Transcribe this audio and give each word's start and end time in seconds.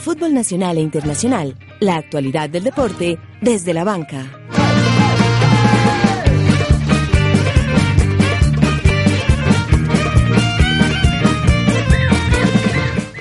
Fútbol 0.00 0.32
nacional 0.32 0.78
e 0.78 0.80
internacional, 0.80 1.56
la 1.78 1.96
actualidad 1.96 2.48
del 2.48 2.64
deporte 2.64 3.18
desde 3.42 3.74
la 3.74 3.84
banca. 3.84 4.24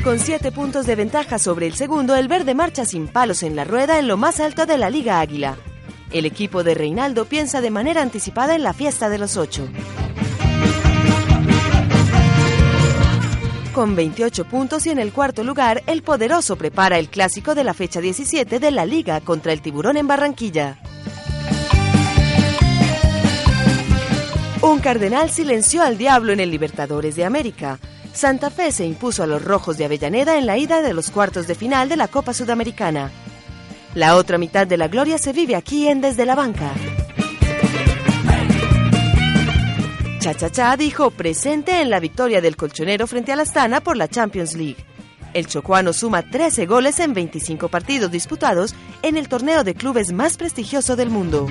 Con 0.06 0.20
siete 0.20 0.54
puntos 0.54 0.86
de 0.86 0.96
ventaja 0.96 1.38
sobre 1.38 1.68
el 1.68 1.74
segundo, 1.74 2.16
el 2.16 2.30
verde 2.30 2.56
marcha 2.56 2.86
sin 2.86 3.10
palos 3.10 3.44
en 3.44 3.58
la 3.58 3.66
rueda 3.66 4.00
en 4.00 4.08
lo 4.08 4.16
más 4.16 4.40
alto 4.40 4.66
de 4.66 4.78
la 4.78 4.90
Liga 4.90 5.20
Águila. 5.20 5.58
El 6.12 6.26
equipo 6.26 6.64
de 6.64 6.76
Reinaldo 6.76 7.26
piensa 7.26 7.60
de 7.60 7.72
manera 7.72 8.02
anticipada 8.02 8.56
en 8.56 8.64
la 8.64 8.72
fiesta 8.72 9.10
de 9.10 9.18
los 9.18 9.36
ocho. 9.36 9.68
Con 13.74 13.96
28 13.96 14.46
puntos 14.46 14.88
y 14.88 14.90
en 14.90 14.98
el 14.98 15.14
cuarto 15.14 15.44
lugar, 15.44 15.84
el 15.86 16.02
poderoso 16.02 16.56
prepara 16.56 16.98
el 16.98 17.10
clásico 17.10 17.54
de 17.54 17.64
la 17.64 17.76
fecha 17.76 18.02
17 18.02 18.60
de 18.60 18.72
la 18.72 18.86
Liga 18.86 19.22
contra 19.22 19.54
el 19.54 19.62
Tiburón 19.62 19.96
en 19.96 20.08
Barranquilla. 20.08 20.80
Un 24.62 24.80
cardenal 24.80 25.30
silenció 25.30 25.84
al 25.84 25.98
diablo 25.98 26.34
en 26.34 26.40
el 26.40 26.50
Libertadores 26.50 27.16
de 27.16 27.26
América. 27.26 27.80
Santa 28.12 28.50
Fe 28.50 28.72
se 28.72 28.86
impuso 28.86 29.24
a 29.24 29.28
los 29.28 29.44
Rojos 29.46 29.78
de 29.78 29.86
Avellaneda 29.86 30.38
en 30.38 30.48
la 30.48 30.58
ida 30.58 30.82
de 30.82 30.94
los 30.94 31.12
cuartos 31.12 31.48
de 31.48 31.56
final 31.56 31.90
de 31.90 31.96
la 31.96 32.08
Copa 32.08 32.34
Sudamericana. 32.34 33.12
La 33.94 34.16
otra 34.16 34.38
mitad 34.38 34.66
de 34.68 34.78
la 34.78 34.88
gloria 34.88 35.18
se 35.18 35.32
vive 35.32 35.56
aquí 35.56 35.88
en 35.88 36.02
Desde 36.02 36.26
la 36.26 36.36
Banca. 36.36 36.74
Cha 40.20 40.34
Cha 40.34 40.50
Cha 40.50 40.76
dijo 40.76 41.12
presente 41.12 41.80
en 41.80 41.90
la 41.90 42.02
victoria 42.02 42.42
del 42.42 42.58
colchonero 42.58 43.08
frente 43.08 43.32
al 43.32 43.40
Astana 43.40 43.80
por 43.80 43.96
la 43.96 44.10
Champions 44.10 44.54
League. 44.54 44.76
El 45.34 45.48
chocuano 45.48 45.94
suma 45.94 46.24
13 46.24 46.66
goles 46.66 47.00
en 47.00 47.14
25 47.14 47.70
partidos 47.70 48.12
disputados 48.12 48.76
en 49.02 49.16
el 49.16 49.30
torneo 49.30 49.64
de 49.64 49.76
clubes 49.76 50.12
más 50.12 50.36
prestigioso 50.36 50.98
del 50.98 51.10
mundo. 51.10 51.48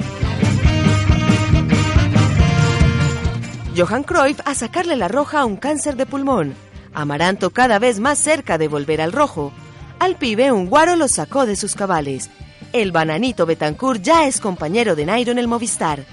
Johan 3.75 4.03
Cruyff 4.03 4.41
a 4.45 4.55
sacarle 4.55 4.97
la 4.97 5.09
roja 5.09 5.41
a 5.41 5.45
un 5.47 5.57
cáncer 5.57 5.97
de 5.97 6.05
pulmón. 6.05 6.55
Amaranto 6.93 7.51
cada 7.51 7.79
vez 7.79 8.01
más 8.01 8.19
cerca 8.19 8.59
de 8.59 8.69
volver 8.69 9.01
al 9.01 9.13
rojo. 9.13 9.51
Al 9.99 10.17
pibe 10.17 10.53
un 10.53 10.67
guaro 10.67 10.95
lo 10.95 11.09
sacó 11.09 11.47
de 11.47 11.57
sus 11.57 11.75
cabales. 11.75 12.29
El 12.75 12.93
bananito 12.93 13.47
Betancourt 13.47 14.03
ya 14.03 14.27
es 14.27 14.41
compañero 14.41 14.95
de 14.95 15.07
Nairo 15.07 15.33
en 15.33 15.39
el 15.39 15.49
Movistar. 15.49 16.05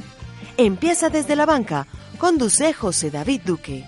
Empieza 0.56 1.10
desde 1.10 1.36
la 1.36 1.46
banca. 1.46 1.86
Conduce 2.18 2.74
José 2.74 3.12
David 3.12 3.42
Duque. 3.46 3.84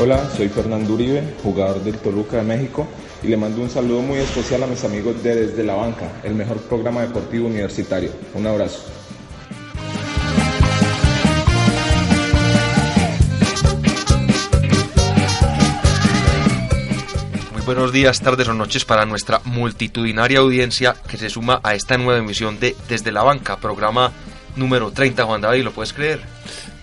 Hola, 0.00 0.28
soy 0.36 0.48
Fernando 0.48 0.94
Uribe, 0.94 1.22
jugador 1.42 1.82
del 1.84 1.96
Toluca 1.98 2.38
de 2.38 2.42
México 2.42 2.86
y 3.22 3.28
le 3.28 3.36
mando 3.36 3.60
un 3.60 3.70
saludo 3.70 4.00
muy 4.00 4.18
especial 4.18 4.62
a 4.62 4.66
mis 4.66 4.82
amigos 4.84 5.22
de 5.22 5.46
Desde 5.46 5.64
la 5.64 5.74
Banca, 5.74 6.10
el 6.24 6.34
mejor 6.34 6.58
programa 6.62 7.02
deportivo 7.02 7.46
universitario. 7.46 8.10
Un 8.34 8.46
abrazo. 8.46 9.01
Buenos 17.64 17.92
días, 17.92 18.20
tardes 18.20 18.48
o 18.48 18.54
noches 18.54 18.84
para 18.84 19.06
nuestra 19.06 19.40
multitudinaria 19.44 20.40
audiencia 20.40 20.94
que 21.08 21.16
se 21.16 21.30
suma 21.30 21.60
a 21.62 21.74
esta 21.74 21.96
nueva 21.96 22.18
emisión 22.18 22.58
de 22.58 22.76
Desde 22.88 23.12
la 23.12 23.22
Banca, 23.22 23.56
programa 23.56 24.12
número 24.56 24.90
30, 24.90 25.24
Juan 25.24 25.40
David, 25.40 25.64
¿lo 25.64 25.72
puedes 25.72 25.92
creer? 25.92 26.20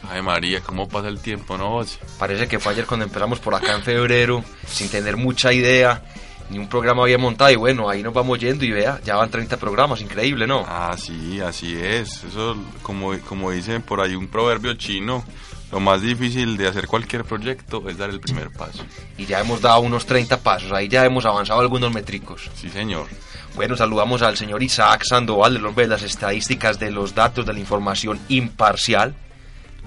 Ay 0.09 0.21
María, 0.21 0.61
¿cómo 0.61 0.87
pasa 0.87 1.07
el 1.07 1.19
tiempo, 1.19 1.57
no? 1.57 1.81
Parece 2.17 2.47
que 2.47 2.59
fue 2.59 2.71
ayer 2.73 2.85
cuando 2.85 3.05
empezamos 3.05 3.39
por 3.39 3.55
acá 3.55 3.75
en 3.75 3.83
febrero, 3.83 4.43
sin 4.65 4.89
tener 4.89 5.17
mucha 5.17 5.53
idea, 5.53 6.01
ni 6.49 6.57
un 6.57 6.67
programa 6.67 7.03
había 7.03 7.17
montado 7.17 7.51
y 7.51 7.55
bueno, 7.55 7.89
ahí 7.89 8.01
nos 8.01 8.13
vamos 8.13 8.39
yendo 8.39 8.65
y 8.65 8.71
vea, 8.71 8.99
ya 9.03 9.15
van 9.15 9.29
30 9.29 9.57
programas, 9.57 10.01
increíble, 10.01 10.47
¿no? 10.47 10.65
Ah, 10.67 10.95
sí, 10.97 11.39
así 11.41 11.75
es. 11.75 12.23
Eso, 12.23 12.57
como, 12.81 13.17
como 13.19 13.51
dicen 13.51 13.81
por 13.81 14.01
ahí 14.01 14.15
un 14.15 14.27
proverbio 14.27 14.73
chino, 14.75 15.23
lo 15.71 15.79
más 15.79 16.01
difícil 16.01 16.57
de 16.57 16.67
hacer 16.67 16.87
cualquier 16.87 17.23
proyecto 17.23 17.87
es 17.89 17.97
dar 17.97 18.09
el 18.09 18.19
primer 18.19 18.49
paso. 18.51 18.83
Y 19.17 19.25
ya 19.25 19.39
hemos 19.39 19.61
dado 19.61 19.81
unos 19.81 20.05
30 20.05 20.37
pasos, 20.41 20.71
ahí 20.71 20.87
ya 20.87 21.05
hemos 21.05 21.25
avanzado 21.25 21.59
algunos 21.59 21.93
métricos. 21.93 22.49
Sí, 22.55 22.69
señor. 22.69 23.07
Bueno, 23.55 23.75
saludamos 23.75 24.21
al 24.21 24.37
señor 24.37 24.63
Isaac 24.63 25.03
Sandoval, 25.03 25.57
el 25.57 25.65
hombre 25.65 25.85
de 25.85 25.89
las 25.89 26.03
estadísticas, 26.03 26.79
de 26.79 26.91
los 26.91 27.13
datos, 27.13 27.45
de 27.45 27.53
la 27.53 27.59
información 27.59 28.19
imparcial 28.29 29.15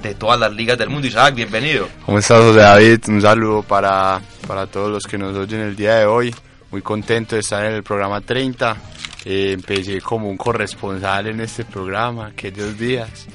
de 0.00 0.14
todas 0.14 0.38
las 0.38 0.52
ligas 0.52 0.78
del 0.78 0.88
mundo. 0.88 1.06
Isaac, 1.06 1.34
bienvenido. 1.34 1.88
¿Cómo 2.04 2.18
estás, 2.18 2.40
José 2.40 2.60
David? 2.60 3.00
Un 3.08 3.20
saludo 3.20 3.62
para, 3.62 4.20
para 4.46 4.66
todos 4.66 4.90
los 4.90 5.04
que 5.04 5.18
nos 5.18 5.36
oyen 5.36 5.60
el 5.60 5.76
día 5.76 5.96
de 5.96 6.06
hoy. 6.06 6.34
Muy 6.70 6.82
contento 6.82 7.36
de 7.36 7.40
estar 7.40 7.64
en 7.64 7.74
el 7.74 7.82
programa 7.82 8.20
30. 8.20 8.76
Eh, 9.24 9.52
empecé 9.52 10.00
como 10.00 10.28
un 10.28 10.36
corresponsal 10.36 11.28
en 11.28 11.40
este 11.40 11.64
programa 11.64 12.28
aquellos 12.28 12.78
días. 12.78 13.26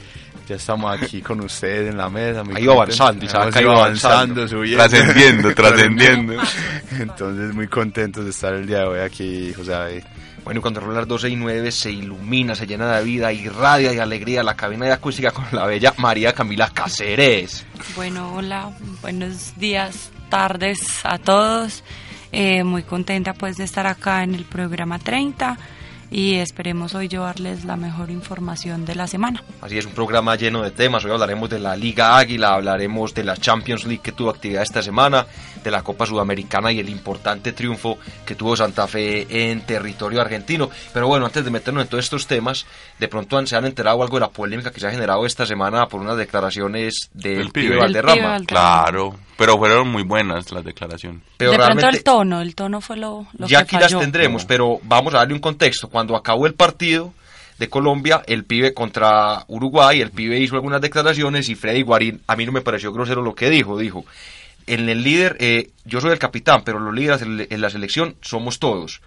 Ya 0.47 0.55
estamos 0.55 0.97
aquí 0.97 1.21
con 1.21 1.41
ustedes 1.41 1.89
en 1.89 1.97
la 1.97 2.09
mesa. 2.09 2.41
Ha 2.53 2.59
ido 2.59 2.71
avanzando, 2.71 3.25
Isaac, 3.25 3.53
ha 3.53 3.61
ido 3.61 3.71
avanzando, 3.71 4.47
subiendo. 4.47 4.77
Trascendiendo, 4.87 5.53
trascendiendo. 5.53 6.33
Entonces, 6.97 7.53
muy 7.53 7.67
contentos 7.67 8.23
de 8.23 8.29
estar 8.29 8.53
el 8.53 8.65
día 8.65 8.79
de 8.79 8.85
hoy 8.85 8.99
aquí, 8.99 9.53
José 9.53 9.71
David. 9.71 10.03
Bueno, 10.45 10.61
cuando 10.61 10.79
rola 10.79 10.99
las 10.99 11.07
12 11.09 11.27
y 11.27 11.35
9 11.35 11.69
se 11.73 11.91
ilumina, 11.91 12.55
se 12.55 12.65
llena 12.65 12.95
de 12.95 13.03
vida, 13.03 13.33
irradia 13.33 13.91
de 13.91 13.99
alegría 13.99 14.41
la 14.41 14.55
cabina 14.55 14.85
de 14.85 14.93
acústica 14.93 15.31
con 15.31 15.45
la 15.51 15.65
bella 15.65 15.93
María 15.97 16.31
Camila 16.31 16.69
Cáceres. 16.73 17.65
Bueno, 17.97 18.33
hola, 18.33 18.71
buenos 19.01 19.59
días, 19.59 20.11
tardes 20.29 20.79
a 21.03 21.17
todos. 21.17 21.83
Eh, 22.31 22.63
muy 22.63 22.83
contenta 22.83 23.33
pues 23.33 23.57
de 23.57 23.65
estar 23.65 23.85
acá 23.87 24.23
en 24.23 24.35
el 24.35 24.45
programa 24.45 24.99
30 24.99 25.57
y 26.09 26.35
esperemos 26.35 26.95
hoy 26.95 27.07
llevarles 27.07 27.65
la 27.65 27.75
mejor 27.75 28.09
información 28.09 28.85
de 28.85 28.95
la 28.95 29.07
semana. 29.07 29.43
Así 29.61 29.77
es, 29.77 29.85
un 29.85 29.93
programa 29.93 30.35
lleno 30.35 30.61
de 30.63 30.71
temas. 30.71 31.03
Hoy 31.05 31.11
hablaremos 31.11 31.49
de 31.49 31.59
la 31.59 31.75
Liga 31.75 32.17
Águila, 32.17 32.53
hablaremos 32.53 33.13
de 33.13 33.23
la 33.23 33.35
Champions 33.37 33.85
League 33.85 34.01
que 34.01 34.11
tuvo 34.11 34.29
actividad 34.29 34.63
esta 34.63 34.81
semana, 34.81 35.25
de 35.63 35.71
la 35.71 35.83
Copa 35.83 36.05
Sudamericana 36.05 36.71
y 36.71 36.79
el 36.79 36.89
importante 36.89 37.51
triunfo 37.51 37.97
que 38.25 38.35
tuvo 38.35 38.55
Santa 38.55 38.87
Fe 38.87 39.27
en 39.29 39.61
territorio 39.61 40.21
argentino. 40.21 40.69
Pero 40.93 41.07
bueno, 41.07 41.25
antes 41.25 41.43
de 41.43 41.51
meternos 41.51 41.83
en 41.83 41.89
todos 41.89 42.03
estos 42.03 42.27
temas, 42.27 42.65
de 42.99 43.07
pronto 43.07 43.45
se 43.45 43.55
han 43.55 43.65
enterado 43.65 44.01
algo 44.01 44.17
de 44.17 44.21
la 44.21 44.29
polémica 44.29 44.71
que 44.71 44.79
se 44.79 44.87
ha 44.87 44.91
generado 44.91 45.25
esta 45.25 45.45
semana 45.45 45.87
por 45.87 46.01
unas 46.01 46.17
declaraciones 46.17 47.09
del 47.13 47.39
El 47.39 47.51
pibe 47.51 47.67
pibe. 47.67 47.77
Valderrama. 47.77 48.13
El 48.13 48.17
pibe 48.17 48.27
Valderrama. 48.27 48.45
Claro, 48.45 49.26
pero 49.37 49.57
fueron 49.57 49.89
muy 49.89 50.03
buenas 50.03 50.51
las 50.51 50.63
declaraciones. 50.63 51.21
Pero 51.37 51.51
de 51.51 51.57
pronto 51.57 51.87
el 51.87 52.03
tono, 52.03 52.41
el 52.41 52.55
tono 52.55 52.81
fue 52.81 52.97
lo, 52.97 53.27
lo 53.37 53.47
ya 53.47 53.63
que 53.63 53.75
aquí 53.75 53.83
las 53.83 53.99
tendremos, 53.99 54.45
pero 54.45 54.79
vamos 54.83 55.13
a 55.13 55.17
darle 55.17 55.35
un 55.35 55.39
contexto. 55.39 55.89
Cuando 55.89 56.15
acabó 56.15 56.47
el 56.47 56.55
partido 56.55 57.13
de 57.59 57.69
Colombia, 57.69 58.23
el 58.27 58.43
pibe 58.45 58.73
contra 58.73 59.45
Uruguay, 59.47 60.01
el 60.01 60.11
pibe 60.11 60.39
hizo 60.39 60.55
algunas 60.55 60.81
declaraciones 60.81 61.49
y 61.49 61.55
Freddy 61.55 61.83
Guarín, 61.83 62.21
a 62.27 62.35
mí 62.35 62.45
no 62.45 62.51
me 62.51 62.61
pareció 62.61 62.91
grosero 62.91 63.21
lo 63.21 63.35
que 63.35 63.49
dijo, 63.49 63.77
dijo, 63.77 64.05
en 64.65 64.89
el 64.89 65.03
líder, 65.03 65.37
eh, 65.39 65.69
yo 65.85 66.01
soy 66.01 66.11
el 66.11 66.19
capitán, 66.19 66.63
pero 66.65 66.79
los 66.79 66.93
líderes 66.93 67.21
en 67.21 67.47
en 67.49 67.61
la 67.61 67.69
selección 67.69 68.15
somos 68.21 68.59
todos. 68.59 69.01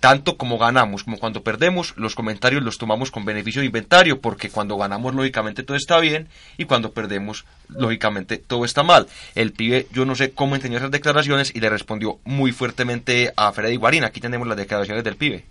Tanto 0.00 0.38
como 0.38 0.56
ganamos 0.56 1.04
como 1.04 1.18
cuando 1.18 1.42
perdemos, 1.42 1.92
los 1.96 2.14
comentarios 2.14 2.62
los 2.62 2.78
tomamos 2.78 3.10
con 3.10 3.26
beneficio 3.26 3.60
de 3.60 3.66
inventario, 3.66 4.22
porque 4.22 4.48
cuando 4.48 4.78
ganamos, 4.78 5.14
lógicamente 5.14 5.62
todo 5.62 5.76
está 5.76 6.00
bien, 6.00 6.28
y 6.56 6.64
cuando 6.64 6.92
perdemos, 6.92 7.44
lógicamente 7.68 8.38
todo 8.38 8.64
está 8.64 8.82
mal. 8.82 9.06
El 9.34 9.52
pibe, 9.52 9.86
yo 9.92 10.06
no 10.06 10.14
sé 10.14 10.30
cómo 10.32 10.54
entendió 10.54 10.78
esas 10.78 10.90
declaraciones 10.90 11.52
y 11.54 11.60
le 11.60 11.68
respondió 11.68 12.18
muy 12.24 12.50
fuertemente 12.50 13.30
a 13.36 13.52
Freddy 13.52 13.76
Guarín. 13.76 14.04
Aquí 14.04 14.20
tenemos 14.20 14.48
las 14.48 14.56
declaraciones 14.56 15.04
del 15.04 15.16
pibe. 15.16 15.44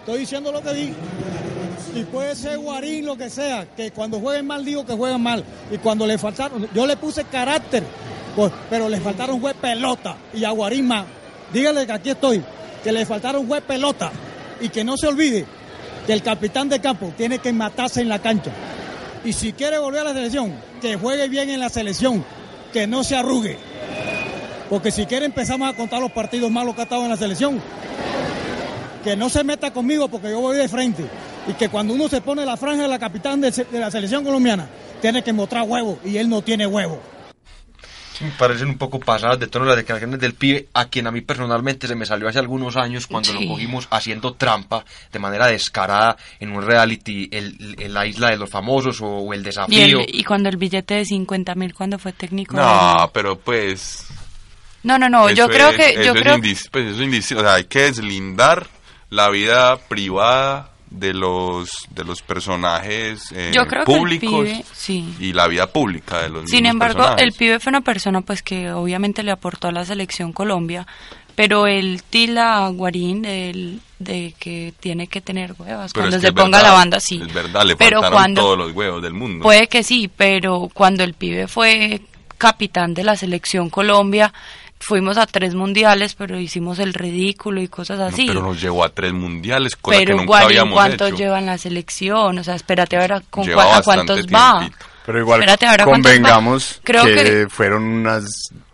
Estoy 0.00 0.20
diciendo 0.20 0.52
lo 0.52 0.62
que 0.62 0.72
di- 0.74 0.94
y 1.96 2.04
puede 2.04 2.36
ser 2.36 2.58
Guarín, 2.58 3.06
lo 3.06 3.16
que 3.16 3.28
sea, 3.28 3.66
que 3.74 3.90
cuando 3.90 4.20
jueguen 4.20 4.46
mal 4.46 4.64
digo 4.64 4.86
que 4.86 4.92
juegan 4.94 5.22
mal. 5.22 5.44
Y 5.70 5.78
cuando 5.78 6.06
le 6.06 6.16
faltaron, 6.16 6.68
yo 6.72 6.86
le 6.86 6.96
puse 6.96 7.24
carácter, 7.24 7.82
pues, 8.36 8.52
pero 8.70 8.88
le 8.88 9.00
faltaron 9.00 9.40
juez 9.40 9.56
pelota 9.60 10.16
y 10.32 10.44
a 10.44 10.50
Guarín 10.50 10.86
más. 10.86 11.04
Dígale 11.52 11.86
que 11.86 11.92
aquí 11.92 12.10
estoy, 12.10 12.42
que 12.84 12.92
le 12.92 13.06
faltaron 13.06 13.46
juez 13.46 13.62
pelota 13.62 14.12
y 14.60 14.68
que 14.68 14.84
no 14.84 14.96
se 14.96 15.06
olvide 15.06 15.46
que 16.06 16.12
el 16.12 16.22
capitán 16.22 16.68
de 16.68 16.80
campo 16.80 17.12
tiene 17.16 17.38
que 17.38 17.52
matarse 17.52 18.00
en 18.00 18.08
la 18.08 18.18
cancha. 18.18 18.50
Y 19.24 19.32
si 19.32 19.52
quiere 19.52 19.78
volver 19.78 20.00
a 20.00 20.04
la 20.04 20.14
selección, 20.14 20.54
que 20.80 20.96
juegue 20.96 21.28
bien 21.28 21.50
en 21.50 21.60
la 21.60 21.68
selección, 21.68 22.24
que 22.72 22.86
no 22.86 23.04
se 23.04 23.16
arrugue. 23.16 23.58
Porque 24.70 24.90
si 24.90 25.06
quiere 25.06 25.26
empezamos 25.26 25.68
a 25.68 25.76
contar 25.76 26.00
los 26.00 26.12
partidos 26.12 26.50
malos 26.50 26.74
que 26.74 26.82
ha 26.82 26.84
estado 26.84 27.02
en 27.02 27.10
la 27.10 27.16
selección. 27.16 27.60
Que 29.04 29.16
no 29.16 29.28
se 29.28 29.44
meta 29.44 29.70
conmigo 29.70 30.08
porque 30.08 30.30
yo 30.30 30.40
voy 30.40 30.56
de 30.56 30.68
frente. 30.68 31.04
Y 31.46 31.52
que 31.52 31.68
cuando 31.68 31.94
uno 31.94 32.08
se 32.08 32.20
pone 32.20 32.44
la 32.44 32.56
franja 32.56 32.82
de 32.82 32.88
la 32.88 32.98
capitán 32.98 33.40
de, 33.40 33.50
de 33.50 33.78
la 33.78 33.90
selección 33.90 34.24
colombiana, 34.24 34.66
tiene 35.02 35.22
que 35.22 35.32
mostrar 35.32 35.64
huevo. 35.66 35.98
Y 36.04 36.16
él 36.16 36.28
no 36.28 36.42
tiene 36.42 36.66
huevo. 36.66 37.00
Me 38.20 38.30
parecen 38.32 38.68
un 38.68 38.78
poco 38.78 38.98
pasadas 38.98 39.38
de 39.38 39.46
tono 39.46 39.64
las 39.64 39.76
declaraciones 39.76 40.18
del 40.18 40.34
pibe, 40.34 40.66
a 40.74 40.86
quien 40.86 41.06
a 41.06 41.10
mí 41.12 41.20
personalmente 41.20 41.86
se 41.86 41.94
me 41.94 42.04
salió 42.04 42.28
hace 42.28 42.38
algunos 42.40 42.76
años 42.76 43.06
cuando 43.06 43.30
Sí. 43.32 43.44
lo 43.44 43.52
cogimos 43.52 43.86
haciendo 43.90 44.34
trampa 44.34 44.84
de 45.12 45.18
manera 45.20 45.46
descarada 45.46 46.16
en 46.40 46.50
un 46.52 46.62
reality, 46.66 47.28
el, 47.30 47.76
el- 47.78 47.94
la 47.94 48.06
isla 48.06 48.30
de 48.30 48.36
los 48.36 48.50
famosos 48.50 49.00
o, 49.00 49.06
o 49.06 49.32
el 49.34 49.40
Y, 49.40 49.44
desafío. 49.44 50.00
el- 50.00 50.14
y 50.14 50.24
cuando 50.24 50.48
el 50.48 50.56
billete 50.56 50.94
de 50.94 51.04
50 51.04 51.54
mil 51.54 51.74
cuando 51.74 51.98
fue 51.98 52.12
técnico. 52.12 52.56
No, 52.56 53.10
pero 53.14 53.38
pues... 53.38 54.06
no, 54.82 54.98
no, 54.98 55.08
no, 55.08 55.30
yo 55.30 55.46
creo 55.48 55.70
es- 55.70 55.76
que... 55.76 55.90
eso 55.92 56.02
Yo 56.02 56.12
es 56.14 56.20
creo 56.22 56.36
indis- 56.38 56.68
pues 56.70 56.86
eso 56.86 57.02
es 57.02 57.32
o 57.32 57.40
sea, 57.40 57.54
hay 57.54 57.64
que 57.64 57.82
deslindar 57.82 58.66
la 59.10 59.28
vida 59.30 59.76
privada 59.88 60.70
de 60.90 61.12
los 61.14 61.70
de 61.90 62.04
los 62.04 62.22
personajes 62.22 63.30
eh, 63.32 63.50
Yo 63.54 63.66
creo 63.66 63.84
que 63.84 63.92
el 63.92 63.98
públicos 63.98 64.30
pibe, 64.44 64.64
sí. 64.72 65.14
y 65.20 65.32
la 65.32 65.46
vida 65.46 65.70
pública 65.72 66.22
de 66.22 66.30
los 66.30 66.48
Sin 66.50 66.66
embargo, 66.66 66.98
personajes. 66.98 67.24
el 67.26 67.32
pibe 67.32 67.60
fue 67.60 67.70
una 67.70 67.80
persona 67.82 68.20
pues 68.22 68.42
que 68.42 68.70
obviamente 68.72 69.22
le 69.22 69.30
aportó 69.30 69.68
a 69.68 69.72
la 69.72 69.84
selección 69.84 70.32
Colombia, 70.32 70.86
pero 71.34 71.66
el 71.66 72.02
tila 72.02 72.68
Guarín 72.72 73.22
del- 73.22 73.80
de 73.98 74.32
que 74.38 74.72
tiene 74.80 75.08
que 75.08 75.20
tener 75.20 75.54
huevas 75.58 75.92
Pero 75.92 76.04
cuando 76.04 76.16
es 76.16 76.22
se 76.22 76.28
que 76.28 76.32
ponga 76.32 76.58
verdad, 76.58 76.70
la 76.70 76.74
banda 76.76 77.00
sí. 77.00 77.20
Es 77.20 77.34
verdad, 77.34 77.64
le 77.64 77.74
pero 77.76 78.00
cuando 78.10 78.40
todos 78.40 78.58
los 78.58 78.72
huevos 78.72 79.02
del 79.02 79.12
mundo. 79.12 79.42
puede 79.42 79.66
que 79.66 79.82
sí, 79.82 80.08
pero 80.14 80.70
cuando 80.72 81.02
el 81.04 81.14
pibe 81.14 81.48
fue 81.48 82.00
capitán 82.38 82.94
de 82.94 83.02
la 83.04 83.16
selección 83.16 83.68
Colombia, 83.70 84.32
fuimos 84.80 85.18
a 85.18 85.26
tres 85.26 85.54
mundiales, 85.54 86.14
pero 86.14 86.38
hicimos 86.38 86.78
el 86.78 86.94
ridículo 86.94 87.60
y 87.60 87.68
cosas 87.68 87.98
No, 87.98 88.06
así. 88.06 88.26
pero 88.26 88.42
nos 88.42 88.60
llevó 88.60 88.84
a 88.84 88.88
tres 88.90 89.12
mundiales, 89.12 89.76
cosa 89.76 89.98
que 89.98 90.04
Pero 90.04 90.16
nunca 90.16 90.26
Guarín, 90.26 90.46
habíamos 90.46 90.74
¿cuánto 90.74 91.06
hecho. 91.06 91.16
lleva 91.16 91.38
en 91.38 91.46
la 91.46 91.58
selección? 91.58 92.38
O 92.38 92.44
sea, 92.44 92.54
espérate 92.54 92.96
a 92.96 93.00
ver 93.00 93.12
a, 93.14 93.20
con 93.20 93.44
cua- 93.46 93.78
a 93.78 93.82
cuántos 93.82 94.26
va. 94.26 94.58
tiempito. 94.60 94.86
Pero 95.06 95.20
igual 95.20 95.40
Espérate, 95.40 95.66
ahora 95.66 95.84
cuántos 95.84 96.12
va. 96.12 96.14
convengamos 96.16 96.80
Creo 96.84 97.04
que, 97.04 97.14
que- 97.14 97.46
fueron 97.48 97.82
unas 97.82 98.24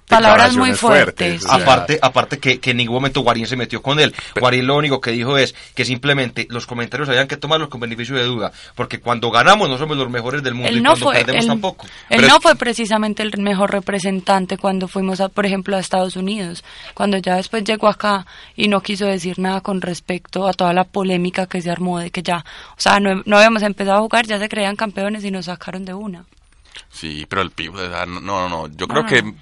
Palabras 0.09 0.55
muy 0.57 0.75
fuertes. 0.75 1.45
Aparte, 1.49 1.99
aparte 2.01 2.39
que, 2.39 2.61
que 2.61 2.73
en 2.73 2.77
ningún 2.77 2.97
momento 2.97 3.23
Guarín 3.23 3.47
se 3.47 3.57
metió 3.57 3.81
con 3.83 3.99
él. 3.99 4.15
Guarín 4.39 4.67
lo 4.67 4.77
único 4.77 5.01
que 5.01 5.11
dijo 5.13 5.39
es 5.39 5.55
que 5.75 5.85
simplemente 5.85 6.47
los 6.51 6.67
comentarios 6.67 7.09
habían 7.09 7.27
que 7.27 7.37
tomarlos 7.39 7.69
con 7.71 7.81
beneficio 7.81 8.15
de 8.15 8.25
duda. 8.25 8.53
Porque 8.75 9.01
cuando 9.01 9.31
ganamos 9.31 9.69
no 9.69 9.79
somos 9.79 9.97
los 9.97 10.11
mejores 10.11 10.43
del 10.43 10.55
mundo 10.55 10.71
y 10.71 10.77
Él 10.77 10.83
no 10.83 10.91
cuando 10.91 11.07
fue, 11.07 11.15
perdemos 11.17 11.43
él, 11.45 11.49
tampoco. 11.49 11.87
él 11.87 12.17
Pero 12.19 12.29
no 12.29 12.37
es- 12.37 12.43
fue 12.43 12.55
precisamente 12.55 13.23
el 13.23 13.33
mejor 13.39 13.73
representante 13.73 14.59
cuando 14.59 14.89
fuimos, 14.89 15.21
a, 15.21 15.29
por 15.31 15.47
ejemplo, 15.47 15.77
a 15.77 15.81
Estados 15.81 16.17
Unidos. 16.17 16.65
Cuando 16.93 17.17
ya 17.19 17.37
después 17.37 17.65
llegó 17.65 17.89
acá 17.89 18.27
y 18.57 18.69
no 18.69 18.83
quiso 18.83 19.07
decir 19.07 19.39
nada 19.39 19.63
con 19.63 19.81
respecto 19.81 20.47
a 20.47 20.53
toda 20.53 20.73
la 20.75 20.85
polémica 20.85 21.47
que 21.47 21.63
se 21.63 21.71
armó 21.71 21.99
de 21.99 22.11
que 22.11 22.23
ya, 22.23 22.45
o 22.77 22.81
sea, 22.81 23.01
no, 23.01 23.23
no 23.25 23.37
habíamos 23.39 23.63
empezado 23.63 23.99
a 23.99 24.03
jugar, 24.03 24.27
ya 24.27 24.39
se 24.39 24.49
creían 24.49 24.77
campeones 24.77 25.25
y 25.25 25.31
nos 25.31 25.47
sacaron 25.47 25.85
de 25.85 25.95
una. 25.95 26.25
Sí, 26.91 27.25
pero 27.29 27.43
el 27.43 27.51
pibe, 27.51 27.89
no, 28.07 28.21
no, 28.21 28.49
no, 28.49 28.67
yo 28.69 28.87
No, 28.87 28.89
creo 28.89 29.03
no, 29.03 29.09
que 29.09 29.23
no. 29.23 29.35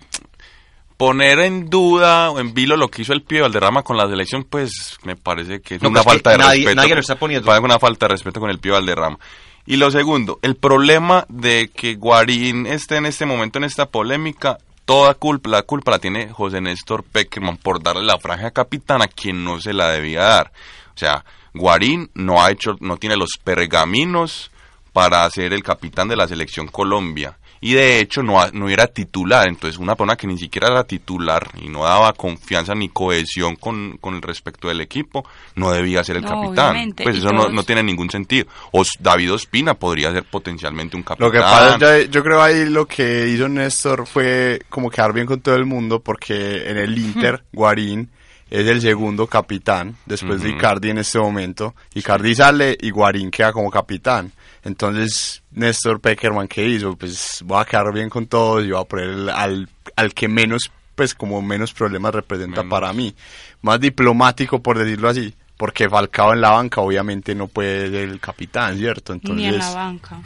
Poner 1.02 1.40
en 1.40 1.68
duda 1.68 2.30
o 2.30 2.38
en 2.38 2.54
vilo 2.54 2.76
lo 2.76 2.86
que 2.86 3.02
hizo 3.02 3.12
el 3.12 3.22
pibe 3.22 3.40
Valderrama 3.40 3.82
con 3.82 3.96
la 3.96 4.06
selección, 4.08 4.44
pues 4.44 4.98
me 5.02 5.16
parece 5.16 5.60
que 5.60 5.74
es 5.74 5.82
No, 5.82 5.88
una 5.88 6.04
pues 6.04 6.18
que 6.18 6.22
falta 6.22 6.30
de 6.30 6.38
nadie- 6.38 6.56
respeto. 6.58 6.74
nadie 6.76 6.94
lo 6.94 7.00
está 7.00 7.16
poniendo. 7.16 7.44
Parece 7.46 7.64
una 7.64 7.80
falta 7.80 8.06
de 8.06 8.12
respeto 8.12 8.38
con 8.38 8.50
el 8.50 8.60
pibe 8.60 8.74
Valderrama. 8.74 9.18
Y 9.66 9.78
lo 9.78 9.90
segundo, 9.90 10.38
el 10.42 10.54
problema 10.54 11.26
de 11.28 11.72
que 11.74 11.96
Guarín 11.96 12.66
esté 12.68 12.98
en 12.98 13.06
este 13.06 13.26
momento 13.26 13.58
en 13.58 13.64
esta 13.64 13.86
polémica, 13.86 14.58
toda 14.84 15.14
culpa, 15.14 15.50
la 15.50 15.62
culpa 15.62 15.90
la 15.90 15.98
tiene 15.98 16.28
José 16.28 16.60
Néstor 16.60 17.02
Peckerman 17.02 17.56
por 17.56 17.82
darle 17.82 18.04
la 18.04 18.18
franja 18.18 18.44
de 18.44 18.52
capitán 18.52 19.02
a 19.02 19.08
quien 19.08 19.42
no 19.42 19.60
se 19.60 19.72
la 19.72 19.90
debía 19.90 20.20
dar. 20.22 20.52
O 20.94 20.98
sea, 20.98 21.24
Guarín 21.52 22.10
no 22.14 22.40
ha 22.44 22.52
hecho, 22.52 22.76
no 22.78 22.96
tiene 22.96 23.16
los 23.16 23.30
pergaminos 23.42 24.52
para 24.92 25.28
ser 25.30 25.52
el 25.52 25.64
capitán 25.64 26.06
de 26.06 26.14
la 26.14 26.28
selección 26.28 26.68
Colombia. 26.68 27.38
Y 27.64 27.74
de 27.74 28.00
hecho 28.00 28.22
no, 28.24 28.44
no 28.52 28.68
era 28.68 28.88
titular, 28.88 29.46
entonces 29.46 29.78
una 29.78 29.94
persona 29.94 30.16
que 30.16 30.26
ni 30.26 30.36
siquiera 30.36 30.66
era 30.68 30.82
titular 30.84 31.48
y 31.62 31.68
no 31.68 31.84
daba 31.84 32.12
confianza 32.12 32.74
ni 32.74 32.88
cohesión 32.88 33.54
con, 33.54 33.98
con 33.98 34.16
el 34.16 34.20
respecto 34.22 34.66
del 34.66 34.80
equipo, 34.80 35.24
no 35.54 35.70
debía 35.70 36.02
ser 36.02 36.16
el 36.16 36.22
No, 36.24 36.28
capitán. 36.30 36.70
obviamente, 36.72 37.04
Pues 37.04 37.14
y 37.16 37.18
eso 37.20 37.30
no, 37.30 37.42
todos- 37.42 37.52
no 37.54 37.62
tiene 37.62 37.84
ningún 37.84 38.10
sentido. 38.10 38.46
O 38.72 38.82
David 38.98 39.32
Ospina 39.34 39.74
podría 39.74 40.12
ser 40.12 40.24
potencialmente 40.24 40.96
un 40.96 41.04
capitán. 41.04 41.28
Lo 41.28 41.32
que 41.32 41.38
pasa 41.38 41.76
es 41.76 42.04
que 42.06 42.08
yo 42.10 42.22
creo 42.24 42.42
ahí 42.42 42.68
lo 42.68 42.86
que 42.86 43.28
hizo 43.28 43.48
Néstor 43.48 44.08
fue 44.08 44.60
como 44.68 44.90
quedar 44.90 45.12
bien 45.12 45.26
con 45.26 45.40
todo 45.40 45.54
el 45.54 45.64
mundo 45.64 46.00
porque 46.00 46.68
en 46.68 46.78
el 46.78 46.98
Inter, 46.98 47.44
Guarín 47.52 48.10
es 48.50 48.66
el 48.66 48.80
segundo 48.82 49.28
capitán 49.28 49.96
después 50.04 50.42
de. 50.42 50.50
Icardi 50.50 50.90
en 50.90 50.98
este 50.98 51.18
momento. 51.20 51.74
Icardi 51.94 52.34
sale 52.34 52.76
y 52.80 52.90
Guarín 52.90 53.30
queda 53.30 53.52
como 53.52 53.70
capitán. 53.70 54.32
Entonces, 54.64 55.42
Néstor 55.50 56.00
Peckerman, 56.00 56.48
¿qué 56.48 56.66
hizo? 56.66 56.96
Pues 56.96 57.42
voy 57.44 57.60
a 57.60 57.64
quedar 57.64 57.92
bien 57.92 58.08
con 58.08 58.26
todos 58.26 58.64
y 58.64 58.70
voy 58.70 58.80
a 58.80 58.84
poner 58.84 59.08
el- 59.08 59.28
al, 59.30 59.68
al 59.96 60.14
que 60.14 60.28
menos, 60.28 60.70
pues 60.94 61.14
como 61.14 61.42
menos 61.42 61.72
problemas 61.72 62.14
representa 62.14 62.62
Menos. 62.62 62.70
para 62.70 62.92
mí. 62.92 63.14
Más 63.62 63.80
diplomático, 63.80 64.62
por 64.62 64.78
decirlo 64.78 65.08
así. 65.08 65.34
Porque 65.56 65.88
Falcao 65.88 66.32
en 66.32 66.40
la 66.40 66.50
banca 66.50 66.80
obviamente 66.80 67.34
no 67.36 67.46
puede 67.46 67.88
ser 67.90 68.08
el 68.08 68.18
capitán, 68.18 68.76
¿cierto? 68.78 69.12
Entonces, 69.12 69.36
Ni 69.36 69.46
en 69.46 69.58
la 69.58 69.70
banca. 69.70 70.20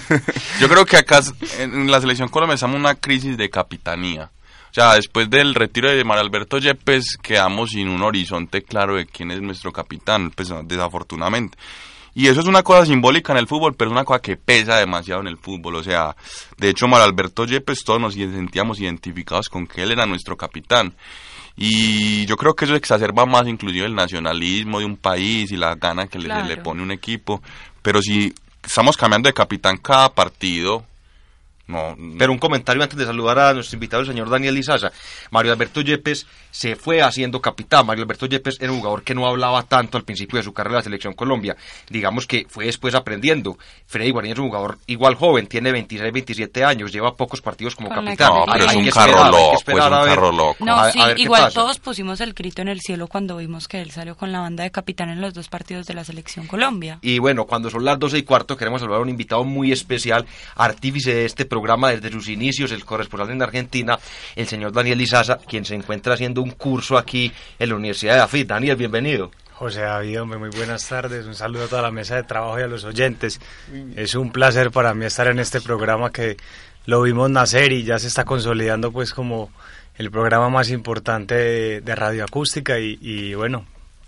Yo 0.60 0.68
creo 0.68 0.84
que 0.84 0.96
acá 0.96 1.20
en 1.58 1.90
la 1.90 2.00
selección 2.00 2.28
Colombia 2.28 2.54
estamos 2.54 2.76
en 2.76 2.80
una 2.82 2.94
crisis 2.94 3.36
de 3.36 3.50
capitanía. 3.50 4.30
O 4.70 4.74
sea, 4.76 4.94
después 4.94 5.28
del 5.30 5.54
retiro 5.54 5.90
de 5.90 6.04
Mario 6.04 6.22
Alberto 6.22 6.58
Yepes 6.58 7.16
quedamos 7.20 7.70
sin 7.70 7.88
un 7.88 8.02
horizonte 8.02 8.62
claro 8.62 8.94
de 8.96 9.06
quién 9.06 9.30
es 9.30 9.40
nuestro 9.40 9.72
capitán, 9.72 10.30
pues 10.30 10.52
desafortunadamente. 10.64 11.56
Y 12.18 12.28
eso 12.28 12.40
es 12.40 12.46
una 12.46 12.62
cosa 12.62 12.86
simbólica 12.86 13.32
en 13.34 13.38
el 13.38 13.46
fútbol, 13.46 13.74
pero 13.76 13.90
es 13.90 13.92
una 13.92 14.04
cosa 14.06 14.20
que 14.22 14.38
pesa 14.38 14.78
demasiado 14.78 15.20
en 15.20 15.26
el 15.26 15.36
fútbol. 15.36 15.74
O 15.76 15.82
sea, 15.82 16.16
de 16.56 16.70
hecho, 16.70 16.88
Mario 16.88 17.04
Alberto 17.04 17.44
Yepes 17.44 17.84
todos 17.84 18.00
nos 18.00 18.14
sentíamos 18.14 18.80
identificados 18.80 19.50
con 19.50 19.66
que 19.66 19.82
él 19.82 19.92
era 19.92 20.06
nuestro 20.06 20.34
capitán. 20.34 20.94
Y 21.56 22.24
yo 22.26 22.36
creo 22.36 22.54
que 22.54 22.64
eso 22.64 22.74
exacerba 22.74 23.24
más 23.26 23.46
inclusive 23.46 23.86
el 23.86 23.94
nacionalismo 23.94 24.78
de 24.78 24.86
un 24.86 24.96
país 24.96 25.52
y 25.52 25.56
la 25.56 25.74
gana 25.74 26.06
que 26.06 26.18
le- 26.18 26.24
Claro. 26.24 26.46
le 26.48 26.56
pone 26.58 26.82
un 26.82 26.90
equipo. 26.90 27.42
Pero 27.82 28.00
si 28.02 28.32
estamos 28.64 28.96
cambiando 28.96 29.28
de 29.28 29.34
capitán 29.34 29.76
cada 29.78 30.08
partido, 30.14 30.84
no. 31.68 31.96
Pero 32.18 32.32
un 32.32 32.38
comentario 32.38 32.82
antes 32.82 32.98
de 32.98 33.04
saludar 33.04 33.38
a 33.38 33.54
nuestro 33.54 33.76
invitado, 33.76 34.02
el 34.02 34.08
señor 34.08 34.30
Daniel 34.30 34.56
Izaza. 34.56 34.92
Mario 35.30 35.52
Alberto 35.52 35.80
Yepes 35.80 36.26
se 36.50 36.76
fue 36.76 37.02
haciendo 37.02 37.40
capitán. 37.40 37.86
Mario 37.86 38.04
Alberto 38.04 38.26
Yepes 38.26 38.58
era 38.60 38.70
un 38.72 38.78
jugador 38.78 39.02
que 39.02 39.14
no 39.14 39.26
hablaba 39.26 39.62
tanto 39.64 39.98
al 39.98 40.04
principio 40.04 40.36
de 40.38 40.42
su 40.44 40.52
carrera 40.52 40.74
en 40.74 40.78
la 40.78 40.82
selección 40.84 41.14
Colombia. 41.14 41.56
Digamos 41.90 42.26
que 42.26 42.46
fue 42.48 42.66
después 42.66 42.94
aprendiendo. 42.94 43.58
Freddy 43.86 44.10
Guarín 44.10 44.32
es 44.32 44.38
un 44.38 44.46
jugador 44.46 44.78
igual 44.86 45.16
joven, 45.16 45.46
tiene 45.48 45.72
26, 45.72 46.12
27 46.12 46.64
años, 46.64 46.92
lleva 46.92 47.14
pocos 47.16 47.40
partidos 47.40 47.74
como 47.74 47.88
Con 47.88 48.04
capitán. 48.04 48.28
No, 48.32 48.44
pero 48.52 48.64
es 48.66 48.74
un 48.76 48.88
carro 48.90 49.24
loco, 49.30 49.54
es 49.54 49.68
un 49.74 49.80
carro 49.90 50.32
loco. 50.32 50.64
No, 50.64 50.76
A- 50.76 50.92
sí, 50.92 51.00
a 51.00 51.18
igual 51.18 51.52
todos 51.52 51.78
pusimos 51.80 52.20
el 52.20 52.32
grito 52.32 52.62
en 52.62 52.68
el 52.68 52.80
cielo 52.80 53.08
cuando 53.08 53.36
vimos 53.38 53.66
que 53.66 53.80
él 53.82 53.90
salió 53.90 54.16
con 54.16 54.30
la 54.30 54.38
banda 54.40 54.62
de 54.62 54.70
capitán 54.70 55.10
en 55.10 55.20
los 55.20 55.34
dos 55.34 55.48
partidos 55.48 55.86
de 55.86 55.94
la 55.94 56.04
selección 56.04 56.46
Colombia. 56.46 56.98
Y 57.02 57.18
bueno, 57.18 57.44
cuando 57.44 57.70
son 57.70 57.84
las 57.84 57.98
12 57.98 58.18
y 58.18 58.22
cuarto, 58.22 58.56
queremos 58.56 58.80
saludar 58.80 59.00
a 59.00 59.02
un 59.02 59.08
invitado 59.08 59.42
muy 59.44 59.72
especial, 59.72 60.24
artífice 60.54 61.12
de 61.12 61.24
este 61.24 61.44
programa 61.44 61.55
desde 61.62 62.10
sus 62.10 62.28
inicios, 62.28 62.72
el 62.72 62.84
corresponsal 62.84 63.30
en 63.30 63.42
Argentina, 63.42 63.98
el 64.34 64.46
señor 64.46 64.72
Daniel 64.72 65.00
Izaza, 65.00 65.38
quien 65.38 65.64
se 65.64 65.74
encuentra 65.74 66.14
haciendo 66.14 66.42
un 66.42 66.50
curso 66.50 66.96
aquí 66.96 67.32
en 67.58 67.68
la 67.68 67.74
Universidad 67.76 68.14
de 68.14 68.20
AFIT. 68.20 68.48
Daniel, 68.48 68.76
bienvenido. 68.76 69.30
José 69.52 69.82
David, 69.82 70.20
muy 70.20 70.50
buenas 70.50 70.86
tardes. 70.86 71.24
Un 71.26 71.34
saludo 71.34 71.64
a 71.64 71.68
toda 71.68 71.82
la 71.82 71.90
mesa 71.90 72.16
de 72.16 72.24
trabajo 72.24 72.60
y 72.60 72.62
a 72.62 72.66
los 72.66 72.84
oyentes. 72.84 73.40
Es 73.96 74.14
un 74.14 74.30
placer 74.30 74.70
para 74.70 74.92
mí 74.92 75.06
estar 75.06 75.28
en 75.28 75.38
este 75.38 75.60
programa 75.60 76.10
que 76.10 76.36
lo 76.84 77.02
vimos 77.02 77.30
nacer 77.30 77.72
y 77.72 77.82
ya 77.82 77.98
se 77.98 78.08
está 78.08 78.24
consolidando 78.24 78.92
pues 78.92 79.12
como 79.12 79.50
el 79.96 80.10
programa 80.10 80.50
más 80.50 80.70
importante 80.70 81.34
de, 81.34 81.80
de 81.80 81.94
radioacústica 81.94 82.78
y 82.78 83.34
bueno, 83.34 83.64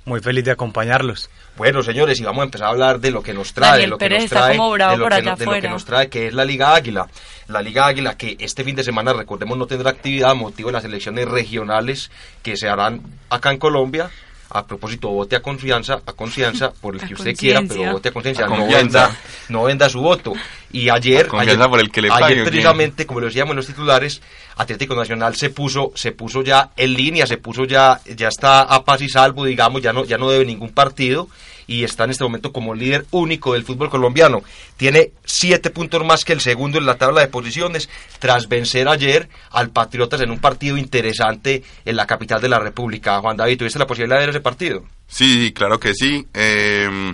muy 0.09 0.21
feliz 0.21 0.45
de 0.45 0.51
acompañarlos. 0.51 1.31
Bueno, 1.57 1.83
señores, 1.83 2.19
y 2.21 2.25
vamos 2.25 2.41
a 2.43 2.45
empezar 2.45 2.67
a 2.69 2.71
hablar 2.71 3.01
de 3.01 3.11
lo 3.11 3.23
que 3.23 3.35
nos 3.35 3.53
trae, 3.53 3.71
Daniel 3.73 3.91
lo 3.91 3.99
que 3.99 4.09
nos 4.09 4.25
está 4.25 4.37
trae, 4.41 4.57
como 4.57 4.71
bravo 4.73 4.93
de, 4.93 4.97
lo 4.99 5.05
por 5.05 5.11
que, 5.13 5.17
allá 5.19 5.31
no- 5.31 5.37
de 5.37 5.45
lo 5.45 5.51
que 5.53 5.57
afuera. 5.59 5.71
nos 5.73 5.85
trae, 5.85 6.09
que 6.09 6.27
es 6.29 6.35
la 6.35 6.45
Liga 6.45 6.75
Águila. 6.75 7.07
La 7.49 7.63
Liga 7.63 7.87
Águila 7.87 8.17
que 8.17 8.37
este 8.41 8.65
fin 8.65 8.75
de 8.77 8.85
semana, 8.85 9.13
recordemos, 9.13 9.57
no 9.59 9.67
tendrá 9.67 9.91
actividad 9.91 10.31
a 10.31 10.35
motivo 10.35 10.69
de 10.71 10.75
las 10.75 10.85
elecciones 10.85 11.27
regionales 11.29 12.11
que 12.43 12.57
se 12.57 12.69
harán 12.69 13.03
acá 13.31 13.51
en 13.51 13.59
Colombia. 13.59 14.11
A 14.51 14.67
propósito, 14.67 15.09
vote 15.09 15.37
a 15.37 15.43
confianza, 15.43 16.01
a 16.07 16.13
confianza 16.13 16.73
por 16.73 16.95
el 16.95 17.03
A 17.03 17.07
que 17.07 17.15
usted 17.15 17.37
quiera, 17.37 17.61
conciencia. 17.61 17.85
pero 17.85 17.93
vote 17.93 18.09
a 18.09 18.13
conciencia, 18.13 18.47
no 18.47 18.57
confianza. 18.57 19.07
venda, 19.07 19.21
no 19.49 19.63
venda 19.65 19.89
su 19.89 20.01
voto. 20.01 20.33
Y 20.73 20.89
ayer, 20.89 21.29
ayer, 21.33 21.59
por 21.59 21.81
el 21.81 21.91
que 21.91 22.03
le 22.03 22.11
ayer 22.11 22.45
precisamente, 22.45 23.07
como 23.07 23.21
lo 23.21 23.27
decíamos 23.27 23.51
en 23.53 23.57
los 23.57 23.67
titulares, 23.67 24.21
Atlético 24.57 24.95
Nacional 24.95 25.37
se 25.37 25.51
puso, 25.51 25.93
se 25.95 26.13
puso 26.13 26.43
ya 26.43 26.71
en 26.77 26.95
línea, 26.95 27.27
se 27.27 27.39
puso 27.39 27.65
ya, 27.65 28.01
ya 28.05 28.29
está 28.29 28.63
a 28.63 28.85
paz 28.85 29.03
y 29.03 29.09
salvo, 29.09 29.45
digamos, 29.45 29.83
ya 29.83 29.93
no, 29.93 30.05
ya 30.05 30.19
no 30.19 30.31
debe 30.31 30.45
ningún 30.45 30.71
partido 30.71 31.29
y 31.69 31.85
está 31.85 32.05
en 32.05 32.11
este 32.11 32.25
momento 32.25 32.51
como 32.51 32.75
líder 32.75 33.07
único 33.13 33.53
del 33.53 33.63
fútbol 33.63 33.91
colombiano. 33.91 34.43
Tiene 34.77 35.13
siete 35.25 35.71
puntos 35.71 36.05
más 36.05 36.25
que 36.25 36.33
el 36.33 36.41
segundo 36.41 36.79
en 36.79 36.87
la 36.87 36.97
tabla 36.97 37.21
de 37.21 37.29
posiciones, 37.29 37.89
tras 38.19 38.49
vencer 38.49 38.89
ayer 38.89 39.29
al 39.51 39.71
Patriotas 39.71 40.23
en 40.23 40.31
un 40.31 40.41
partido 40.41 40.77
interesante 40.77 41.63
en 41.85 41.95
la 41.95 42.07
capital 42.07 42.41
de 42.41 42.49
la 42.49 42.59
República. 42.59 43.21
Juan 43.21 43.37
David, 43.37 43.59
¿tuviste 43.59 43.79
la 43.79 43.87
posibilidad 43.87 44.17
de 44.17 44.27
ver 44.27 44.31
ese 44.31 44.41
partido? 44.41 44.83
Sí, 45.07 45.41
sí, 45.41 45.53
claro 45.53 45.79
que 45.79 45.95
sí. 45.95 46.27
Eh, 46.33 47.13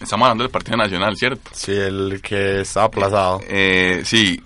estamos 0.00 0.26
hablando 0.26 0.44
del 0.44 0.50
Partido 0.52 0.76
Nacional, 0.76 1.16
¿cierto? 1.16 1.50
Sí, 1.52 1.72
el 1.72 2.20
que 2.22 2.60
está 2.60 2.84
aplazado. 2.84 3.40
Eh, 3.48 4.02
sí, 4.04 4.40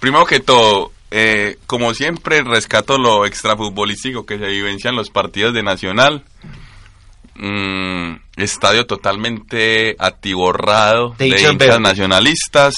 primero 0.00 0.26
que 0.26 0.40
todo, 0.40 0.92
eh, 1.12 1.56
como 1.66 1.94
siempre, 1.94 2.42
rescato 2.42 2.98
lo 2.98 3.26
extrafutbolístico 3.26 4.26
que 4.26 4.38
se 4.38 4.46
vivencia 4.46 4.90
en 4.90 4.96
los 4.96 5.10
partidos 5.10 5.54
de 5.54 5.62
Nacional. 5.62 6.24
Mm, 7.40 8.16
estadio 8.36 8.84
totalmente 8.84 9.94
atiborrado 9.96 11.14
De 11.16 11.30
de, 11.30 11.40
hinchas 11.40 11.80
nacionalistas, 11.80 12.74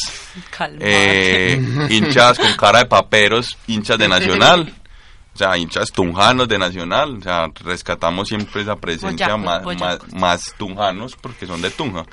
eh, 0.80 1.58
hinchas 1.88 2.38
con 2.38 2.52
cara 2.56 2.80
de 2.80 2.86
paperos, 2.86 3.56
hinchas 3.66 3.98
de 3.98 4.08
Nacional. 4.08 4.74
O 5.32 5.38
sea, 5.38 5.56
hinchas 5.56 5.90
tunjanos 5.92 6.46
de 6.48 6.58
Nacional, 6.58 7.16
o 7.16 7.22
sea, 7.22 7.46
rescatamos 7.64 8.28
siempre 8.28 8.60
esa 8.60 8.76
presencia 8.76 9.28
Boyacos, 9.28 9.44
más, 9.44 9.62
boyacos. 9.62 10.12
más, 10.12 10.20
más 10.20 10.54
tunjanos 10.58 11.16
porque 11.16 11.46
son 11.46 11.62
de 11.62 11.70
Tunja. 11.70 12.04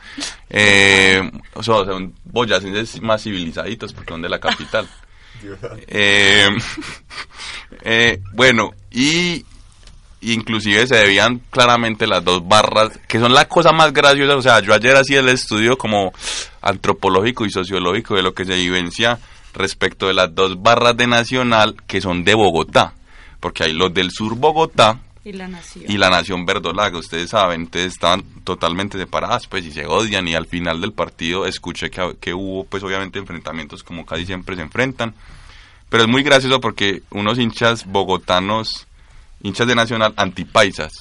Eh, 0.49 1.29
o 1.53 1.61
sea, 1.61 1.83
son 1.83 2.13
boyacenses 2.23 3.01
más 3.01 3.23
civilizaditos 3.23 3.91
porque 3.91 4.13
son 4.13 4.21
de 4.21 4.29
la 4.29 4.39
capital. 4.39 4.87
Eh, 5.87 6.49
eh, 7.83 8.19
bueno, 8.33 8.71
y 8.89 9.45
inclusive 10.21 10.87
se 10.87 10.95
debían 10.95 11.41
claramente 11.49 12.07
las 12.07 12.23
dos 12.23 12.47
barras, 12.47 12.99
que 13.07 13.19
son 13.19 13.33
la 13.33 13.47
cosa 13.47 13.71
más 13.71 13.93
graciosa, 13.93 14.35
o 14.35 14.41
sea, 14.41 14.59
yo 14.59 14.73
ayer 14.73 14.95
hacía 14.95 15.19
el 15.19 15.29
estudio 15.29 15.77
como 15.77 16.11
antropológico 16.61 17.45
y 17.45 17.51
sociológico 17.51 18.15
de 18.15 18.23
lo 18.23 18.33
que 18.33 18.45
se 18.45 18.55
vivencia 18.55 19.19
respecto 19.53 20.07
de 20.07 20.13
las 20.13 20.33
dos 20.33 20.61
barras 20.61 20.95
de 20.97 21.07
Nacional 21.07 21.75
que 21.87 22.01
son 22.01 22.23
de 22.23 22.33
Bogotá, 22.33 22.93
porque 23.39 23.63
hay 23.63 23.73
los 23.73 23.93
del 23.93 24.11
sur 24.11 24.35
Bogotá 24.35 24.99
y 25.23 25.33
la 25.33 25.47
nación. 25.47 25.85
y 25.87 25.97
la 25.97 26.09
nación 26.09 26.45
verdolaga, 26.45 26.97
ustedes 26.97 27.31
saben, 27.31 27.61
entonces 27.61 27.93
estaban 27.93 28.23
totalmente 28.43 28.97
separadas, 28.97 29.47
pues, 29.47 29.65
y 29.65 29.71
se 29.71 29.85
odian, 29.85 30.27
y 30.27 30.35
al 30.35 30.45
final 30.45 30.79
del 30.79 30.93
partido 30.93 31.45
escuché 31.45 31.89
que, 31.89 32.15
que 32.19 32.33
hubo, 32.33 32.63
pues, 32.63 32.81
obviamente, 32.83 33.19
enfrentamientos 33.19 33.83
como 33.83 34.05
casi 34.05 34.25
siempre 34.25 34.55
se 34.55 34.61
enfrentan, 34.61 35.13
pero 35.89 36.03
es 36.03 36.09
muy 36.09 36.23
gracioso 36.23 36.59
porque 36.59 37.01
unos 37.11 37.39
hinchas 37.39 37.85
bogotanos, 37.85 38.87
hinchas 39.41 39.67
de 39.67 39.75
Nacional, 39.75 40.13
antipaisas, 40.17 40.91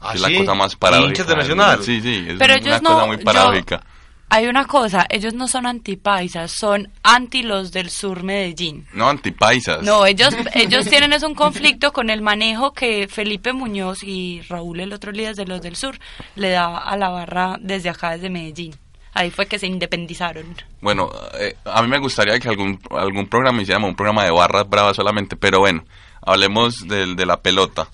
¿Ah, 0.00 0.10
que 0.12 0.16
es 0.16 0.20
la 0.22 0.38
cosa 0.38 0.54
más 0.54 0.76
paradójica. 0.76 1.10
Hinchas 1.10 1.26
de 1.28 1.36
Nacional. 1.36 1.82
Sí, 1.82 2.00
sí, 2.00 2.24
es 2.28 2.38
Pero 2.38 2.54
una 2.54 2.62
ellos 2.62 2.80
cosa 2.80 2.96
no- 3.00 3.06
muy 3.06 3.16
yo- 3.18 3.24
paradójica. 3.24 3.82
Hay 4.28 4.46
una 4.48 4.64
cosa, 4.64 5.06
ellos 5.08 5.34
no 5.34 5.46
son 5.46 5.66
antipaisas, 5.66 6.50
son 6.50 6.90
anti 7.04 7.44
los 7.44 7.70
del 7.70 7.90
sur 7.90 8.24
Medellín. 8.24 8.84
No, 8.92 9.08
antipaisas. 9.08 9.82
No, 9.84 10.04
ellos, 10.04 10.34
ellos 10.54 10.84
tienen 10.86 11.12
es 11.12 11.22
un 11.22 11.36
conflicto 11.36 11.92
con 11.92 12.10
el 12.10 12.22
manejo 12.22 12.72
que 12.72 13.06
Felipe 13.06 13.52
Muñoz 13.52 14.02
y 14.02 14.42
Raúl, 14.48 14.80
el 14.80 14.92
otro 14.92 15.12
líder 15.12 15.36
de 15.36 15.46
los 15.46 15.62
del 15.62 15.76
sur, 15.76 15.96
le 16.34 16.50
da 16.50 16.76
a 16.76 16.96
la 16.96 17.08
barra 17.10 17.56
desde 17.60 17.88
acá, 17.88 18.10
desde 18.10 18.28
Medellín. 18.28 18.74
Ahí 19.14 19.30
fue 19.30 19.46
que 19.46 19.60
se 19.60 19.68
independizaron. 19.68 20.56
Bueno, 20.80 21.08
eh, 21.38 21.54
a 21.64 21.80
mí 21.82 21.88
me 21.88 21.98
gustaría 22.00 22.38
que 22.40 22.48
algún, 22.48 22.80
algún 22.90 23.28
programa 23.28 23.62
hiciéramos 23.62 23.90
un 23.90 23.96
programa 23.96 24.24
de 24.24 24.32
barras 24.32 24.68
bravas 24.68 24.96
solamente, 24.96 25.36
pero 25.36 25.60
bueno, 25.60 25.84
hablemos 26.26 26.86
del- 26.86 27.16
de, 27.16 27.24
la 27.24 27.40
pelota. 27.40 27.88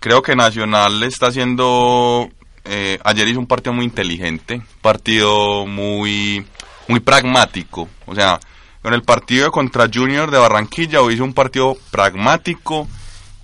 Creo 0.00 0.22
que 0.22 0.34
Nacional 0.36 1.02
está 1.02 1.26
haciendo... 1.26 2.28
eh, 2.64 2.98
ayer 3.04 3.28
hizo 3.28 3.40
un 3.40 3.46
partido 3.46 3.72
muy 3.74 3.84
inteligente, 3.84 4.62
partido 4.80 5.66
muy, 5.66 6.46
muy 6.88 7.00
pragmático. 7.00 7.88
O 8.06 8.14
sea, 8.14 8.40
con 8.82 8.94
el 8.94 9.02
partido 9.02 9.50
contra 9.50 9.88
Junior 9.92 10.30
de 10.30 10.38
Barranquilla 10.38 11.02
hoy 11.02 11.14
hizo 11.14 11.24
un 11.24 11.34
partido 11.34 11.76
pragmático 11.90 12.88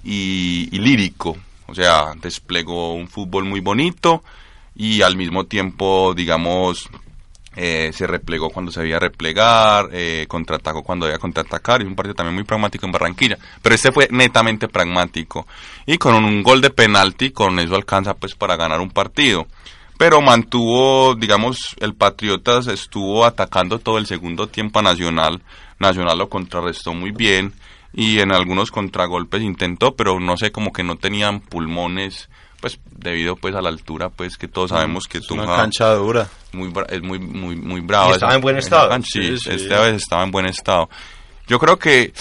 y, 0.05 0.69
y 0.73 0.79
lírico. 0.79 1.37
O 1.67 1.75
sea, 1.75 2.13
desplegó 2.21 2.95
un 2.95 3.09
fútbol 3.09 3.45
muy 3.45 3.61
bonito 3.61 4.23
y 4.75 5.03
al 5.03 5.17
mismo 5.17 5.45
tiempo, 5.47 6.15
digamos, 6.15 6.89
eh, 7.57 7.91
se 7.93 8.07
replegó 8.07 8.51
cuando 8.51 8.71
se 8.71 8.81
debía 8.81 9.01
replegar, 9.01 9.89
eh, 9.93 10.27
contraatacó 10.29 10.83
cuando 10.83 11.07
debía 11.07 11.19
contraatacar, 11.19 11.83
y 11.83 11.85
un 11.85 11.97
partido 11.97 12.15
también 12.15 12.35
muy 12.35 12.45
pragmático 12.45 12.87
en 12.87 12.93
Barranquilla, 12.93 13.39
pero 13.61 13.75
este 13.75 13.91
fue 13.91 14.09
netamente 14.11 14.69
pragmático, 14.69 15.47
y 15.85 15.99
con 15.99 16.15
un, 16.15 16.43
gol 16.43 16.61
de 16.61 16.71
penalti, 16.71 17.31
con 17.31 17.59
eso 17.59 17.75
alcanza 17.75 18.15
pues 18.15 18.35
para 18.35 18.57
ganar 18.57 18.81
un 18.81 18.91
partido, 18.91 19.47
pero 19.99 20.23
mantuvo, 20.23 21.15
digamos, 21.17 21.75
el 21.81 21.95
Patriotas 21.95 22.69
estuvo 22.69 23.25
atacando 23.25 23.81
todo 23.81 23.99
el 23.99 24.07
segundo 24.07 24.47
tiempo 24.47 24.79
a 24.79 24.83
Nacional, 24.83 25.43
Nacional 25.79 26.19
lo 26.19 26.29
contrarrestó 26.29 26.95
muy 26.95 27.11
bien, 27.11 27.53
y 27.93 28.21
en 28.21 28.31
algunos 28.31 28.71
contragolpes 28.71 29.43
intentó, 29.43 29.97
pero 29.97 30.21
no 30.21 30.37
sé, 30.37 30.53
como 30.53 30.73
que 30.73 30.85
no 30.85 30.97
tenían 30.97 31.41
pulmones, 31.41 32.29
pues 32.61 32.79
debido 32.91 33.37
pues 33.37 33.55
a 33.55 33.63
la 33.63 33.69
altura, 33.71 34.11
pues 34.11 34.37
que 34.37 34.47
todos 34.49 34.71
sabemos 34.71 35.07
que 35.09 35.19
Es 35.19 35.31
una 35.31 35.47
cancha 35.47 35.93
dura. 35.95 36.29
muy 36.53 36.73
es 36.89 37.03
muy 37.03 37.19
muy 37.19 37.57
muy 37.57 37.81
bravo 37.81 38.15
estaba 38.15 38.35
en 38.35 38.41
buen 38.41 38.57
estado. 38.59 38.95
sí, 39.03 39.37
Sí, 39.37 39.39
sí. 39.39 39.51
esta 39.51 39.81
vez 39.81 39.95
estaba 39.97 40.23
en 40.25 40.31
buen 40.31 40.47
estado 40.47 40.89
yo 41.49 41.59
creo 41.59 41.79
que 41.79 42.13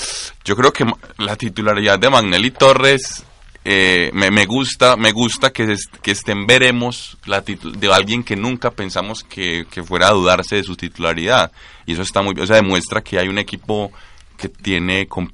yo 0.46 0.56
creo 0.56 0.74
que 0.74 0.86
la 1.18 1.36
titularidad 1.36 2.00
de 2.00 2.10
Magnelli 2.10 2.52
Torres 2.52 3.24
eh, 3.66 4.10
me, 4.14 4.32
me 4.32 4.46
gusta 4.46 4.96
me 4.96 5.12
gusta 5.12 5.52
que, 5.52 5.74
es- 5.74 5.88
que 6.02 6.12
estén 6.12 6.48
veremos 6.48 7.18
la 7.26 7.42
de 7.42 7.94
alguien 7.94 8.24
que 8.24 8.36
nunca 8.36 8.72
pensamos 8.72 9.24
que, 9.24 9.68
que 9.70 9.84
fuera 9.84 10.08
a 10.08 10.12
dudarse 10.14 10.56
de 10.56 10.64
su 10.64 10.76
titularidad 10.78 11.52
y 11.86 11.94
eso 11.94 12.02
está 12.02 12.22
muy 12.22 12.34
o 12.40 12.48
sea 12.48 12.56
demuestra 12.56 13.02
que 13.02 13.20
hay 13.20 13.28
un 13.28 13.38
equipo 13.38 13.92
que 14.40 14.48
tiene 14.50 15.08
com- 15.08 15.30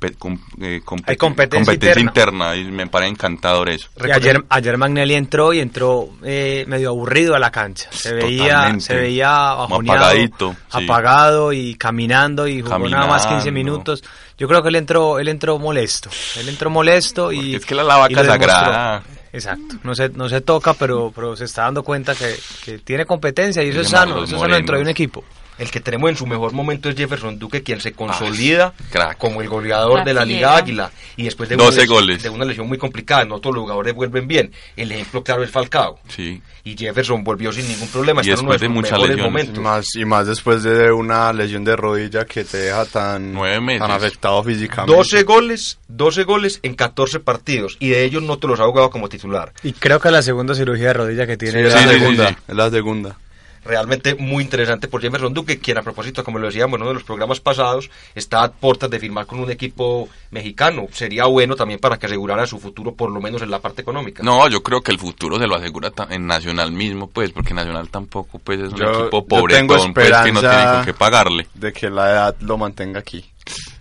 eh, 0.62 0.81
Hay 1.05 1.15
competencia 1.15 1.74
interna. 2.00 2.55
y 2.55 2.63
me 2.65 2.88
parece 2.88 3.12
encantador 3.12 3.69
eso 3.69 3.88
Y 4.05 4.09
ayer, 4.12 4.43
ayer 4.50 4.77
Magnelli 4.77 5.13
entró 5.13 5.53
y 5.53 5.59
entró 5.59 6.09
eh, 6.24 6.65
medio 6.67 6.89
aburrido 6.89 7.35
a 7.35 7.39
la 7.39 7.51
cancha. 7.51 7.88
Se 7.91 8.13
veía, 8.13 8.53
Totalmente. 8.53 8.83
se 8.85 8.95
veía 8.95 9.51
apagadito, 9.51 10.55
sí. 10.75 10.83
apagado 10.83 11.53
y 11.53 11.75
caminando 11.75 12.47
y 12.47 12.62
jugó 12.62 12.79
nada 12.89 13.05
más 13.07 13.27
15 13.27 13.45
Caminando. 13.45 13.51
minutos. 13.71 14.03
Yo 14.38 14.47
creo 14.47 14.62
que 14.63 14.69
él 14.69 14.75
entró, 14.75 15.19
él 15.19 15.27
entró 15.27 15.59
molesto. 15.59 16.09
Él 16.38 16.50
entró 16.50 16.69
molesto 16.69 17.31
y 17.31 17.38
Porque 17.38 17.55
es 17.57 17.65
que 17.65 17.75
la 17.75 17.83
lo 17.83 17.89
demostró. 18.07 18.25
sagrada. 18.25 19.03
Exacto. 19.31 19.75
No 19.83 19.93
se, 19.93 20.09
no 20.09 20.29
se 20.29 20.41
toca, 20.41 20.74
pero, 20.74 21.12
pero 21.13 21.35
se 21.35 21.45
está 21.45 21.63
dando 21.63 21.83
cuenta 21.83 22.15
que, 22.15 22.35
que 22.63 22.79
tiene 22.79 23.05
competencia 23.05 23.62
y 23.63 23.69
eso 23.69 23.81
es 23.81 23.89
sano. 23.89 24.24
Eso 24.24 24.35
es 24.35 24.41
sano 24.41 24.55
dentro 24.55 24.77
de 24.77 24.81
un 24.81 24.89
equipo. 24.89 25.24
El 25.57 25.71
que 25.71 25.79
tenemos 25.79 26.09
en 26.09 26.17
su 26.17 26.25
mejor 26.27 26.51
momento 26.53 26.89
es 26.89 26.95
Jefferson 26.95 27.39
Duque, 27.39 27.63
quien 27.63 27.79
se 27.79 27.93
consolida 27.93 28.74
crack. 28.91 29.17
como 29.17 29.41
el 29.41 29.47
goleador 29.50 30.00
La 30.00 30.03
de 30.05 30.13
la 30.13 30.25
Liga. 30.25 30.57
Águila. 30.57 30.91
Y 31.17 31.24
después 31.24 31.47
de 31.50 31.55
12 31.55 31.67
una, 31.69 31.75
lesión, 31.81 31.95
goles. 31.97 32.24
de 32.24 32.29
una 32.29 32.45
lesión 32.45 32.67
muy 32.67 32.77
complicada, 32.77 33.24
no 33.25 33.39
todos 33.39 33.55
los 33.55 33.62
jugadores 33.63 33.93
vuelven 33.93 34.27
bien. 34.27 34.51
El 34.75 34.91
ejemplo 34.91 35.24
claro 35.24 35.43
es 35.43 35.50
Falcao. 35.51 36.00
sí 36.09 36.41
Y 36.65 36.75
Jefferson 36.77 37.24
volvió 37.24 37.51
sin 37.53 37.67
ningún 37.67 37.88
problema. 37.88 38.21
Y 38.24 38.29
está 38.29 38.41
en 38.41 38.45
uno 38.45 38.51
después 38.53 38.62
de 38.62 38.67
sus 38.67 38.75
muchas 38.75 39.00
lesiones. 39.09 39.59
Más, 39.59 39.85
y 39.95 40.05
más 40.05 40.27
después 40.27 40.63
de 40.63 40.91
una 40.91 41.31
lesión 41.31 41.63
de 41.63 41.75
rodilla 41.75 42.25
que 42.25 42.43
te 42.43 42.57
deja 42.57 42.85
tan, 42.85 43.33
Nueve 43.33 43.62
meses. 43.62 43.81
tan 43.81 43.91
afectado 43.91 44.43
físicamente. 44.43 44.93
12 44.95 45.24
goles, 45.24 45.79
12 45.88 46.24
goles 46.24 46.59
en 46.63 46.75
14 46.75 47.19
partidos. 47.21 47.77
Y 47.79 47.89
de 47.89 48.03
ellos 48.03 48.24
no 48.24 48.38
te 48.38 48.47
los 48.47 48.59
ha 48.59 48.65
jugado 48.65 48.89
como 48.89 49.07
titular. 49.07 49.53
Y 49.63 49.71
creo 49.74 50.00
que 50.00 50.12
la 50.12 50.21
segunda 50.21 50.53
cirugía 50.53 50.88
de 50.88 50.93
rodilla 50.95 51.25
que 51.25 51.33
Sí, 51.33 51.38
tiene 51.38 51.67
es 51.67 51.74
la 51.74 51.79
sí, 51.81 51.88
segunda. 52.00 52.29
sí. 52.29 52.35
Es 52.50 52.55
la 52.55 52.69
segunda. 52.69 53.17
Realmente 53.65 54.15
muy 54.15 54.43
interesante 54.43 54.88
por 54.88 55.01
Jefferson 55.01 55.34
Duque, 55.34 55.60
quien 55.60 55.77
a 55.77 55.81
propósito, 55.81 56.24
como 56.24 56.39
lo 56.39 56.48
decíamos 56.48 56.75
en 56.77 56.81
uno 56.81 56.89
de 56.89 56.93
los 56.95 57.03
programas 57.03 57.39
pasados, 57.39 57.89
está 58.13 58.43
a 58.43 58.51
puertas 58.51 58.89
de 58.89 59.00
firmar 59.00 59.25
con 59.25 59.39
un 59.39 59.50
equipo 59.51 60.07
mexicano. 60.31 60.88
Sería 60.91 61.25
bueno 61.25 61.55
también 61.55 61.79
para 61.79 61.98
que 61.98 62.05
asegurara 62.05 62.45
su 62.48 62.60
futuro, 62.60 62.93
por 62.93 63.12
lo 63.12 63.19
menos 63.19 63.41
en 63.41 63.51
la 63.51 63.60
parte 63.60 63.81
económica. 63.81 64.24
No, 64.24 64.48
yo 64.48 64.62
creo 64.63 64.81
que 64.81 64.91
el 64.91 65.00
futuro 65.00 65.38
se 65.39 65.48
lo 65.48 65.55
asegura 65.55 65.91
en 66.10 66.27
Nacional 66.27 66.72
mismo, 66.72 67.10
pues, 67.10 67.31
porque 67.31 67.53
Nacional 67.53 67.89
tampoco, 67.89 68.39
pues, 68.39 68.60
es 68.60 68.72
un 68.72 68.77
Yo- 68.77 68.91
equipo 69.01 69.22
yo 69.22 69.25
pobre, 69.27 69.55
tengo 69.55 69.74
pues, 69.74 69.81
que 69.84 69.88
no 69.93 70.01
esperanza- 70.01 70.39
tiene 70.51 70.72
con 70.75 70.86
qué 70.86 70.93
pagarle. 70.93 71.48
De 71.53 71.74
que 71.74 71.89
la 71.89 72.10
edad 72.12 72.36
lo 72.41 72.57
mantenga 72.57 73.00
aquí. 73.00 73.25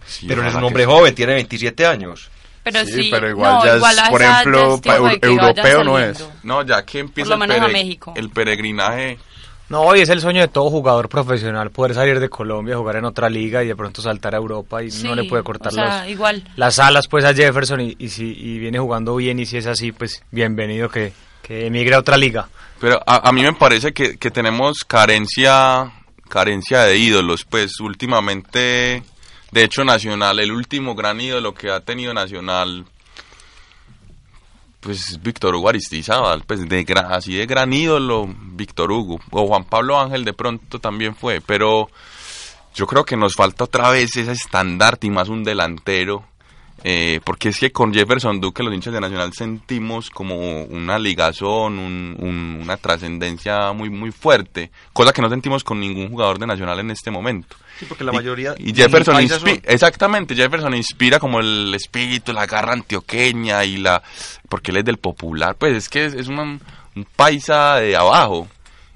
Sí, 0.07 0.27
Pero 0.29 0.47
es 0.47 0.55
un 0.55 0.65
hombre 0.65 0.85
joven, 0.87 1.15
tiene 1.15 1.35
27 1.35 1.87
años. 1.87 2.31
Pero 2.63 2.85
Sí, 2.87 2.93
sí, 2.95 3.09
pero 3.11 3.29
igual 3.29 3.53
no, 3.55 3.65
ya 3.65 3.71
es, 3.73 3.77
igual 3.77 3.97
por 4.11 4.23
ejemplo, 4.23 4.81
pa- 4.83 4.97
europeo 5.21 5.85
no 5.85 5.99
es. 5.99 6.27
No, 6.43 6.63
ya 6.63 6.83
que 6.85 7.01
empieza 7.01 7.37
lo 7.37 7.45
el, 7.45 7.51
pere- 7.51 7.73
México. 7.73 8.15
el 8.17 8.31
peregrinaje 8.31 9.19
No, 9.69 9.97
y 9.97 10.01
es 10.01 10.09
el 10.11 10.21
sueño 10.21 10.43
de 10.43 10.49
todo 10.49 10.71
jugador 10.71 11.09
profesional 11.09 11.71
poder 11.71 11.95
salir 11.95 12.21
de 12.21 12.29
Colombia, 12.29 12.77
jugar 12.77 12.97
en 12.97 13.07
otra 13.07 13.31
liga 13.31 13.65
y 13.65 13.69
de 13.69 13.77
pronto 13.77 14.03
saltar 14.03 14.35
a 14.35 14.39
Europa 14.39 14.83
y 14.83 14.91
no 15.03 15.15
le 15.15 15.25
puede 15.25 15.43
cortar 15.43 15.73
las 16.57 16.79
alas 16.79 17.09
pues 17.09 17.25
a 17.25 17.35
Jefferson 17.35 17.81
y, 17.81 18.09
si 18.09 18.59
viene 18.59 18.79
jugando 18.79 19.17
bien 19.17 19.39
y 19.39 19.47
si 19.47 19.57
es 19.57 19.67
así, 19.67 19.93
pues 19.93 20.23
bienvenido 20.31 20.89
que, 20.91 21.13
emigre 21.49 21.95
a 21.95 21.99
otra 21.99 22.17
liga. 22.17 22.49
Pero 22.81 23.01
a, 23.07 23.33
mí 23.33 23.43
me 23.43 23.53
parece 23.55 23.93
que, 23.93 24.19
que 24.19 24.31
tenemos 24.31 24.85
carencia 24.85 25.93
carencia 26.29 26.83
de 26.83 26.97
ídolos, 26.97 27.45
pues 27.45 27.81
últimamente, 27.81 29.03
de 29.53 29.65
hecho 29.65 29.85
Nacional, 29.85 30.41
el 30.41 30.53
último 30.53 30.95
gran 30.95 31.21
ídolo 31.21 31.55
que 31.55 31.71
ha 31.71 31.81
tenido 31.81 32.13
Nacional 32.13 32.85
pues 34.85 35.19
Víctor 35.23 35.55
Hugo 35.55 35.71
Aristizábal, 35.71 36.45
pues 36.47 36.69
de 36.69 36.87
así 37.09 37.35
de 37.35 37.47
gran 37.47 37.73
ídolo, 37.73 38.29
Víctor 38.29 38.93
Hugo, 38.93 39.19
o 39.31 39.47
Juan 39.47 39.65
Pablo 39.65 39.99
Ángel 39.99 40.27
de 40.27 40.35
pronto 40.35 40.79
también 40.79 41.17
fue, 41.17 41.41
pero 41.41 41.89
yo 42.75 42.87
creo 42.87 43.05
que 43.05 43.17
nos 43.17 43.35
falta 43.35 43.65
otra 43.65 43.89
vez 43.89 44.15
ese 44.17 44.33
estandarte 44.33 45.07
y 45.07 45.11
más 45.11 45.31
un 45.31 45.43
delantero, 45.43 46.25
eh, 46.87 47.21
porque 47.25 47.49
es 47.49 47.59
que 47.59 47.73
con 47.73 47.95
Jefferson 47.95 48.43
Duque 48.43 48.63
los 48.63 48.75
hinchas 48.75 48.93
de 48.93 49.01
Nacional 49.01 49.33
sentimos 49.33 50.11
como 50.11 50.65
una 50.65 50.99
ligazón, 50.99 51.79
una 51.79 52.77
trascendencia 52.77 53.73
muy 53.73 53.89
muy 53.89 54.13
fuerte, 54.13 54.71
cosa 54.93 55.11
que 55.11 55.23
no 55.23 55.31
sentimos 55.31 55.65
con 55.65 55.81
ningún 55.81 56.11
jugador 56.11 56.39
de 56.39 56.47
Nacional 56.47 56.81
en 56.81 56.91
este 56.91 57.11
momento. 57.11 57.57
Sí, 57.79 57.87
porque 57.89 58.05
la 58.05 58.13
mayoría... 58.13 58.55
Y, 58.59 58.75
Jefferson 58.75 59.23
inspira, 59.23 59.63
exactamente, 59.65 60.37
Jefferson 60.37 60.75
inspira 60.75 61.19
como 61.19 61.41
el 61.41 61.75
espíritu, 61.75 62.35
la 62.35 62.45
garra 62.45 62.75
antioqueña 62.75 63.65
y 63.65 63.79
la... 63.79 64.03
porque 64.51 64.71
él 64.71 64.77
es 64.77 64.85
del 64.85 64.99
popular, 64.99 65.57
pues 65.57 65.75
es 65.75 65.89
que 65.89 66.05
es, 66.05 66.29
un 66.29 66.61
paisa 67.17 67.77
de 67.77 67.97
abajo 67.97 68.47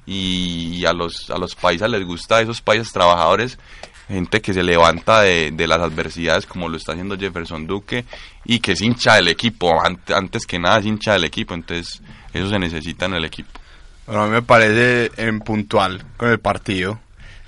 y, 0.05 0.85
a 0.85 0.93
los 0.93 1.31
a 1.31 1.39
los 1.39 1.55
paisas 1.55 1.89
les 1.89 2.05
gusta 2.05 2.43
esos 2.43 2.61
paisas 2.61 2.93
trabajadores 2.93 3.59
gente 4.09 4.41
que 4.41 4.55
se 4.55 4.63
levanta 4.63 5.21
de, 5.23 5.51
de, 5.53 5.67
las 5.67 5.81
adversidades 5.81 6.47
como 6.47 6.69
lo 6.69 6.77
está 6.77 6.93
haciendo 6.93 7.19
Jefferson 7.19 7.67
Duque 7.67 8.05
y 8.45 8.61
que 8.61 8.73
es 8.73 8.81
hincha 8.81 9.17
del 9.17 9.29
equipo, 9.29 9.79
antes 9.83 10.47
que 10.47 10.59
nada 10.59 10.79
es 10.79 10.87
hincha 10.87 11.13
del 11.13 11.25
equipo, 11.25 11.55
entonces 11.55 12.03
eso 12.33 12.49
se 12.49 12.59
necesita 12.59 13.07
en 13.07 13.15
el 13.15 13.25
equipo. 13.25 13.51
Bueno, 14.07 14.23
a 14.23 14.27
mí 14.27 14.33
me 14.33 14.43
parece 14.43 15.13
en 15.17 15.41
puntual 15.41 16.03
con 16.17 16.31
el 16.31 16.41
partido, 16.41 16.99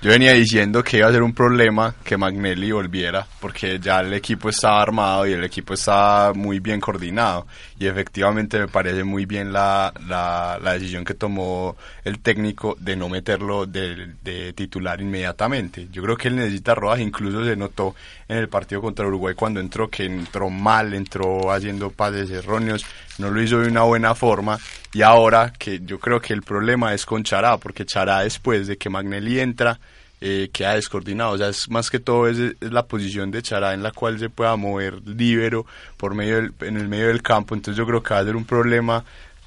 yo 0.01 0.09
venía 0.09 0.33
diciendo 0.33 0.83
que 0.83 0.97
iba 0.97 1.07
a 1.07 1.11
ser 1.11 1.21
un 1.21 1.31
problema 1.31 1.93
que 2.03 2.17
Magnelli 2.17 2.71
volviera, 2.71 3.27
porque 3.39 3.79
ya 3.79 3.99
el 3.99 4.11
equipo 4.15 4.49
estaba 4.49 4.81
armado 4.81 5.27
y 5.27 5.33
el 5.33 5.43
equipo 5.43 5.75
estaba 5.75 6.33
muy 6.33 6.59
bien 6.59 6.79
coordinado. 6.79 7.45
Y 7.81 7.87
efectivamente 7.87 8.59
me 8.59 8.67
parece 8.67 9.03
muy 9.03 9.25
bien 9.25 9.51
la, 9.51 9.91
la, 10.07 10.73
decisión 10.73 11.03
que 11.03 11.15
tomó 11.15 11.75
el 12.03 12.19
técnico 12.19 12.77
de 12.79 12.95
no 12.95 13.09
meterlo 13.09 13.65
de, 13.65 14.53
titular 14.53 15.01
inmediatamente. 15.01 15.87
Yo 15.91 16.03
creo 16.03 16.15
que 16.15 16.27
él 16.27 16.35
necesita 16.35 16.75
rodaje, 16.75 17.01
incluso 17.01 17.43
se 17.43 17.55
notó 17.55 17.95
en 18.27 18.37
el 18.37 18.49
partido 18.49 18.81
contra 18.81 19.07
Uruguay 19.07 19.33
cuando 19.33 19.59
entró, 19.59 19.89
que 19.89 20.05
entró 20.05 20.51
mal, 20.51 20.93
entró 20.93 21.51
haciendo 21.51 21.89
pases 21.89 22.29
erróneos, 22.29 22.85
no 23.17 23.31
lo 23.31 23.41
hizo 23.41 23.57
de 23.57 23.69
una 23.69 23.81
buena 23.81 24.13
forma. 24.13 24.59
Y 24.93 25.01
ahora 25.01 25.51
que 25.51 25.79
yo 25.83 25.97
creo 25.99 26.21
que 26.21 26.33
el 26.33 26.43
problema 26.43 26.93
es 26.93 27.03
con 27.03 27.23
Chará, 27.23 27.57
porque 27.57 27.83
Chará 27.83 28.19
después 28.19 28.67
de 28.67 28.77
que 28.77 28.91
Magnelli 28.91 29.39
entra, 29.39 29.79
eh, 30.21 30.49
queda 30.53 30.75
descoordinado. 30.75 31.31
O 31.31 31.37
sea, 31.37 31.49
es 31.49 31.67
más 31.69 31.89
que 31.89 31.99
todo 31.99 32.27
es, 32.27 32.37
la 32.59 32.85
posición 32.85 33.31
de 33.31 33.41
Chará 33.41 33.73
en 33.73 33.81
la 33.81 33.91
cual 33.91 34.19
se 34.19 34.29
pueda 34.29 34.55
mover 34.55 35.01
libero 35.05 35.65
por 35.97 36.13
medio 36.13 36.37
en 36.37 36.77
el 36.77 36.87
medio 36.87 37.07
del 37.07 37.23
campo. 37.23 37.55
Entonces 37.55 37.77
yo 37.77 37.87
creo 37.87 38.03
que 38.03 38.13
va 38.13 38.19
a 38.19 38.23
ser 38.23 38.35
un 38.35 38.45
problema, 38.45 39.03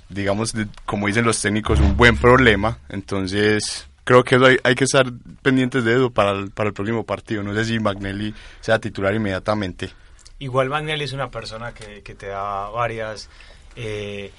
digamos, 0.08 0.52
como 0.84 1.06
dicen 1.06 1.24
los 1.24 1.40
técnicos, 1.40 1.78
un 1.78 1.96
buen 1.96 2.16
problema. 2.16 2.78
Entonces 2.88 3.88
creo 4.02 4.24
que 4.24 4.34
hay, 4.34 4.56
hay, 4.64 4.74
que 4.74 4.84
estar 4.84 5.06
pendientes 5.42 5.84
de 5.84 5.94
eso 5.94 6.10
para 6.10 6.32
el, 6.32 6.50
para 6.50 6.68
el 6.68 6.74
próximo 6.74 7.04
partido. 7.04 7.42
No 7.44 7.54
sé 7.54 7.64
si 7.64 7.78
Magnelli 7.78 8.34
sea 8.60 8.80
titular 8.80 9.14
inmediatamente. 9.14 9.92
Igual 10.40 10.68
Magnelli 10.68 11.04
es 11.04 11.12
una 11.12 11.30
persona 11.30 11.72
que, 11.72 12.02
que 12.02 12.14
te 12.14 12.26
da 12.26 12.68
varias... 12.70 13.30
Eh, 13.76 14.30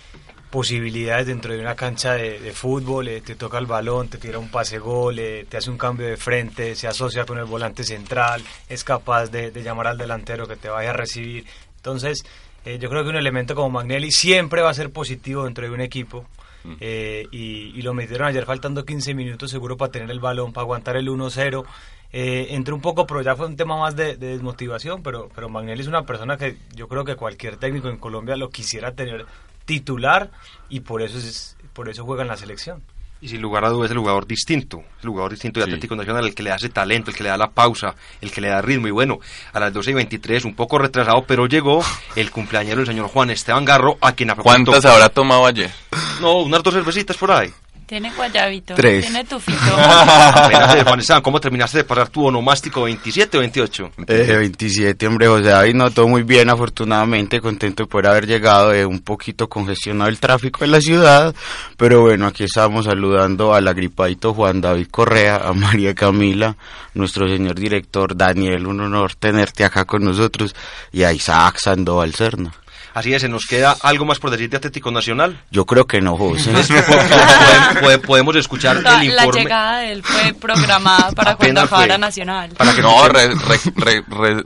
posibilidades 0.55 1.27
dentro 1.27 1.53
de 1.53 1.59
una 1.59 1.75
cancha 1.75 2.13
de, 2.13 2.51
fútbol, 2.53 3.09
eh, 3.09 3.19
te 3.19 3.35
toca 3.35 3.57
el 3.57 3.65
balón, 3.65 4.07
te 4.07 4.17
tira 4.17 4.39
un 4.39 4.49
pase 4.49 4.79
gol, 4.79 5.19
eh, 5.19 5.45
te 5.49 5.57
hace 5.57 5.69
un 5.69 5.77
cambio 5.77 6.07
de 6.07 6.15
frente, 6.15 6.75
se 6.75 6.87
asocia 6.87 7.25
con 7.25 7.37
el 7.37 7.43
volante 7.43 7.83
central, 7.83 8.41
es 8.69 8.85
capaz 8.85 9.27
de, 9.27 9.51
llamar 9.51 9.87
al 9.87 9.97
delantero 9.97 10.47
que 10.47 10.55
te 10.55 10.69
vaya 10.69 10.91
a 10.91 10.93
recibir. 10.93 11.45
Entonces, 11.75 12.25
eh, 12.63 12.79
yo 12.79 12.89
creo 12.89 13.03
que 13.03 13.09
un 13.09 13.17
elemento 13.17 13.53
como 13.53 13.69
Magnelli 13.69 14.11
siempre 14.11 14.61
va 14.61 14.69
a 14.69 14.73
ser 14.73 14.91
positivo 14.91 15.43
dentro 15.43 15.65
de 15.65 15.71
un 15.71 15.81
equipo. 15.81 16.25
Mm. 16.63 16.77
y, 16.79 17.81
lo 17.83 17.93
metieron 17.93 18.27
ayer 18.27 18.43
faltando 18.43 18.85
15 18.85 19.13
minutos 19.13 19.51
seguro 19.51 19.77
para 19.77 19.91
tener 19.91 20.09
el 20.09 20.19
balón, 20.19 20.51
para 20.53 20.63
aguantar 20.63 20.95
el 20.95 21.09
1-0. 21.09 21.63
Entró 22.11 22.75
un 22.75 22.81
poco, 22.81 23.05
pero 23.05 23.21
ya 23.21 23.35
fue 23.35 23.47
un 23.47 23.55
tema 23.55 23.77
más 23.77 23.95
de, 23.95 24.15
de, 24.15 24.27
desmotivación, 24.27 25.03
pero, 25.03 25.29
pero 25.33 25.49
Magnelli 25.49 25.81
es 25.81 25.87
una 25.87 26.05
persona 26.05 26.37
que 26.37 26.57
yo 26.75 26.87
creo 26.87 27.03
que 27.03 27.15
cualquier 27.15 27.57
técnico 27.57 27.89
en 27.89 27.97
Colombia 27.97 28.35
lo 28.35 28.49
quisiera 28.49 28.93
tener 28.93 29.25
titular 29.65 30.31
y 30.69 30.81
por 30.81 31.01
eso 31.01 31.17
es, 31.17 31.57
por 31.73 31.89
eso 31.89 32.05
juega 32.05 32.21
en 32.21 32.29
la 32.29 32.37
selección. 32.37 32.81
Y 33.21 33.29
sin 33.29 33.41
lugar 33.41 33.65
a 33.65 33.69
dudas 33.69 33.85
es 33.85 33.91
el 33.91 33.99
jugador 33.99 34.27
distinto, 34.27 34.83
el 35.01 35.09
jugador 35.09 35.31
distinto 35.31 35.59
de 35.59 35.63
Atlético 35.63 35.95
Nacional, 35.95 36.25
el 36.25 36.35
que 36.35 36.43
le 36.43 36.51
hace 36.51 36.69
talento, 36.69 37.09
el 37.09 37.17
que 37.17 37.23
le 37.23 37.29
da 37.29 37.37
la 37.37 37.49
pausa, 37.49 37.95
el 38.21 38.29
que 38.29 38.41
le 38.41 38.49
da 38.49 38.61
ritmo. 38.61 38.87
Y 38.87 38.91
bueno, 38.91 39.19
a 39.53 39.59
las 39.59 39.73
12 39.73 39.91
y 39.91 39.93
23, 39.95 40.45
un 40.45 40.53
poco 40.53 40.77
retrasado, 40.77 41.23
pero 41.25 41.47
llegó 41.47 41.81
el 42.15 42.29
cumpleañero 42.29 42.77
del 42.77 42.87
señor 42.87 43.07
Juan 43.07 43.29
Esteban 43.31 43.65
Garro, 43.65 43.97
a 44.01 44.11
quien 44.11 44.31
a 44.31 44.35
¿Cuántas 44.35 44.85
habrá 44.85 45.09
tomado 45.09 45.45
ayer? 45.45 45.71
No, 46.21 46.39
unas 46.39 46.61
dos 46.61 46.73
cervecitas 46.73 47.17
por 47.17 47.31
ahí. 47.31 47.51
Tiene 47.85 48.11
guayabito. 48.15 48.73
Tres. 48.73 49.05
Tiene 49.05 49.23
tufito. 49.25 49.59
¿cómo 51.21 51.39
terminaste 51.39 51.79
de 51.79 51.83
pasar 51.83 52.09
tu 52.09 52.25
onomástico 52.25 52.83
27 52.83 53.37
o 53.37 53.39
28? 53.41 53.91
Eh, 54.07 54.35
27, 54.37 55.07
hombre, 55.07 55.27
José 55.27 55.49
David, 55.49 55.75
no, 55.75 55.91
todo 55.91 56.07
muy 56.07 56.23
bien, 56.23 56.49
afortunadamente, 56.49 57.41
contento 57.41 57.87
por 57.87 58.07
haber 58.07 58.25
llegado, 58.25 58.73
eh, 58.73 58.85
un 58.85 58.99
poquito 58.99 59.47
congestionado 59.47 60.09
el 60.09 60.19
tráfico 60.19 60.63
en 60.63 60.71
la 60.71 60.81
ciudad, 60.81 61.35
pero 61.77 62.01
bueno, 62.01 62.27
aquí 62.27 62.43
estamos 62.43 62.85
saludando 62.85 63.53
al 63.53 63.67
agripadito 63.67 64.33
Juan 64.33 64.61
David 64.61 64.87
Correa, 64.89 65.37
a 65.37 65.53
María 65.53 65.93
Camila, 65.93 66.55
nuestro 66.93 67.27
señor 67.27 67.55
director 67.55 68.15
Daniel, 68.15 68.67
un 68.67 68.81
honor 68.81 69.15
tenerte 69.15 69.63
acá 69.63 69.85
con 69.85 70.03
nosotros, 70.03 70.55
y 70.91 71.03
a 71.03 71.13
Isaac 71.13 71.57
Sandoval 71.59 72.13
Cerna. 72.13 72.51
Así 72.95 73.13
es, 73.13 73.21
¿se 73.21 73.27
nos 73.27 73.45
queda 73.45 73.75
algo 73.81 74.05
más 74.05 74.19
por 74.19 74.31
decir 74.31 74.49
de 74.49 74.55
Atlético 74.55 74.89
Nacional? 74.89 75.37
Yo 75.51 75.65
creo 75.65 75.85
que 75.85 75.99
no, 75.99 76.15
José. 76.15 76.53
podemos, 78.07 78.37
escuchar 78.37 78.77
el 78.77 78.83
informe. 79.03 79.13
La 79.13 79.25
llegada 79.25 79.79
de 79.79 79.91
él 79.91 80.01
fue 80.01 80.33
programada 80.33 81.11
para 81.11 81.35
cuando 81.35 81.67
fuera 81.67 81.97
Nacional. 81.97 82.51
Para 82.51 82.73
que 82.73 82.81
no, 82.81 82.95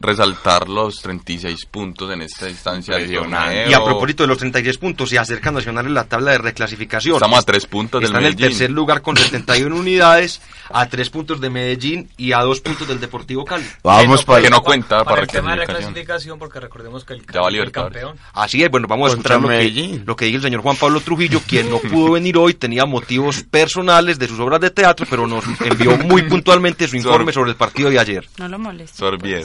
resaltar 0.01 0.67
los 0.67 0.99
36 0.99 1.63
puntos 1.67 2.11
en 2.11 2.23
esta 2.23 2.49
instancia 2.49 2.99
Y 2.99 3.71
a 3.71 3.83
propósito 3.83 4.23
de 4.23 4.27
los 4.27 4.39
36 4.39 4.79
puntos, 4.79 5.11
se 5.11 5.19
acerca 5.19 5.51
Nacional 5.51 5.85
en 5.85 5.93
la 5.93 6.05
tabla 6.05 6.31
de 6.31 6.39
reclasificación. 6.39 7.17
Estamos 7.17 7.37
a 7.37 7.43
tres 7.43 7.67
puntos 7.67 8.01
del 8.01 8.11
Medellín. 8.11 8.31
Está 8.31 8.45
en 8.45 8.51
el 8.51 8.57
tercer 8.57 8.71
lugar 8.71 9.03
con 9.03 9.15
71 9.15 9.75
unidades, 9.79 10.41
a 10.71 10.87
tres 10.87 11.11
puntos 11.11 11.39
de 11.39 11.51
Medellín 11.51 12.09
y 12.17 12.31
a 12.31 12.39
dos 12.39 12.61
puntos 12.61 12.87
del 12.87 12.99
Deportivo 12.99 13.45
Cali. 13.45 13.65
Vamos, 13.83 14.25
para 14.25 14.41
que 14.41 14.49
no 14.49 14.63
cuenta 14.63 15.03
para, 15.03 15.09
para 15.09 15.21
el 15.21 15.27
tema 15.27 15.51
de 15.51 15.57
reclasificación, 15.67 16.39
porque 16.39 16.59
recordemos 16.59 17.05
que 17.05 17.13
el, 17.13 17.25
ya 17.31 17.41
va 17.41 17.49
el 17.49 17.71
campeón. 17.71 18.17
Así 18.39 18.63
es, 18.63 18.71
bueno, 18.71 18.87
vamos 18.87 19.09
a 19.09 19.11
escuchar 19.15 19.41
lo 19.41 19.49
que, 19.49 20.01
lo 20.05 20.15
que 20.15 20.25
dice 20.25 20.37
el 20.37 20.43
señor 20.43 20.61
Juan 20.61 20.77
Pablo 20.77 21.01
Trujillo, 21.01 21.41
quien 21.45 21.69
no 21.69 21.79
pudo 21.79 22.11
venir 22.13 22.37
hoy, 22.37 22.53
tenía 22.53 22.85
motivos 22.85 23.43
personales 23.43 24.17
de 24.17 24.29
sus 24.29 24.39
obras 24.39 24.61
de 24.61 24.69
teatro, 24.69 25.05
pero 25.09 25.27
nos 25.27 25.43
envió 25.59 25.97
muy 25.97 26.21
puntualmente 26.21 26.87
su 26.87 26.95
informe 26.95 27.33
sobre 27.33 27.51
el 27.51 27.57
partido 27.57 27.89
de 27.89 27.99
ayer. 27.99 28.25
No 28.37 28.47
lo 28.47 28.57
molestes. 28.57 29.21
Bien. 29.21 29.43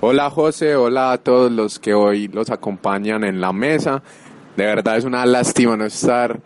Hola 0.00 0.30
José, 0.30 0.76
hola 0.76 1.10
a 1.10 1.18
todos 1.18 1.50
los 1.50 1.80
que 1.80 1.94
hoy 1.94 2.28
los 2.28 2.48
acompañan 2.50 3.24
en 3.24 3.40
la 3.40 3.52
mesa. 3.52 4.04
De 4.56 4.64
verdad 4.64 4.96
es 4.96 5.04
una 5.04 5.26
lástima 5.26 5.76
no 5.76 5.84
estar 5.84 6.40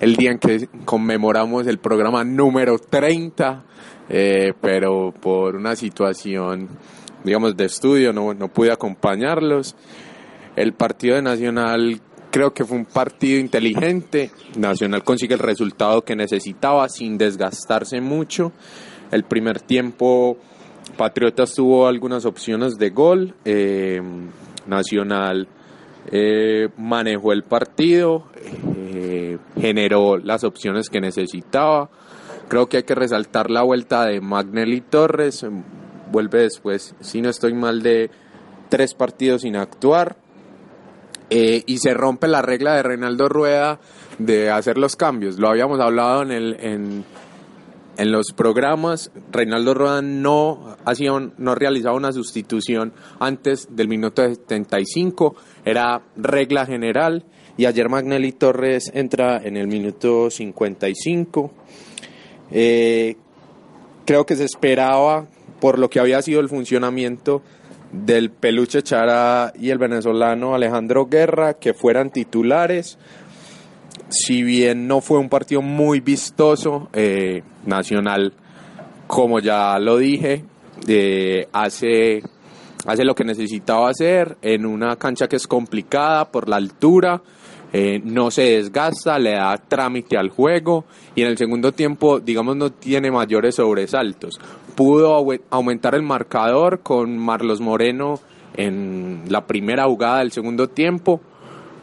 el 0.00 0.16
día 0.16 0.30
en 0.30 0.38
que 0.38 0.66
conmemoramos 0.86 1.66
el 1.66 1.76
programa 1.76 2.24
número 2.24 2.78
30, 2.78 3.64
eh, 4.08 4.54
pero 4.62 5.12
por 5.12 5.56
una 5.56 5.76
situación, 5.76 6.70
digamos, 7.22 7.54
de 7.54 7.66
estudio 7.66 8.14
no, 8.14 8.32
no 8.32 8.48
pude 8.48 8.72
acompañarlos. 8.72 9.76
El 10.56 10.72
partido 10.72 11.16
de 11.16 11.22
Nacional 11.22 12.00
creo 12.30 12.52
que 12.52 12.64
fue 12.64 12.76
un 12.76 12.84
partido 12.84 13.38
inteligente. 13.38 14.30
Nacional 14.56 15.02
consigue 15.04 15.34
el 15.34 15.40
resultado 15.40 16.02
que 16.02 16.16
necesitaba 16.16 16.88
sin 16.88 17.18
desgastarse 17.18 18.00
mucho. 18.00 18.52
El 19.10 19.24
primer 19.24 19.60
tiempo 19.60 20.36
Patriotas 20.96 21.54
tuvo 21.54 21.86
algunas 21.86 22.24
opciones 22.24 22.76
de 22.76 22.90
gol. 22.90 23.34
Eh, 23.44 24.00
Nacional 24.66 25.48
eh, 26.10 26.68
manejó 26.76 27.32
el 27.32 27.42
partido, 27.42 28.26
eh, 28.76 29.38
generó 29.60 30.16
las 30.18 30.44
opciones 30.44 30.88
que 30.88 31.00
necesitaba. 31.00 31.90
Creo 32.48 32.68
que 32.68 32.78
hay 32.78 32.82
que 32.84 32.94
resaltar 32.94 33.50
la 33.50 33.62
vuelta 33.62 34.06
de 34.06 34.20
Magnelli 34.20 34.80
Torres. 34.82 35.46
Vuelve 36.12 36.42
después, 36.42 36.94
si 37.00 37.20
no 37.20 37.28
estoy 37.28 37.54
mal, 37.54 37.82
de 37.82 38.10
tres 38.68 38.94
partidos 38.94 39.42
sin 39.42 39.56
actuar 39.56 40.23
eh, 41.30 41.62
y 41.66 41.78
se 41.78 41.94
rompe 41.94 42.28
la 42.28 42.42
regla 42.42 42.74
de 42.74 42.82
Reinaldo 42.82 43.28
Rueda 43.28 43.80
de 44.18 44.50
hacer 44.50 44.78
los 44.78 44.96
cambios. 44.96 45.38
Lo 45.38 45.48
habíamos 45.48 45.80
hablado 45.80 46.22
en, 46.22 46.32
en, 46.32 47.04
en 47.96 48.12
los 48.12 48.32
programas. 48.32 49.10
Reinaldo 49.32 49.74
Rueda 49.74 50.02
no, 50.02 50.76
hacía 50.84 51.10
realizaba 51.38 51.96
una 51.96 52.12
sustitución 52.12 52.92
antes 53.18 53.68
del 53.70 53.88
minuto 53.88 54.22
75. 54.22 55.34
Era 55.64 56.02
regla 56.16 56.66
general. 56.66 57.24
Y 57.56 57.66
ayer 57.66 57.88
Magnelli 57.88 58.32
Torres 58.32 58.90
entra 58.94 59.40
en 59.42 59.56
el 59.56 59.68
minuto 59.68 60.30
55. 60.30 61.52
Eh, 62.50 63.16
creo 64.04 64.26
que 64.26 64.36
se 64.36 64.44
esperaba, 64.44 65.26
por 65.60 65.78
lo 65.78 65.88
que 65.88 66.00
había 66.00 66.20
sido 66.20 66.40
el 66.40 66.48
funcionamiento 66.48 67.42
del 67.94 68.30
peluche 68.30 68.82
Chara 68.82 69.52
y 69.58 69.70
el 69.70 69.78
venezolano 69.78 70.54
Alejandro 70.54 71.06
Guerra, 71.06 71.54
que 71.54 71.74
fueran 71.74 72.10
titulares. 72.10 72.98
Si 74.08 74.42
bien 74.42 74.86
no 74.88 75.00
fue 75.00 75.18
un 75.18 75.28
partido 75.28 75.62
muy 75.62 76.00
vistoso, 76.00 76.88
eh, 76.92 77.42
Nacional, 77.64 78.32
como 79.06 79.38
ya 79.38 79.78
lo 79.78 79.96
dije, 79.96 80.44
eh, 80.86 81.48
hace, 81.52 82.22
hace 82.86 83.04
lo 83.04 83.14
que 83.14 83.24
necesitaba 83.24 83.88
hacer 83.88 84.36
en 84.42 84.66
una 84.66 84.96
cancha 84.96 85.28
que 85.28 85.36
es 85.36 85.46
complicada 85.46 86.30
por 86.30 86.48
la 86.48 86.56
altura. 86.56 87.22
Eh, 87.72 88.00
no 88.04 88.30
se 88.30 88.42
desgasta, 88.42 89.18
le 89.18 89.32
da 89.32 89.56
trámite 89.56 90.16
al 90.16 90.28
juego 90.28 90.84
y 91.16 91.22
en 91.22 91.28
el 91.28 91.36
segundo 91.36 91.72
tiempo, 91.72 92.20
digamos, 92.20 92.54
no 92.56 92.70
tiene 92.70 93.10
mayores 93.10 93.56
sobresaltos. 93.56 94.38
Pudo 94.74 95.24
aumentar 95.50 95.94
el 95.94 96.02
marcador 96.02 96.80
con 96.80 97.16
Marlos 97.16 97.60
Moreno 97.60 98.20
en 98.56 99.22
la 99.28 99.46
primera 99.46 99.84
jugada 99.84 100.18
del 100.18 100.32
segundo 100.32 100.68
tiempo, 100.68 101.20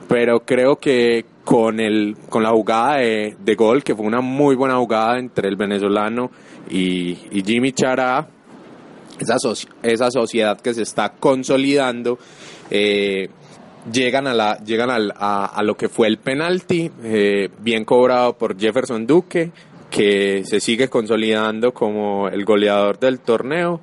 pero 0.07 0.41
creo 0.41 0.77
que 0.77 1.25
con, 1.43 1.79
el, 1.79 2.17
con 2.29 2.43
la 2.43 2.51
jugada 2.51 2.97
de, 2.97 3.55
gol, 3.55 3.83
que 3.83 3.95
fue 3.95 4.05
una 4.05 4.21
muy 4.21 4.55
buena 4.55 4.77
jugada 4.77 5.19
entre 5.19 5.47
el 5.47 5.55
venezolano 5.55 6.31
y, 6.69 7.15
Jimmy 7.45 7.71
Chará, 7.71 8.27
esa, 9.19 9.35
esa 9.83 10.11
sociedad 10.11 10.59
que 10.59 10.73
se 10.73 10.83
está 10.83 11.13
consolidando, 11.13 12.19
eh, 12.69 13.29
llegan 13.91 14.27
a 14.27 14.33
la 14.33 14.57
llegan 14.63 14.89
a, 14.91 15.63
lo 15.63 15.75
que 15.75 15.89
fue 15.89 16.07
el 16.07 16.17
penalti 16.17 16.91
eh, 17.03 17.49
bien 17.59 17.83
cobrado 17.83 18.37
por 18.37 18.57
Jefferson 18.59 19.07
Duque 19.07 19.51
que 19.91 20.43
se 20.45 20.61
sigue 20.61 20.87
consolidando 20.87 21.73
como 21.73 22.29
el 22.29 22.45
goleador 22.45 22.97
del 22.97 23.19
torneo. 23.19 23.81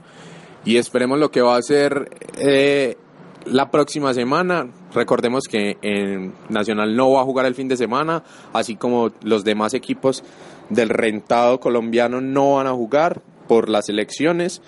Y 0.64 0.76
esperemos 0.76 1.18
lo 1.18 1.30
que 1.30 1.42
va 1.42 1.56
a 1.56 1.62
ser 1.62 2.08
eh, 2.38 2.96
la 3.44 3.70
próxima 3.70 4.12
semana. 4.14 4.68
Recordemos 4.94 5.44
que 5.44 5.76
en 5.82 6.32
Nacional 6.48 6.96
no 6.96 7.12
va 7.12 7.20
a 7.20 7.24
jugar 7.24 7.46
el 7.46 7.54
fin 7.54 7.68
de 7.68 7.76
semana 7.76 8.24
así 8.54 8.74
como 8.74 9.12
los 9.22 9.44
demás 9.44 9.74
equipos 9.74 10.24
del 10.70 10.88
rentado 10.88 11.60
colombiano 11.60 12.20
no 12.20 12.54
van 12.54 12.66
a 12.66 12.72
jugar 12.72 13.20
por 13.46 13.68
las 13.68 13.88
elecciones. 13.90 14.62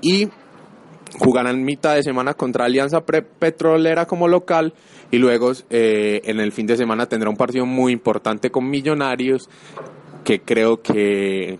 Y 0.00 0.28
jugarán 1.18 1.64
mitad 1.64 1.96
de 1.96 2.02
semana 2.02 2.34
contra 2.34 2.66
Alianza 2.66 3.04
Petrolera 3.04 4.06
como 4.06 4.28
local. 4.28 4.74
Y 5.10 5.18
luego 5.18 5.52
eh, 5.70 6.22
en 6.24 6.38
el 6.40 6.52
fin 6.52 6.66
de 6.66 6.76
semana 6.76 7.06
tendrá 7.06 7.30
un 7.30 7.36
partido 7.36 7.66
muy 7.66 7.92
importante 7.92 8.50
con 8.50 8.68
Millonarios 8.70 9.48
que 10.24 10.40
creo 10.40 10.80
que 10.82 11.58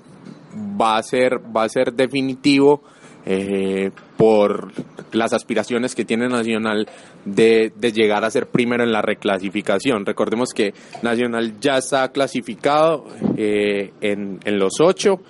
va 0.80 0.96
a 0.96 1.02
ser 1.02 1.40
va 1.54 1.64
a 1.64 1.68
ser 1.68 1.92
definitivo 1.92 2.82
eh, 3.26 3.90
por 4.16 4.72
las 5.12 5.32
aspiraciones 5.32 5.94
que 5.94 6.04
tiene 6.04 6.28
Nacional 6.28 6.88
de, 7.24 7.72
llegar 7.92 8.24
a 8.24 8.30
ser 8.30 8.46
primero 8.46 8.84
en 8.84 8.92
la 8.92 9.00
reclasificación. 9.00 10.04
Recordemos 10.04 10.50
que 10.54 10.74
Nacional 11.02 11.54
ya 11.60 11.78
está 11.78 12.08
clasificado 12.10 13.06
eh, 13.36 13.92
en, 14.00 14.40
en 14.44 14.58
los 14.58 14.74
ocho, 14.80 15.20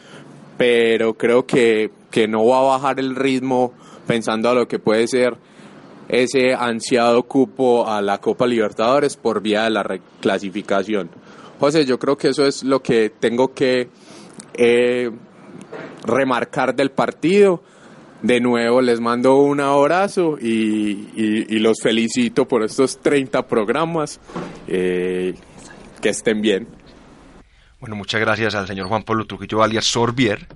pero 0.56 1.14
creo 1.14 1.46
que, 1.46 1.90
que 2.10 2.26
no 2.26 2.46
va 2.46 2.58
a 2.60 2.78
bajar 2.78 2.98
el 2.98 3.14
ritmo 3.14 3.72
pensando 4.06 4.48
a 4.50 4.54
lo 4.54 4.66
que 4.66 4.78
puede 4.78 5.06
ser 5.06 5.36
ese 6.08 6.54
ansiado 6.54 7.22
cupo 7.22 7.88
a 7.88 8.02
la 8.02 8.18
Copa 8.18 8.46
Libertadores 8.46 9.16
por 9.16 9.40
vía 9.40 9.64
de 9.64 9.70
la 9.70 9.82
reclasificación. 9.82 11.10
José, 11.58 11.84
yo 11.84 11.98
creo 11.98 12.16
que 12.16 12.28
eso 12.28 12.46
es 12.46 12.62
lo 12.64 12.82
que 12.82 13.10
tengo 13.10 13.54
que 13.54 13.88
eh, 14.54 15.10
remarcar 16.04 16.74
del 16.74 16.90
partido. 16.90 17.62
De 18.22 18.40
nuevo 18.40 18.80
les 18.80 19.00
mando 19.00 19.36
un 19.36 19.60
abrazo 19.60 20.38
y, 20.40 21.58
los 21.58 21.78
felicito 21.82 22.46
por 22.48 22.62
estos 22.62 22.98
30 23.00 23.46
programas. 23.46 24.18
Eh, 24.66 25.34
que 26.04 26.10
estén 26.10 26.42
bien. 26.42 26.68
Bueno, 27.80 27.96
muchas 27.96 28.20
gracias 28.20 28.54
al 28.54 28.66
señor 28.66 28.88
Juan 28.88 29.04
Pablo 29.04 29.26
Trujillo 29.26 29.62
alias 29.62 29.86
Sorbier 29.86 30.46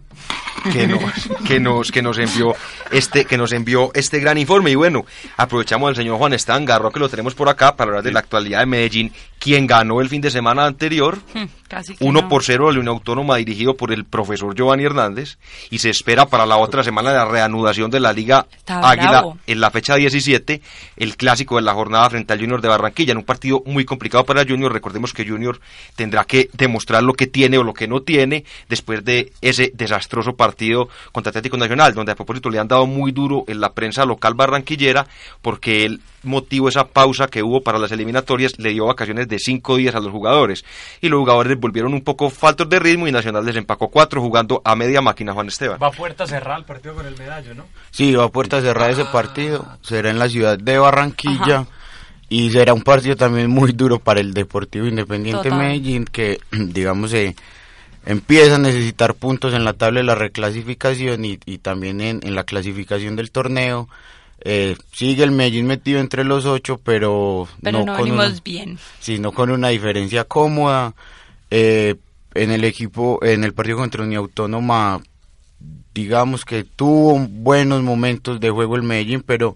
que 0.73 0.87
nos, 0.87 1.03
que 1.47 1.61
nos, 1.61 1.93
que 1.93 2.03
nos 2.03 2.19
envió 2.19 2.55
este, 2.91 3.25
que 3.25 3.39
nos 3.39 3.53
envió 3.53 3.91
este 3.95 4.19
gran 4.19 4.39
informe. 4.39 4.71
Y 4.71 4.75
bueno, 4.75 5.05
aprovechamos 5.37 5.89
al 5.89 5.97
señor 5.97 6.19
Juan 6.19 6.33
Estangarro, 6.33 6.91
que 6.91 7.01
lo 7.01 7.09
tenemos 7.09 7.35
por 7.35 7.49
acá, 7.49 7.77
para 7.77 7.91
hablar 7.91 8.05
de 8.05 8.13
la 8.13 8.21
actualidad 8.21 8.61
de 8.61 8.67
Medellín, 8.67 9.13
quien 9.39 9.67
ganó 9.67 10.01
el 10.01 10.09
fin 10.09 10.21
de 10.21 10.31
semana 10.31 10.67
anterior, 10.67 11.19
hmm, 11.35 11.45
uno 12.01 12.29
por 12.29 12.45
cero 12.45 12.69
a 12.69 12.73
la 12.73 12.81
Unión 12.81 12.95
Autónoma 12.95 13.37
dirigido 13.37 13.77
por 13.77 13.93
el 13.93 14.05
profesor 14.05 14.55
Giovanni 14.55 14.85
Hernández, 14.85 15.39
y 15.71 15.79
se 15.79 15.91
espera 15.91 16.27
para 16.27 16.47
la 16.47 16.57
otra 16.57 16.83
semana 16.83 17.13
la 17.13 17.25
reanudación 17.25 17.91
de 17.91 18.01
la 18.01 18.13
Liga 18.13 18.47
Águila 18.67 19.25
en 19.47 19.61
la 19.61 19.71
fecha 19.71 19.95
17, 19.95 20.61
el 20.97 21.17
clásico 21.17 21.57
de 21.57 21.63
la 21.63 21.75
jornada 21.75 22.11
frente 22.11 22.33
al 22.33 22.41
Junior 22.41 22.61
de 22.61 22.69
Barranquilla, 22.69 23.13
en 23.13 23.19
un 23.19 23.25
partido 23.25 23.63
muy 23.67 23.85
complicado 23.85 24.25
para 24.25 24.45
Junior. 24.45 24.73
Recordemos 24.73 25.13
que 25.13 25.27
Junior 25.27 25.61
tendrá 25.95 26.25
que 26.25 26.51
demostrar 26.53 27.03
lo 27.03 27.15
que 27.15 27.27
tiene 27.27 27.59
o 27.59 27.63
lo 27.63 27.75
que 27.75 27.89
no 27.89 28.03
tiene 28.03 28.45
después 28.69 29.05
de 29.05 29.33
ese 29.41 29.73
desastroso 30.09 30.35
partido 30.37 30.89
contra 31.13 31.31
Atlético 31.31 31.57
Nacional, 31.57 31.95
donde 31.95 32.13
a 32.13 32.15
propósito 32.15 32.51
le 32.51 32.59
han 32.59 32.69
dado 32.69 32.87
muy 32.87 33.13
duro 33.13 33.45
en 33.47 33.61
la 33.61 33.73
prensa 33.75 34.05
local 34.05 34.35
barranquillera, 34.35 35.07
porque 35.43 35.85
el 35.85 36.01
motivo, 36.23 36.69
esa 36.69 36.89
pausa 36.89 37.29
que 37.29 37.43
hubo 37.43 37.63
para 37.63 37.79
las 37.79 37.93
eliminatorias, 37.93 38.59
le 38.59 38.71
dio 38.71 38.87
vacaciones 38.87 39.29
de 39.29 39.39
cinco 39.39 39.77
días 39.77 39.95
a 39.95 40.01
los 40.01 40.11
jugadores. 40.11 40.65
Y 41.01 41.09
los 41.09 41.21
jugadores 41.21 41.59
volvieron 41.61 41.95
un 41.95 42.01
poco 42.01 42.31
faltos 42.31 42.69
de 42.69 42.79
ritmo 42.79 43.07
y 43.07 43.13
Nacional 43.13 43.45
les 43.45 43.57
empacó 43.57 43.89
cuatro 43.89 44.21
jugando 44.21 44.63
a 44.65 44.75
media 44.75 45.01
máquina, 45.01 45.33
Juan 45.33 45.49
Esteban. 45.49 45.79
Va 45.81 45.89
a 45.89 45.93
puerta 45.93 46.27
cerrada 46.27 46.59
el 46.59 46.65
partido 46.65 46.95
con 46.95 47.07
el 47.07 47.17
medallo, 47.17 47.55
¿no? 47.55 47.65
Sí, 47.91 48.15
va 48.15 48.25
a 48.25 48.29
puerta 48.31 48.61
cerrada 48.61 48.91
ese 48.91 49.05
partido. 49.05 49.67
Será 49.83 50.11
en 50.11 50.19
la 50.19 50.29
ciudad 50.29 50.59
de 50.59 50.79
Barranquilla. 50.79 51.67
Y 52.31 52.51
será 52.51 52.75
un 52.75 52.83
partido 52.83 53.17
también 53.17 53.49
muy 53.49 53.73
duro 53.73 54.01
para 54.01 54.21
el 54.21 54.35
Deportivo 54.35 54.87
Independiente 54.87 55.51
Medellín, 55.51 56.05
que, 56.05 56.39
digamos, 56.53 57.15
eh, 57.15 57.35
empieza 58.09 58.55
a 58.55 58.59
necesitar 58.59 59.15
puntos 59.15 59.53
en 59.53 59.65
la 59.65 59.75
tabla 59.75 60.01
de 60.01 60.07
la 60.07 60.15
reclasificación 60.15 61.27
y, 61.27 61.37
también 61.59 62.01
en, 62.01 62.35
la 62.35 62.45
clasificación 62.45 63.17
del 63.17 63.31
torneo. 63.31 63.87
Eh, 64.41 64.77
sigue 64.93 65.25
el 65.25 65.31
Medellín 65.31 65.67
metido 65.67 66.01
entre 66.01 66.25
los 66.25 66.47
ocho, 66.47 66.81
pero, 66.83 67.47
no, 67.61 67.85
con 67.85 68.11
una, 68.11 68.35
bien. 68.43 68.79
sino 68.99 69.33
con 69.33 69.51
una 69.51 69.69
diferencia 69.69 70.25
cómoda. 70.25 70.95
Eh, 71.51 71.97
en 72.33 72.51
el 72.51 72.65
equipo, 72.65 73.19
en 73.23 73.45
el 73.45 73.53
partido 73.53 73.77
contra 73.77 74.05
Unión 74.05 74.23
Autónoma, 74.23 75.03
digamos 75.93 76.47
que 76.47 76.65
tuvo 76.65 77.19
buenos 77.19 77.83
momentos 77.83 78.41
de 78.41 78.49
juego 78.49 78.77
el 78.77 78.85
Medellín, 78.85 79.23
pero 79.23 79.55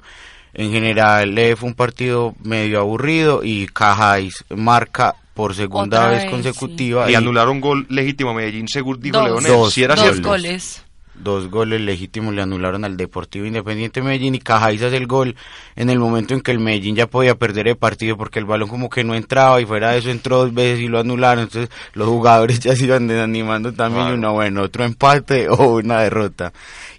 en 0.53 0.73
general 0.73 1.39
eh, 1.39 1.57
fue 1.57 1.71
un 1.71 1.75
partido 1.75 2.35
medio 2.43 2.81
aburrido 2.81 3.43
y 3.45 3.67
Cajáis 3.67 4.45
marca 4.51 5.15
por 5.35 5.55
segunda 5.55 6.09
vez, 6.09 6.31
consecutiva. 6.31 7.11
Y, 7.11 7.15
anularon 7.15 7.61
gol 7.61 7.87
legítimo 7.89 8.31
a 8.31 8.35
Medellín, 8.35 8.69
según 8.69 9.01
dijo 9.01 9.19
dos, 9.19 9.45
Dos, 9.45 9.79
era 9.79 9.95
dos 9.95 10.21
goles. 10.21 10.85
Dos 11.15 11.51
goles 11.51 11.81
legítimos 11.81 12.35
le 12.35 12.41
anularon 12.41 12.87
al 12.87 12.97
Deportivo 12.97 13.45
Independiente 13.45 14.01
Medellín 14.01 14.35
y 14.35 14.41
Cajáis 14.41 14.83
hace 14.83 14.97
el 14.97 15.07
gol 15.07 15.37
en 15.77 15.91
el 15.91 15.99
momento 15.99 16.33
en 16.33 16.41
que 16.41 16.51
el 16.53 16.59
Medellín 16.59 16.97
ya 16.97 17.07
podía 17.07 17.35
perder 17.35 17.69
el 17.69 17.77
partido 17.77 18.17
porque 18.17 18.39
el 18.39 18.47
balón 18.47 18.69
como 18.69 18.89
que 18.89 19.05
no 19.05 19.15
entraba 19.15 19.61
y 19.61 19.67
fuera 19.67 19.91
de 19.91 19.99
eso 19.99 20.11
entró 20.11 20.39
dos 20.39 20.55
veces 20.55 20.81
y 20.81 20.89
lo 20.89 20.99
anularon. 20.99 21.45
Entonces 21.45 21.71
los 21.93 22.09
jugadores 22.09 22.61
ya 22.61 22.75
se 22.75 22.87
iban 22.87 23.07
desanimando 23.09 23.73
también 23.73 24.09
y 24.09 24.13
uno, 24.13 24.33
bueno, 24.33 24.63
otro 24.63 24.85
empate 24.85 25.49
o 25.51 25.75
una 25.75 26.01
derrota. 26.01 26.53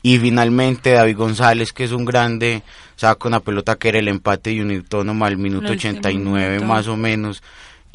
Y 0.04 0.20
finalmente 0.20 0.92
David 0.92 1.18
González, 1.18 1.74
que 1.74 1.84
es 1.86 1.92
un 1.92 2.06
grande, 2.06 2.62
saca 2.96 3.28
una 3.28 3.40
pelota 3.40 3.78
que 3.78 3.90
era 3.90 4.00
el 4.00 4.08
empate 4.08 4.52
y 4.52 4.62
un 4.62 4.72
autónomo 4.72 5.26
al 5.26 5.38
minuto 5.38 5.72
89 5.72 6.60
más 6.60 6.88
o 6.88 6.96
menos 6.96 7.42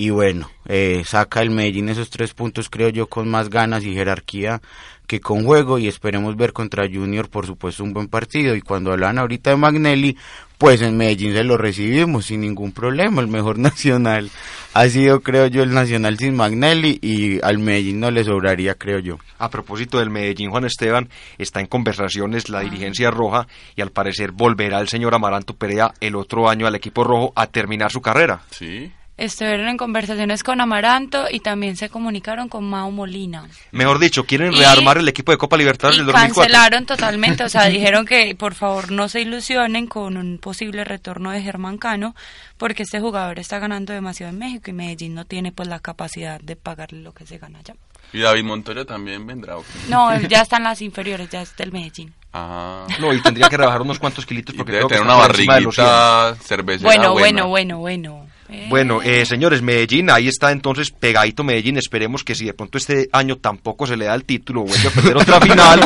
y 0.00 0.10
bueno, 0.10 0.48
eh, 0.66 1.02
saca 1.04 1.42
el 1.42 1.50
Medellín 1.50 1.88
esos 1.88 2.08
tres 2.08 2.32
puntos 2.32 2.70
creo 2.70 2.88
yo 2.88 3.08
con 3.08 3.28
más 3.28 3.50
ganas 3.50 3.84
y 3.84 3.92
jerarquía 3.92 4.62
que 5.08 5.20
con 5.20 5.44
juego 5.44 5.78
y 5.78 5.88
esperemos 5.88 6.36
ver 6.36 6.52
contra 6.52 6.86
Junior 6.86 7.28
por 7.28 7.46
supuesto 7.46 7.82
un 7.82 7.92
buen 7.92 8.06
partido 8.06 8.54
y 8.54 8.60
cuando 8.60 8.92
hablan 8.92 9.18
ahorita 9.18 9.50
de 9.50 9.56
Magnelli 9.56 10.16
pues 10.56 10.82
en 10.82 10.96
Medellín 10.96 11.32
se 11.32 11.42
lo 11.42 11.56
recibimos 11.56 12.26
sin 12.26 12.42
ningún 12.42 12.70
problema, 12.70 13.20
el 13.20 13.26
mejor 13.26 13.58
nacional 13.58 14.30
ha 14.72 14.88
sido 14.88 15.20
creo 15.20 15.48
yo 15.48 15.64
el 15.64 15.74
nacional 15.74 16.16
sin 16.16 16.36
Magnelli 16.36 17.00
y 17.02 17.44
al 17.44 17.58
Medellín 17.58 17.98
no 17.98 18.12
le 18.12 18.22
sobraría 18.22 18.76
creo 18.76 19.00
yo. 19.00 19.18
A 19.40 19.50
propósito 19.50 19.98
del 19.98 20.10
Medellín, 20.10 20.50
Juan 20.50 20.64
Esteban, 20.64 21.08
está 21.38 21.58
en 21.58 21.66
conversaciones 21.66 22.48
la 22.50 22.60
dirigencia 22.60 23.10
roja 23.10 23.48
y 23.74 23.82
al 23.82 23.90
parecer 23.90 24.30
volverá 24.30 24.78
el 24.78 24.88
señor 24.88 25.16
Amaranto 25.16 25.56
Perea 25.56 25.92
el 26.00 26.14
otro 26.14 26.48
año 26.48 26.68
al 26.68 26.76
equipo 26.76 27.02
rojo 27.02 27.32
a 27.34 27.48
terminar 27.48 27.90
su 27.90 28.00
carrera. 28.00 28.42
Sí. 28.52 28.92
Estuvieron 29.18 29.66
en 29.68 29.76
conversaciones 29.76 30.44
con 30.44 30.60
Amaranto 30.60 31.26
y 31.28 31.40
también 31.40 31.76
se 31.76 31.88
comunicaron 31.90 32.48
con 32.48 32.64
Mao 32.64 32.92
Molina. 32.92 33.48
Mejor 33.72 33.98
dicho, 33.98 34.24
quieren 34.24 34.52
Y- 34.52 34.58
rearmar 34.60 34.98
el 34.98 35.08
equipo 35.08 35.32
de 35.32 35.38
Copa 35.38 35.56
Libertadores 35.56 35.96
Y 35.96 35.98
del 36.04 36.06
2004. 36.12 36.40
cancelaron 36.42 36.86
totalmente, 36.86 37.42
o 37.42 37.48
sea, 37.48 37.64
dijeron 37.68 38.06
que 38.06 38.36
por 38.36 38.54
favor 38.54 38.92
no 38.92 39.08
se 39.08 39.20
ilusionen 39.20 39.88
con 39.88 40.16
un 40.16 40.38
posible 40.38 40.84
retorno 40.84 41.32
de 41.32 41.42
Germán 41.42 41.78
Cano, 41.78 42.14
porque 42.58 42.84
este 42.84 43.00
jugador 43.00 43.40
está 43.40 43.58
ganando 43.58 43.92
demasiado 43.92 44.30
en 44.32 44.38
México 44.38 44.70
y 44.70 44.72
Medellín 44.72 45.16
no 45.16 45.24
tiene 45.24 45.50
pues 45.50 45.68
la 45.68 45.80
capacidad 45.80 46.40
de 46.40 46.54
pagarle 46.54 47.02
lo 47.02 47.12
que 47.12 47.26
se 47.26 47.38
gana 47.38 47.58
allá. 47.58 47.74
¿Y 48.12 48.20
David 48.20 48.44
Montoya 48.44 48.84
también 48.84 49.26
vendrá? 49.26 49.56
No, 49.88 50.16
ya 50.28 50.42
están 50.42 50.62
las 50.62 50.80
inferiores, 50.80 51.28
ya 51.28 51.42
es 51.42 51.56
del 51.56 51.72
Medellín. 51.72 52.14
Ah. 52.32 52.86
No, 53.00 53.12
y 53.12 53.20
tendría 53.20 53.48
que 53.48 53.56
rebajar 53.56 53.82
unos 53.82 53.98
cuantos 53.98 54.24
kilitos 54.24 54.54
porque 54.54 54.70
debe 54.72 54.86
creo 54.86 55.00
tener 55.00 55.02
una 55.12 55.26
por 55.26 55.34
encima 55.34 55.54
de 55.56 55.60
los 55.62 55.74
100. 55.74 55.86
barriguita 55.86 56.44
cervecera 56.46 56.88
Bueno, 56.88 57.12
buena. 57.14 57.42
bueno, 57.44 57.78
bueno, 57.78 57.78
bueno. 57.78 58.27
Bueno, 58.68 59.02
eh, 59.02 59.26
señores, 59.26 59.60
Medellín, 59.62 60.10
ahí 60.10 60.28
está 60.28 60.50
entonces 60.52 60.90
pegadito 60.90 61.44
Medellín. 61.44 61.76
Esperemos 61.76 62.24
que 62.24 62.34
si 62.34 62.46
de 62.46 62.54
pronto 62.54 62.78
este 62.78 63.08
año 63.12 63.36
tampoco 63.36 63.86
se 63.86 63.96
le 63.96 64.06
da 64.06 64.14
el 64.14 64.24
título 64.24 64.62
o 64.62 64.64
vuelve 64.64 64.88
a 64.88 64.90
perder 64.90 65.16
otra 65.18 65.40
final, 65.40 65.80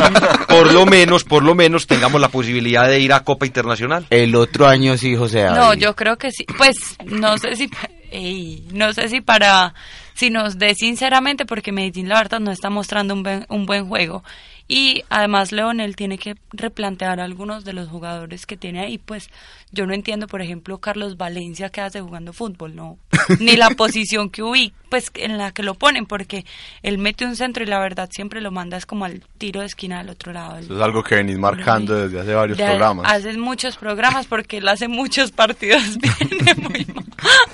por 0.47 0.71
lo 0.71 0.85
menos, 0.85 1.23
por 1.23 1.43
lo 1.43 1.55
menos 1.55 1.87
tengamos 1.87 2.21
la 2.21 2.29
posibilidad 2.29 2.87
de 2.87 2.99
ir 2.99 3.11
a 3.13 3.21
Copa 3.21 3.45
Internacional. 3.45 4.05
El 4.09 4.35
otro 4.35 4.67
año 4.67 4.97
sí, 4.97 5.15
José 5.15 5.43
No, 5.43 5.55
David. 5.55 5.81
yo 5.81 5.95
creo 5.95 6.17
que 6.17 6.31
sí. 6.31 6.45
Pues 6.57 6.75
no 7.05 7.37
sé 7.37 7.55
si, 7.55 7.69
ey, 8.11 8.65
no 8.71 8.93
sé 8.93 9.09
si 9.09 9.21
para, 9.21 9.73
si 10.13 10.29
nos 10.29 10.57
dé 10.57 10.73
sinceramente, 10.75 11.45
porque 11.45 11.71
Medellín 11.71 12.07
la 12.07 12.15
verdad 12.15 12.39
no 12.39 12.51
está 12.51 12.69
mostrando 12.69 13.13
un 13.13 13.23
buen, 13.23 13.45
un 13.49 13.65
buen 13.65 13.87
juego. 13.87 14.23
Y 14.67 15.03
además 15.09 15.51
Leonel 15.51 15.95
tiene 15.95 16.17
que 16.17 16.35
replantear 16.51 17.19
algunos 17.19 17.65
de 17.65 17.73
los 17.73 17.89
jugadores 17.89 18.45
que 18.45 18.55
tiene 18.57 18.79
ahí. 18.79 18.97
Pues 18.97 19.29
yo 19.71 19.85
no 19.85 19.93
entiendo, 19.93 20.27
por 20.27 20.41
ejemplo, 20.41 20.77
Carlos 20.77 21.17
Valencia 21.17 21.69
que 21.69 21.81
hace 21.81 21.99
jugando 22.01 22.31
fútbol, 22.33 22.75
no. 22.75 22.97
Ni 23.39 23.55
la 23.57 23.69
posición 23.71 24.29
que 24.29 24.41
ubica, 24.41 24.75
pues 24.89 25.11
en 25.15 25.37
la 25.37 25.51
que 25.51 25.63
lo 25.63 25.73
ponen, 25.75 26.05
porque 26.05 26.45
él 26.81 26.97
mete 26.97 27.25
un 27.25 27.35
centro 27.35 27.63
y 27.63 27.67
la 27.67 27.79
verdad 27.79 28.09
siempre 28.11 28.39
lo 28.41 28.51
manda 28.51 28.77
es 28.77 28.85
como 28.85 29.05
al 29.05 29.21
tiro 29.37 29.59
de 29.59 29.65
esquina 29.65 29.97
del 29.99 30.09
otro 30.09 30.31
lado. 30.31 30.57
Eso 30.57 30.75
es 30.75 30.81
algo 30.81 31.03
que 31.03 31.15
venís 31.15 31.37
marcando 31.37 31.95
desde 32.07 32.21
hace 32.21 32.33
varios 32.33 32.57
De- 32.57 32.65
programas. 32.65 33.11
Hace 33.11 33.37
muchos 33.37 33.75
programas 33.77 34.27
porque 34.27 34.57
él 34.57 34.67
hace 34.67 34.87
muchos 34.87 35.31
partidos 35.31 35.83
muy 36.57 36.85
mal. 36.93 37.03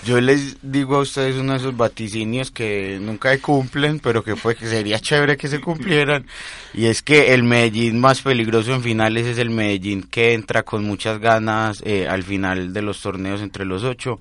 Yo 0.05 0.19
les 0.19 0.57
digo 0.63 0.95
a 0.97 0.99
ustedes 1.01 1.35
uno 1.35 1.53
de 1.53 1.59
esos 1.59 1.77
vaticinios 1.77 2.49
que 2.49 2.97
nunca 2.99 3.29
se 3.31 3.39
cumplen, 3.39 3.99
pero 3.99 4.23
que 4.23 4.35
fue 4.35 4.55
que 4.55 4.67
sería 4.67 4.99
chévere 4.99 5.37
que 5.37 5.47
se 5.47 5.61
cumplieran. 5.61 6.25
Y 6.73 6.85
es 6.87 7.01
que 7.09 7.33
el 7.33 7.41
Medellín 7.41 7.99
más 7.99 8.21
peligroso 8.21 8.71
en 8.71 8.83
finales 8.83 9.25
es 9.25 9.39
el 9.39 9.49
Medellín 9.49 10.03
que 10.03 10.33
entra 10.35 10.61
con 10.61 10.85
muchas 10.85 11.19
ganas 11.19 11.81
eh, 11.83 12.07
al 12.07 12.21
final 12.21 12.71
de 12.71 12.83
los 12.83 13.01
torneos 13.01 13.41
entre 13.41 13.65
los 13.65 13.83
ocho. 13.83 14.19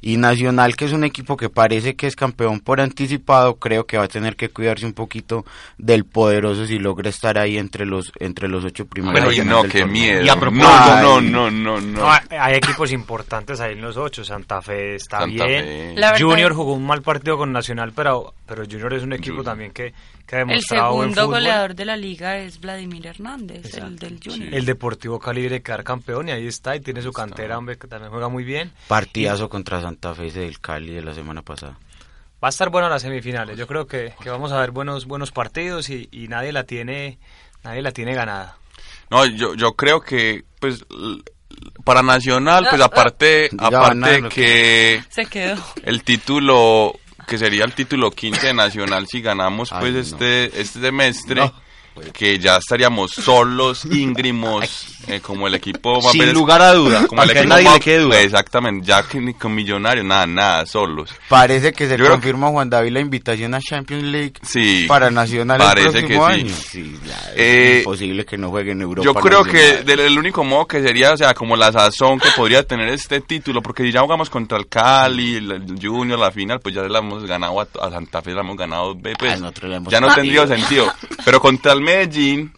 Y 0.00 0.18
Nacional, 0.18 0.76
que 0.76 0.84
es 0.84 0.92
un 0.92 1.02
equipo 1.02 1.36
que 1.36 1.48
parece 1.48 1.96
que 1.96 2.06
es 2.06 2.14
campeón 2.14 2.60
por 2.60 2.80
anticipado, 2.80 3.56
creo 3.56 3.86
que 3.86 3.98
va 3.98 4.04
a 4.04 4.08
tener 4.08 4.36
que 4.36 4.50
cuidarse 4.50 4.86
un 4.86 4.92
poquito 4.92 5.44
del 5.78 6.04
poderoso 6.04 6.64
si 6.64 6.78
logra 6.78 7.10
estar 7.10 7.36
ahí 7.38 7.58
entre 7.58 7.84
los 7.84 8.12
entre 8.20 8.46
los 8.46 8.64
ocho 8.64 8.86
primeros. 8.86 9.18
Pero 9.18 9.32
y 9.32 9.44
no, 9.44 9.64
qué 9.64 9.84
miedo. 9.84 10.22
Y 10.22 10.28
a 10.28 10.36
no, 10.36 10.40
propósito- 10.40 11.00
no, 11.02 11.20
no, 11.20 11.50
no, 11.50 11.80
no. 11.80 12.00
No, 12.02 12.08
hay, 12.08 12.54
equipos 12.54 12.92
importantes 12.92 13.58
ahí 13.58 13.72
en 13.72 13.80
los 13.80 13.96
ocho. 13.96 14.22
Santa 14.22 14.62
Fe 14.62 14.94
está 14.94 15.18
Santa 15.18 15.44
bien. 15.44 15.96
Fe. 15.96 16.22
Junior 16.22 16.52
jugó 16.54 16.74
un 16.74 16.86
mal 16.86 17.02
partido 17.02 17.36
con 17.36 17.50
Nacional, 17.50 17.90
pero, 17.92 18.32
pero 18.48 18.64
Junior 18.64 18.94
es 18.94 19.02
un 19.02 19.12
equipo 19.12 19.42
también 19.44 19.70
que, 19.72 19.92
que 20.26 20.36
ha 20.36 20.40
El 20.40 20.48
demostrado 20.48 20.94
buen 20.94 21.10
segundo 21.14 21.34
goleador 21.36 21.74
de 21.74 21.84
la 21.84 21.96
liga 21.96 22.38
es 22.38 22.58
Vladimir 22.60 23.06
Hernández, 23.06 23.74
el 23.74 23.96
del 23.98 24.18
Junior. 24.24 24.54
El 24.54 24.64
Deportivo 24.64 25.18
Cali 25.20 25.40
quiere 25.42 25.62
quedar 25.62 25.84
campeón 25.84 26.28
y 26.28 26.32
ahí 26.32 26.46
está. 26.46 26.74
Y 26.74 26.80
tiene 26.80 27.02
su 27.02 27.12
cantera, 27.12 27.58
hombre, 27.58 27.76
que 27.78 27.86
también 27.86 28.10
juega 28.10 28.28
muy 28.28 28.44
bien. 28.44 28.72
Partidazo 28.88 29.48
contra 29.48 29.80
Santa 29.80 30.14
Fe 30.14 30.30
del 30.30 30.58
Cali 30.60 30.92
de 30.94 31.02
la 31.02 31.14
semana 31.14 31.42
pasada. 31.42 31.78
Va 32.42 32.48
a 32.48 32.50
estar 32.50 32.70
bueno 32.70 32.88
las 32.88 33.02
semifinales. 33.02 33.56
Yo 33.58 33.66
creo 33.66 33.86
que, 33.86 34.14
que 34.22 34.30
vamos 34.30 34.52
a 34.52 34.60
ver 34.60 34.70
buenos 34.70 35.06
buenos 35.06 35.30
partidos 35.32 35.90
y, 35.90 36.08
y 36.12 36.28
nadie 36.28 36.52
la 36.52 36.64
tiene 36.64 37.18
nadie 37.64 37.82
la 37.82 37.92
tiene 37.92 38.14
ganada. 38.14 38.56
No, 39.10 39.26
yo, 39.26 39.54
yo 39.54 39.72
creo 39.74 40.00
que, 40.00 40.44
pues, 40.60 40.84
para 41.84 42.02
Nacional, 42.02 42.64
Ah, 42.66 42.70
pues 42.70 42.82
aparte, 42.82 43.48
Ya 43.52 43.66
aparte 43.66 43.98
van 43.98 44.24
a- 44.26 44.28
que 44.28 45.02
Se 45.08 45.26
quedó. 45.26 45.56
el 45.82 46.02
título, 46.04 46.92
que 47.28 47.38
sería 47.38 47.64
el 47.64 47.74
título 47.74 48.10
15 48.10 48.48
de 48.48 48.54
Nacional 48.54 49.06
si 49.06 49.20
ganamos 49.20 49.72
Ay, 49.72 49.80
pues 49.80 49.92
no. 49.94 50.00
este, 50.00 50.60
este 50.60 50.80
semestre, 50.80 51.52
que 52.12 52.38
ya 52.38 52.56
estaríamos 52.56 53.12
solos, 53.12 53.84
íngrimos, 53.90 54.86
eh, 55.06 55.20
como 55.20 55.46
el 55.46 55.54
equipo 55.54 56.00
más 56.00 56.12
Sin 56.12 56.20
veces- 56.20 56.34
lugar 56.34 56.60
a 56.62 56.72
duda, 56.74 57.06
como 57.06 57.22
el 57.22 57.30
que 57.30 57.38
a 57.38 57.40
equipo 57.42 57.54
nadie 57.54 57.64
más- 57.64 57.74
le 57.74 57.80
quede 57.80 57.98
duda. 58.00 58.20
Exactamente, 58.20 58.86
ya 58.86 59.02
que 59.02 59.20
ni 59.20 59.34
con 59.34 59.54
millonarios, 59.54 60.04
nada, 60.04 60.26
nada, 60.26 60.66
solos. 60.66 61.10
Parece 61.28 61.72
que 61.72 61.84
se 61.86 61.92
Yo 61.92 62.04
creo 62.04 62.10
confirma 62.12 62.48
Juan 62.48 62.68
David 62.70 62.92
la 62.92 63.00
invitación 63.00 63.54
a 63.54 63.60
Champions 63.60 64.04
League 64.04 64.34
Sí, 64.42 64.84
para 64.88 65.10
Nacional 65.10 65.58
parece 65.58 65.98
el 66.00 66.06
que 66.06 66.14
próximo 66.16 66.26
sí. 66.28 66.32
año. 66.40 66.54
Sí, 66.54 66.98
ya, 67.06 67.18
es 67.30 67.36
Eh, 67.36 67.78
imposible 67.78 68.24
que 68.24 68.36
no 68.38 68.50
juegue 68.50 68.72
en 68.72 68.82
Europa. 68.82 69.04
Yo 69.04 69.14
creo 69.14 69.44
que 69.44 69.82
del, 69.84 70.00
el 70.00 70.18
único 70.18 70.44
modo 70.44 70.66
que 70.66 70.82
sería, 70.82 71.12
o 71.12 71.16
sea, 71.16 71.34
como 71.34 71.56
la 71.56 71.72
sazón 71.72 72.18
que 72.18 72.28
podría 72.36 72.62
tener 72.62 72.88
este 72.88 73.20
título, 73.20 73.62
porque 73.62 73.82
si 73.82 73.92
ya 73.92 74.00
jugamos 74.00 74.30
contra 74.30 74.58
el 74.58 74.68
Cali, 74.68 75.36
el, 75.36 75.50
el 75.52 75.78
Junior, 75.80 76.18
la 76.18 76.30
final, 76.30 76.60
pues 76.60 76.74
ya 76.74 76.82
le 76.82 76.98
hemos 76.98 77.24
ganado 77.26 77.60
a, 77.60 77.66
a 77.86 77.90
Santa 77.90 78.22
Fe, 78.22 78.32
la 78.32 78.40
hemos 78.40 78.56
ganado, 78.56 78.96
pues, 78.98 79.14
Ah, 79.40 79.50
ya 79.88 80.00
no 80.00 80.14
tendría 80.14 80.46
sentido. 80.46 80.92
Pero 81.24 81.40
contra 81.40 81.72
el 81.72 81.80
Medellín 81.88 82.52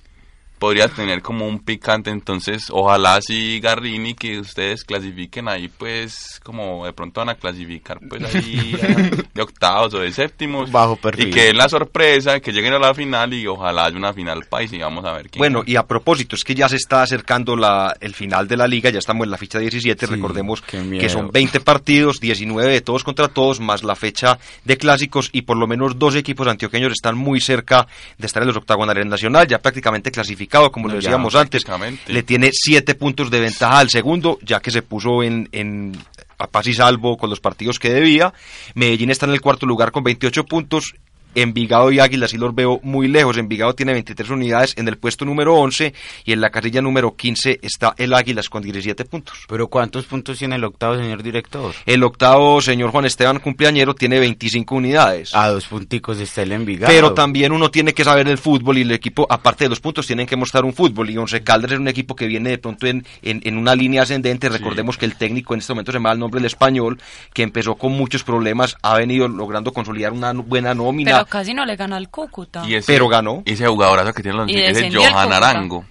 podría 0.61 0.89
tener 0.89 1.23
como 1.23 1.49
un 1.49 1.59
picante, 1.59 2.11
entonces 2.11 2.67
ojalá 2.71 3.21
sí 3.23 3.59
Garrini 3.61 4.15
que 4.15 4.39
ustedes 4.39 4.85
clasifiquen 4.85 5.49
ahí, 5.49 5.69
pues 5.69 6.39
como 6.45 6.85
de 6.85 6.93
pronto 6.93 7.23
van 7.23 7.31
a 7.31 7.35
clasificar, 7.35 7.99
pues 8.09 8.23
ahí 8.23 8.77
de 9.35 9.43
octavos 9.43 9.95
o 9.95 10.01
de 10.01 10.13
séptimos. 10.13 10.71
Bajo 10.71 10.97
perfil. 10.97 11.29
Y 11.29 11.31
que 11.31 11.49
es 11.49 11.55
la 11.55 11.69
sorpresa, 11.69 12.41
que 12.41 12.53
lleguen 12.53 12.75
a 12.75 12.79
la 12.79 12.95
final 12.95 13.33
y 13.33 13.47
ojalá 13.47 13.87
haya 13.87 13.97
una 13.97 14.13
final 14.13 14.45
país 14.45 14.71
y 14.73 14.79
vamos 14.79 15.05
a 15.07 15.13
ver 15.13 15.31
quién 15.31 15.41
Bueno, 15.41 15.63
y 15.67 15.77
a 15.77 15.83
propósito, 15.85 16.37
es 16.37 16.45
que 16.45 16.55
ya 16.55 16.69
se 16.69 16.77
está 16.77 17.03
acercando 17.03 17.57
la, 17.57 17.97
el 17.99 18.15
final 18.15 18.47
de 18.47 18.59
la 18.59 18.69
liga, 18.69 18.91
ya 18.91 18.99
estamos 18.99 19.25
en 19.25 19.31
la 19.31 19.39
fecha 19.39 19.59
17, 19.59 20.07
Sí, 20.07 20.15
recordemos 20.15 20.61
que 20.61 21.09
son 21.09 21.31
20 21.31 21.61
partidos, 21.61 22.21
19 22.21 22.71
de 22.71 22.81
todos 22.83 23.03
contra 23.03 23.29
todos, 23.29 23.61
más 23.61 23.83
la 23.83 23.97
fecha 23.97 24.39
de 24.65 24.77
clásicos 24.77 25.31
y 25.33 25.43
por 25.43 25.57
lo 25.57 25.67
menos 25.67 25.99
dos 25.99 26.15
equipos 26.17 26.47
antioqueños 26.47 26.93
están 26.93 27.17
muy 27.17 27.41
cerca 27.41 27.87
de 28.19 28.27
estar 28.27 28.43
en 28.43 28.49
los 28.49 28.59
octagonales 28.59 29.07
nacional, 29.07 29.47
ya 29.47 29.59
prácticamente 29.59 30.11
clasificado, 30.51 30.73
como 30.73 30.89
No, 30.89 30.95
lo 30.95 31.01
decíamos 31.01 31.35
antes, 31.35 31.65
le 32.07 32.23
tiene 32.23 32.51
7 32.53 32.95
puntos 32.95 33.31
de 33.31 33.41
ventaja 33.41 33.79
al 33.79 33.89
segundo, 33.89 34.39
ya 34.43 34.61
que 34.61 34.71
se 34.71 34.83
puso 34.83 35.23
en... 35.23 35.49
en 35.53 35.97
a 36.39 36.47
paz 36.47 36.67
y 36.69 36.73
salvo 36.73 37.19
con 37.19 37.29
los 37.29 37.39
partidos 37.39 37.79
que 37.79 37.91
debía. 37.91 38.33
Medellín 38.75 39.11
está 39.11 39.27
en 39.27 39.33
el 39.33 39.43
cuarto 39.43 39.67
lugar 39.67 39.93
con 39.93 40.03
28 40.03 40.45
puntos. 40.47 40.95
Envigado 41.35 41.91
y 41.93 42.01
Águila 42.01 42.29
sí 42.29 42.37
los 42.37 42.55
veo 42.55 42.81
muy 42.83 43.09
lejos. 43.09 43.37
Envigado 43.37 43.75
tiene 43.75 43.93
23 43.93 44.31
unidades 44.31 44.75
en 44.77 44.89
el 44.89 44.99
puesto 44.99 45.25
número 45.25 45.55
11 45.55 45.95
y 46.25 46.33
en 46.33 46.41
la 46.41 46.51
casilla 46.51 46.83
número 46.83 47.15
15 47.17 47.61
está 47.63 47.95
el 47.97 48.15
Águilas 48.15 48.49
con 48.49 48.63
17 48.63 49.05
puntos. 49.05 49.45
Pero 49.49 49.69
¿cuántos 49.69 50.07
puntos 50.07 50.39
tiene 50.39 50.57
el 50.57 50.65
octavo, 50.65 50.97
señor 50.97 51.23
director? 51.23 51.75
El 51.87 52.03
octavo, 52.03 52.61
señor 52.61 52.91
Juan 52.91 53.05
Esteban 53.05 53.39
Cumpleañero, 53.39 53.95
tiene 53.95 54.19
25 54.19 54.75
unidades. 54.75 55.35
A 55.35 55.49
dos 55.49 55.67
punticos 55.67 56.19
está 56.19 56.43
el 56.43 56.53
Envigado. 56.53 56.93
Pero 56.93 57.15
también 57.15 57.53
uno 57.53 57.71
tiene 57.71 57.95
que 57.95 58.05
saber 58.05 58.29
el 58.29 58.39
fútbol 58.39 58.79
y 58.79 58.83
el 58.83 58.93
equipo, 58.93 59.27
aparte 59.31 59.65
de 59.65 59.71
los 59.71 59.81
puntos, 59.81 60.07
tienen 60.07 60.27
que 60.27 60.37
mostrar 60.37 60.65
un 60.65 60.73
fútbol. 60.73 61.11
Y 61.11 61.17
Once 61.17 61.43
Caldas 61.43 61.73
es 61.73 61.79
un 61.79 61.89
equipo 61.89 62.17
que 62.17 62.27
viene 62.27 62.51
de 62.51 62.59
pronto 62.59 62.87
en, 62.87 63.07
en, 63.23 63.41
en 63.45 63.57
una 63.57 63.75
línea 63.75 64.03
ascendente. 64.03 64.49
Recordemos 64.49 64.97
que 64.97 65.07
el 65.07 65.17
técnico 65.17 65.55
en 65.55 65.61
este 65.61 65.73
momento 65.73 65.93
se 65.93 65.99
llama 65.99 66.13
el 66.13 66.19
nombre 66.19 66.39
del 66.39 66.47
español, 66.47 67.01
que 67.33 67.43
empezó 67.43 67.77
con 67.77 67.93
muchos 67.93 68.25
problemas, 68.25 68.77
ha 68.83 68.97
venido 68.97 69.29
logrando 69.29 69.73
consolidar 69.73 70.13
una 70.13 70.33
buena 70.33 70.75
nómina. 70.75 71.11
Pero 71.13 71.20
casi 71.25 71.55
no 71.55 71.65
le 71.67 71.77
gana 71.77 71.97
al 71.97 72.09
Cúcuta. 72.11 72.63
Y 72.67 72.75
ese- 72.75 72.93
Pero 72.93 73.09
ganó. 73.09 73.43
Ese 73.45 73.67
jugadorazo 73.67 74.13
que 74.13 74.23
tiene 74.23 74.39
los 74.39 74.49
el 74.51 74.97
Johan. 74.97 75.33
Arango. 75.33 75.85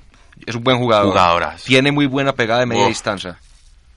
Es 0.46 0.56
un 0.56 0.64
buen 0.64 0.78
jugador. 0.78 1.08
Jugadorazo. 1.08 1.64
Tiene 1.66 1.92
muy 1.92 2.06
buena 2.06 2.34
pegada 2.34 2.62
de 2.62 2.66
media 2.66 2.84
Uf. 2.84 2.90
distancia. 2.90 3.38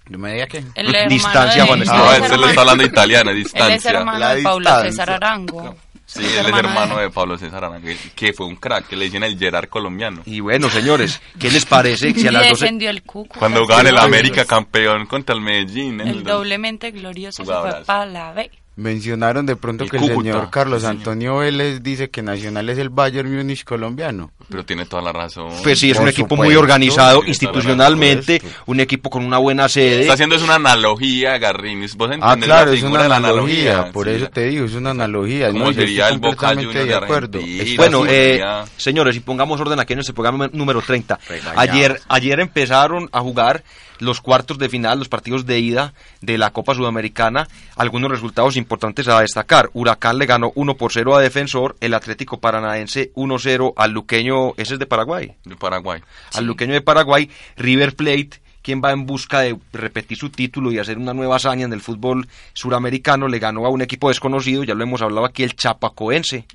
¿De 0.06 0.18
media 0.18 0.46
qué? 0.48 0.64
Distancia, 1.08 1.64
Juan 1.64 1.80
Esteban. 1.82 2.04
No, 2.04 2.12
es 2.12 2.24
ese 2.24 2.36
le 2.36 2.46
está 2.48 2.60
hablando 2.62 2.84
italiano, 2.84 3.30
Él 3.30 3.38
es 3.38 3.44
distancia. 3.44 3.90
hermano 3.92 4.18
La 4.18 4.34
de 4.34 4.42
Paula 4.42 4.70
distancia. 4.82 4.90
César 4.90 5.10
Arango. 5.10 5.76
Sí, 6.04 6.20
él 6.20 6.44
es 6.46 6.54
hermano 6.56 6.98
de 6.98 7.08
Pablo 7.08 7.38
César 7.38 7.64
Arango, 7.64 7.88
que- 8.16 8.32
fue 8.34 8.44
un 8.46 8.56
crack, 8.56 8.88
que 8.88 8.96
le 8.96 9.04
dicen 9.06 9.22
el 9.22 9.38
Gerard 9.38 9.68
colombiano. 9.68 10.20
Y 10.26 10.40
bueno, 10.40 10.68
señores, 10.68 11.22
¿qué 11.38 11.50
les 11.50 11.64
parece 11.64 12.12
si 12.12 12.26
a 12.26 12.32
las 12.32 12.42
12... 12.50 12.64
descendió 12.64 12.90
el 12.90 13.02
Cúcuta. 13.02 13.38
Cuando 13.38 13.60
jugaban 13.62 13.86
el 13.86 13.96
América 13.96 14.44
campeón 14.44 15.06
contra 15.06 15.34
el 15.34 15.40
Medellín. 15.40 16.00
El 16.00 16.24
doblemente 16.24 16.90
glorioso 16.90 17.44
se 17.44 17.52
fue 17.52 17.84
para 17.86 18.04
la 18.06 18.32
B. 18.32 18.50
Mencionaron 18.74 19.44
de 19.44 19.54
pronto 19.54 19.84
El 19.84 19.90
que 19.90 19.98
el 19.98 20.06
señor 20.06 20.48
Carlos 20.50 20.80
sí, 20.80 20.86
señor. 20.86 20.98
Antonio 21.00 21.36
Vélez 21.38 21.82
dice 21.82 22.08
que 22.08 22.22
Nacional 22.22 22.70
es 22.70 22.78
el 22.78 22.88
Bayern 22.88 23.30
Múnich 23.34 23.64
colombiano. 23.64 24.32
Pero 24.48 24.64
tiene 24.64 24.86
toda 24.86 25.02
la 25.02 25.12
razón. 25.12 25.50
Pues 25.62 25.78
sí, 25.78 25.90
es 25.90 25.96
Por 25.98 26.04
un 26.04 26.08
equipo 26.08 26.28
supuesto, 26.30 26.44
muy 26.44 26.56
organizado 26.56 27.22
institucionalmente, 27.26 28.40
un 28.66 28.80
equipo 28.80 29.10
con 29.10 29.24
una 29.24 29.36
buena 29.38 29.68
sede. 29.68 30.00
Está 30.02 30.14
haciendo 30.14 30.36
es 30.36 30.42
una 30.42 30.54
analogía, 30.54 31.36
Garrinis. 31.38 31.94
Vos 31.96 32.08
Ah, 32.10 32.14
entendés 32.14 32.46
claro, 32.46 32.70
la 32.70 32.76
es 32.76 32.82
una 32.82 33.04
analogía, 33.04 33.92
por 33.92 34.06
sí. 34.06 34.12
eso 34.14 34.28
te 34.30 34.44
digo, 34.48 34.64
es 34.64 34.74
una 34.74 34.90
analogía. 34.90 35.50
¿Cómo 35.50 35.66
no, 35.66 35.72
sería 35.74 36.08
el 36.08 36.18
Boca 36.18 36.54
de 36.54 36.66
de 36.66 36.94
acuerdo. 36.94 37.38
Argentina? 37.38 37.62
Es- 37.62 37.76
Bueno, 37.76 38.04
eh, 38.08 38.40
señores, 38.78 39.16
y 39.16 39.20
pongamos 39.20 39.60
orden 39.60 39.80
aquí 39.80 39.92
en 39.92 39.98
este 40.00 40.12
programa 40.14 40.48
número 40.52 40.80
30. 40.80 41.18
Regañado. 41.28 41.60
Ayer, 41.60 42.00
ayer 42.08 42.40
empezaron 42.40 43.08
a 43.12 43.20
jugar 43.20 43.64
los 43.98 44.20
cuartos 44.20 44.58
de 44.58 44.68
final, 44.68 44.98
los 44.98 45.08
partidos 45.08 45.46
de 45.46 45.58
ida 45.58 45.94
de 46.20 46.38
la 46.38 46.50
Copa 46.50 46.74
Sudamericana. 46.74 47.48
Algunos 47.76 48.10
resultados 48.10 48.56
importantes 48.56 49.08
a 49.08 49.20
destacar. 49.20 49.70
Huracán 49.72 50.18
le 50.18 50.26
ganó 50.26 50.52
1 50.54 50.76
por 50.76 50.92
0 50.92 51.16
a 51.16 51.20
Defensor, 51.20 51.76
el 51.80 51.94
Atlético 51.94 52.40
Paranaense 52.40 53.12
1-0 53.14 53.74
al 53.76 53.92
Luqueño, 53.92 54.52
ese 54.56 54.74
es 54.74 54.78
de 54.78 54.86
Paraguay, 54.86 55.36
De 55.44 55.56
Paraguay. 55.56 56.00
al 56.34 56.44
Luqueño 56.44 56.74
de 56.74 56.80
Paraguay, 56.80 57.30
River 57.56 57.94
Plate, 57.94 58.41
quien 58.62 58.80
va 58.82 58.92
en 58.92 59.06
busca 59.06 59.40
de 59.40 59.56
repetir 59.72 60.16
su 60.16 60.30
título 60.30 60.72
y 60.72 60.78
hacer 60.78 60.98
una 60.98 61.12
nueva 61.12 61.36
hazaña 61.36 61.66
en 61.66 61.72
el 61.72 61.80
fútbol 61.80 62.28
suramericano, 62.52 63.28
le 63.28 63.38
ganó 63.38 63.66
a 63.66 63.68
un 63.68 63.82
equipo 63.82 64.08
desconocido, 64.08 64.64
ya 64.64 64.74
lo 64.74 64.82
hemos 64.82 65.02
hablado 65.02 65.26
aquí, 65.26 65.42
el 65.42 65.54
Chapacoense, 65.54 66.46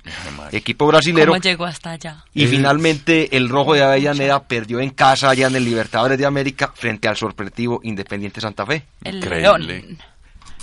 equipo 0.52 0.86
brasilero. 0.86 1.32
¿Cómo 1.32 1.42
llegó 1.42 1.66
hasta 1.66 1.92
allá? 1.92 2.24
Y 2.34 2.46
finalmente 2.46 3.36
el 3.36 3.48
Rojo 3.48 3.74
de 3.74 3.82
Avellaneda 3.82 4.42
perdió 4.44 4.80
en 4.80 4.90
casa 4.90 5.30
allá 5.30 5.46
en 5.46 5.56
el 5.56 5.64
Libertadores 5.64 6.18
de 6.18 6.26
América 6.26 6.72
frente 6.74 7.08
al 7.08 7.16
sorpresivo 7.16 7.80
Independiente 7.82 8.40
Santa 8.40 8.64
Fe. 8.64 8.84
El 9.04 9.16
Increíble. 9.16 9.42
León. 9.42 9.98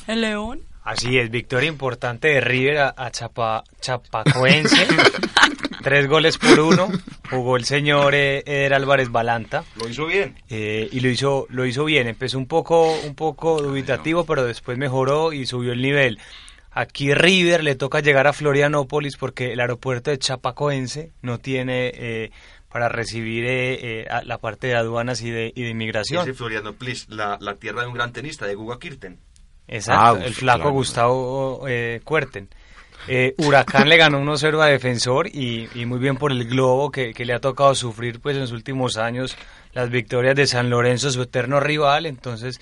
El 0.08 0.22
León. 0.22 0.62
Así 0.84 1.18
es, 1.18 1.32
victoria 1.32 1.68
importante 1.68 2.28
de 2.28 2.42
River 2.42 2.78
a, 2.78 2.94
a 2.96 3.10
Chapa, 3.10 3.64
Chapacoense. 3.82 4.88
Tres 5.86 6.08
goles 6.10 6.40
por 6.40 6.60
uno. 6.60 6.90
Jugó 7.30 7.58
el 7.58 7.64
señor 7.66 8.16
eh, 8.16 8.42
Eder 8.48 8.74
Álvarez 8.74 9.12
Balanta. 9.12 9.64
Lo 9.80 9.88
hizo 9.88 10.08
bien. 10.08 10.36
eh, 10.50 10.90
y 10.92 11.00
lo 11.00 11.10
hizo, 11.10 11.46
lo 11.50 11.64
hizo 11.68 11.86
bien. 11.86 12.08
Empezó 12.08 12.40
un 12.40 12.48
poco, 12.48 12.92
un 13.06 13.14
poco 13.14 13.62
dubitativo, 13.62 14.26
pero 14.26 14.44
después 14.44 14.80
mejoró 14.80 15.32
y 15.32 15.46
subió 15.46 15.74
el 15.74 15.84
nivel. 15.84 16.18
Aquí 16.72 17.14
River 17.14 17.64
le 17.64 17.76
toca 17.76 18.00
llegar 18.00 18.26
a 18.26 18.34
Florianópolis 18.34 19.16
porque 19.16 19.54
el 19.54 19.60
aeropuerto 19.60 20.10
de 20.10 20.18
Chapacoense 20.18 21.12
no 21.22 21.38
tiene 21.38 21.92
eh, 21.94 22.32
para 22.70 22.90
recibir 22.90 23.46
eh, 23.46 24.02
eh, 24.02 24.08
a- 24.10 24.24
la 24.24 24.40
parte 24.40 24.66
de 24.66 24.76
aduanas 24.76 25.22
y 25.22 25.30
de, 25.30 25.54
y 25.56 25.62
de 25.62 25.70
inmigración. 25.70 26.34
Florianópolis, 26.34 27.08
la, 27.10 27.38
la 27.40 27.56
tierra 27.58 27.82
de 27.84 27.88
un 27.90 27.94
gran 27.94 28.12
tenista, 28.12 28.48
de 28.48 28.56
Guga 28.56 28.80
Kirten. 28.80 29.20
Exacto, 29.68 30.18
Ah, 30.20 30.26
el 30.26 30.34
sí, 30.34 30.40
flaco 30.42 30.60
claro. 30.62 30.74
Gustavo 30.74 31.66
eh, 31.68 32.02
Cuerten. 32.04 32.50
Eh, 33.08 33.36
Huracán 33.38 33.88
le 33.88 33.98
ganó 33.98 34.20
1-0 34.20 34.62
a 34.62 34.66
Defensor 34.68 35.28
y, 35.28 35.70
y 35.76 35.86
muy 35.86 36.00
bien 36.00 36.18
por 36.18 36.32
el 36.32 36.46
Globo 36.46 36.92
que, 36.92 37.14
que 37.14 37.26
le 37.26 37.34
ha 37.34 37.40
tocado 37.40 37.76
sufrir 37.76 38.20
pues 38.20 38.36
en 38.36 38.42
los 38.42 38.52
últimos 38.52 38.98
años 38.98 39.38
las 39.74 39.90
victorias 39.90 40.36
de 40.36 40.48
San 40.48 40.70
Lorenzo, 40.70 41.12
su 41.12 41.22
eterno 41.22 41.60
rival, 41.60 42.06
entonces 42.06 42.60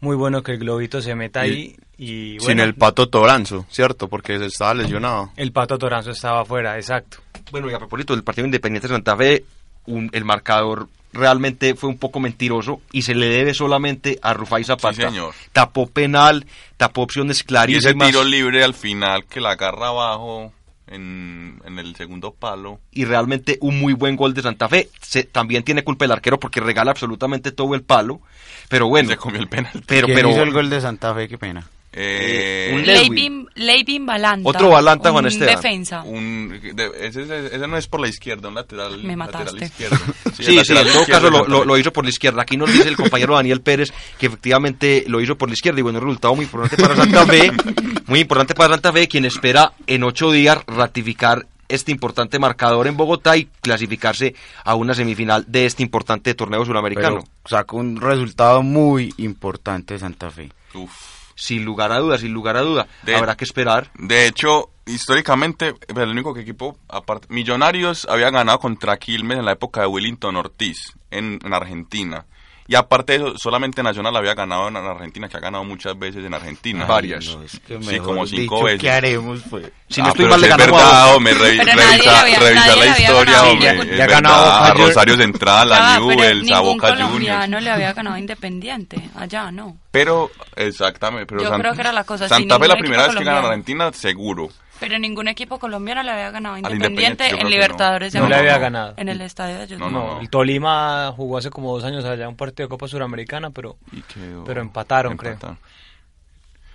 muy 0.00 0.16
bueno 0.16 0.42
que 0.42 0.52
el 0.52 0.58
Globito 0.58 1.00
se 1.00 1.14
meta 1.14 1.40
ahí 1.40 1.76
y 1.96 2.36
Sin 2.38 2.44
bueno, 2.44 2.64
el 2.64 2.74
Pato 2.74 3.08
Toranzo, 3.08 3.64
¿cierto? 3.70 4.08
Porque 4.08 4.38
se 4.38 4.46
estaba 4.46 4.74
lesionado. 4.74 5.32
el 5.36 5.52
Pato 5.52 5.78
Toranzo 5.78 6.10
estaba 6.10 6.42
afuera, 6.42 6.76
exacto. 6.76 7.18
Bueno, 7.50 7.70
y 7.70 7.74
a 7.74 7.78
propósito 7.78 8.14
del 8.14 8.24
partido 8.24 8.44
Independiente 8.44 8.88
Santa 8.88 9.16
Fe, 9.16 9.44
un- 9.86 10.10
el 10.12 10.24
marcador 10.24 10.88
realmente 11.12 11.74
fue 11.74 11.88
un 11.88 11.96
poco 11.98 12.20
mentiroso 12.20 12.80
y 12.92 13.02
se 13.02 13.14
le 13.14 13.26
debe 13.26 13.54
solamente 13.54 14.18
a 14.22 14.34
Rufai 14.34 14.64
Zapata. 14.64 14.94
Sí, 14.94 15.02
señor. 15.02 15.34
Tapó 15.52 15.86
penal, 15.86 16.44
tapó 16.76 17.02
opciones 17.02 17.38
Y 17.38 17.40
ese 17.40 17.46
clarísimas. 17.46 18.08
tiro 18.08 18.22
libre 18.24 18.62
al 18.64 18.74
final 18.74 19.24
que 19.24 19.40
la 19.40 19.52
agarra 19.52 19.88
abajo 19.88 20.52
en, 20.88 21.60
en 21.64 21.78
el 21.78 21.96
segundo 21.96 22.32
palo. 22.32 22.80
y 22.92 23.04
realmente 23.06 23.58
un 23.60 23.78
muy 23.80 23.92
buen 23.94 24.14
gol 24.16 24.34
de 24.34 24.42
Santa 24.42 24.68
Fe. 24.68 24.88
Se- 25.00 25.24
también 25.24 25.62
tiene 25.64 25.82
culpa 25.84 26.04
el 26.04 26.12
arquero 26.12 26.38
porque 26.38 26.60
regala 26.60 26.90
absolutamente 26.92 27.50
todo 27.50 27.74
el 27.74 27.82
palo. 27.82 28.20
Pero 28.68 28.86
bueno, 28.88 29.08
Se 29.10 29.16
comió 29.16 29.40
el 29.40 29.48
penal. 29.48 29.72
pero, 29.86 30.06
¿Quién 30.06 30.16
pero 30.16 30.30
hizo 30.30 30.42
el 30.42 30.52
gol 30.52 30.68
de 30.70 30.80
Santa 30.80 31.14
Fe? 31.14 31.28
Qué 31.28 31.38
pena. 31.38 31.66
Eh, 31.98 32.72
un 32.74 32.84
Lewin. 32.84 33.08
Leivin, 33.14 33.48
Leivin 33.54 34.04
Balanta. 34.06 34.48
Otro 34.50 34.68
Balanta, 34.68 35.10
Juan 35.10 35.26
Esteban. 35.26 35.56
defensa. 35.56 36.02
un- 36.02 36.60
de- 36.74 36.90
ese, 37.00 37.22
ese- 37.22 37.46
ese 37.46 37.66
no 37.66 37.78
es 37.78 37.86
por 37.86 38.00
la 38.00 38.08
izquierda, 38.08 38.48
un 38.48 38.54
lateral, 38.54 39.02
Me 39.02 39.16
lateral 39.16 39.44
mataste. 39.46 39.64
izquierdo. 39.64 39.96
Sí, 40.36 40.44
sí, 40.44 40.54
lateral 40.56 40.86
en 40.86 40.92
todo 40.92 41.06
caso 41.06 41.30
lo, 41.64 41.78
hizo 41.78 41.92
por 41.92 42.04
la 42.04 42.10
izquierda. 42.10 42.42
Aquí 42.42 42.58
nos 42.58 42.70
dice 42.70 42.86
el 42.88 42.96
compañero 42.96 43.34
Daniel 43.34 43.62
Pérez 43.62 43.90
que 44.18 44.26
efectivamente 44.26 45.04
lo 45.08 45.22
hizo 45.22 45.38
por 45.38 45.48
la 45.48 45.54
izquierda 45.54 45.80
y 45.80 45.82
bueno, 45.82 45.98
un 45.98 46.04
resultado 46.04 46.34
muy 46.36 46.44
importante 46.44 46.76
para 46.76 46.94
Santa 46.96 47.24
Fe, 47.26 47.50
muy 48.06 48.20
importante 48.20 48.54
para 48.54 48.74
Santa 48.74 48.92
Fe, 48.92 49.08
quien 49.08 49.24
espera 49.24 49.72
en 49.86 50.02
ocho 50.04 50.30
días 50.30 50.58
ratificar 50.66 51.46
este 51.68 51.90
importante 51.92 52.38
marcador 52.38 52.86
en 52.86 52.96
Bogotá 52.98 53.36
y 53.38 53.48
clasificarse 53.62 54.34
a 54.64 54.74
una 54.74 54.92
semifinal 54.94 55.46
de 55.48 55.64
este 55.66 55.82
importante 55.82 56.34
torneo 56.34 56.64
suramericano. 56.66 57.20
Pero 57.24 57.28
sacó 57.46 57.78
un 57.78 57.98
resultado 58.00 58.62
muy 58.62 59.14
importante 59.16 59.94
de 59.94 60.00
Santa 60.00 60.30
Fe. 60.30 60.50
Uf. 60.74 61.15
Sin 61.36 61.64
lugar 61.64 61.92
a 61.92 61.98
dudas, 61.98 62.22
sin 62.22 62.32
lugar 62.32 62.56
a 62.56 62.62
duda, 62.62 62.88
De- 63.02 63.14
habrá 63.14 63.36
que 63.36 63.44
esperar. 63.44 63.90
De 63.94 64.26
hecho, 64.26 64.70
históricamente, 64.86 65.74
el 65.86 66.08
único 66.08 66.34
que 66.34 66.40
equipo, 66.40 66.78
aparte, 66.88 67.26
Millonarios 67.30 68.06
había 68.10 68.30
ganado 68.30 68.58
contra 68.58 68.96
Quilmes 68.96 69.38
en 69.38 69.44
la 69.44 69.52
época 69.52 69.82
de 69.82 69.86
Willington 69.86 70.34
Ortiz, 70.36 70.94
en, 71.10 71.38
en 71.44 71.52
Argentina. 71.54 72.26
Y 72.68 72.74
aparte 72.74 73.12
de 73.18 73.18
eso, 73.28 73.38
solamente 73.38 73.82
Nacional 73.82 74.16
había 74.16 74.34
ganado 74.34 74.68
en 74.68 74.76
Argentina, 74.76 75.28
que 75.28 75.36
ha 75.36 75.40
ganado 75.40 75.62
muchas 75.64 75.98
veces 75.98 76.24
en 76.24 76.34
Argentina. 76.34 76.84
Varias. 76.84 77.26
No, 77.26 77.42
es 77.42 77.60
que 77.60 77.80
Sí, 77.82 77.98
como 77.98 78.26
cinco 78.26 78.56
dicho, 78.56 78.64
veces. 78.64 78.80
¿Qué 78.80 78.90
haremos, 78.90 79.40
pues? 79.48 79.70
Si 79.88 80.00
no 80.00 80.08
Ah, 80.08 80.10
estoy 80.10 80.26
mal, 80.26 80.40
le 80.40 80.48
ganamos 80.48 80.82
a 80.82 80.84
verdad, 80.84 81.04
Boca. 81.04 81.16
hombre, 81.16 81.34
revi- 81.34 81.64
revisa, 81.64 81.76
le 81.76 81.82
había- 82.18 82.38
revisa 82.40 82.66
la 82.66 82.84
le 82.84 82.90
historia, 82.90 83.42
hombre. 83.44 83.96
Ya 83.96 84.04
ha 84.04 84.06
ganado 84.08 84.50
a. 84.50 84.74
Rosario 84.74 85.16
Central, 85.16 85.72
a 85.72 85.76
pero 85.94 86.06
Newell's, 86.06 86.50
a 86.52 86.60
Boca 86.60 86.88
Juniors. 86.88 87.08
colombiano 87.10 87.60
le 87.60 87.70
había 87.70 87.92
ganado 87.92 88.18
Independiente. 88.18 89.00
Allá, 89.14 89.52
no. 89.52 89.76
Pero, 89.92 90.30
exactamente, 90.56 91.26
pero 91.26 91.42
Yo 91.42 91.48
San- 91.48 91.60
creo 91.60 91.72
que 91.74 91.80
era 91.80 91.92
la 91.92 92.04
cosa, 92.04 92.28
Santa 92.28 92.58
Fe 92.58 92.68
la 92.68 92.76
primera 92.76 93.06
vez 93.06 93.16
que 93.16 93.24
gana. 93.24 93.46
Argentina, 93.46 93.92
seguro. 93.92 94.48
Pero 94.78 94.98
ningún 94.98 95.28
equipo 95.28 95.58
colombiano 95.58 96.02
le 96.02 96.10
había 96.10 96.30
ganado 96.30 96.58
Independiente, 96.58 97.28
en 97.28 97.48
Libertadores. 97.48 98.12
de 98.12 98.18
no. 98.18 98.24
No 98.24 98.28
le 98.28 98.34
América. 98.36 98.54
había 98.54 98.62
ganado. 98.62 98.94
En 98.96 99.08
el 99.08 99.20
estadio 99.22 99.58
de. 99.66 99.76
No, 99.78 99.90
No, 99.90 99.90
no, 99.90 100.14
no. 100.16 100.20
el 100.20 100.28
Tolima 100.28 101.12
jugó 101.16 101.38
hace 101.38 101.50
como 101.50 101.72
dos 101.72 101.84
años 101.84 102.04
allá 102.04 102.28
un 102.28 102.36
partido 102.36 102.66
de 102.66 102.70
Copa 102.70 102.86
Suramericana, 102.88 103.50
pero 103.50 103.76
Y 103.92 104.02
quedó- 104.02 104.44
Pero 104.44 104.60
empataron, 104.60 105.16
creo. 105.16 105.38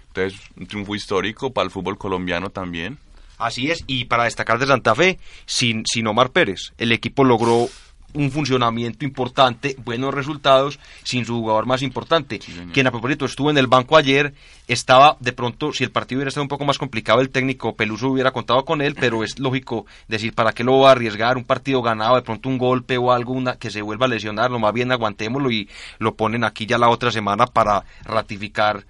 Entonces, 0.08 0.40
un 0.58 0.68
triunfo 0.68 0.96
histórico 0.96 1.52
para 1.54 1.66
el 1.66 1.72
fútbol 1.72 1.98
colombiano 1.98 2.50
también. 2.50 2.98
Así 3.38 3.72
es, 3.72 3.84
y 3.88 4.06
para 4.06 4.26
destacar 4.26 4.60
de 4.60 4.68
Santa 4.68 4.94
Fe, 4.94 5.18
sin, 5.46 5.84
sin 5.86 6.06
Omar 6.08 6.30
Pérez, 6.32 6.74
el 6.78 6.92
equipo 6.92 7.24
logró 7.24 7.68
un 8.14 8.32
funcionamiento 8.32 9.06
importante, 9.06 9.76
buenos 9.84 10.14
resultados, 10.14 10.80
sin 11.04 11.26
su 11.26 11.34
jugador 11.36 11.66
más 11.66 11.82
importante, 11.82 12.40
quien 12.74 12.88
a 12.88 12.92
propósito 12.92 13.26
estuvo 13.26 13.50
en 13.50 13.58
el 13.58 13.68
banco 13.68 13.98
ayer, 13.98 14.34
estaba 14.68 15.18
de 15.20 15.34
pronto, 15.34 15.74
si 15.74 15.84
el 15.84 15.92
partido 15.92 16.20
hubiera 16.20 16.30
estado 16.30 16.44
un 16.44 16.48
poco 16.50 16.66
más 16.66 16.78
complicado, 16.78 17.22
el 17.22 17.30
técnico 17.30 17.76
Peluso 17.76 18.10
hubiera 18.10 18.32
contado 18.32 18.64
con 18.66 18.82
él, 18.82 18.96
pero 19.00 19.24
es 19.24 19.40
lógico 19.40 19.86
decir, 20.08 20.34
¿para 20.34 20.54
qué 20.54 20.64
lo 20.64 20.80
va 20.80 20.90
a 20.90 20.92
arriesgar? 20.94 21.38
Un 21.38 21.44
partido 21.44 21.82
ganado, 21.82 22.16
de 22.16 22.22
pronto 22.22 22.50
un 22.50 22.58
golpe 22.58 22.98
o 22.98 23.12
algo, 23.12 23.34
una- 23.34 23.56
que 23.58 23.70
se 23.70 23.82
vuelva 23.82 24.06
a 24.06 24.10
lesionar, 24.10 24.50
no 24.52 24.60
más 24.60 24.74
bien 24.74 24.92
aguantémoslo 24.92 25.52
y 25.52 25.70
lo 26.00 26.16
ponen 26.16 26.44
aquí 26.44 26.66
ya 26.66 26.78
la 26.78 26.90
otra 26.90 27.12
semana 27.12 27.46
para 27.48 27.84
ratificar 28.04 28.86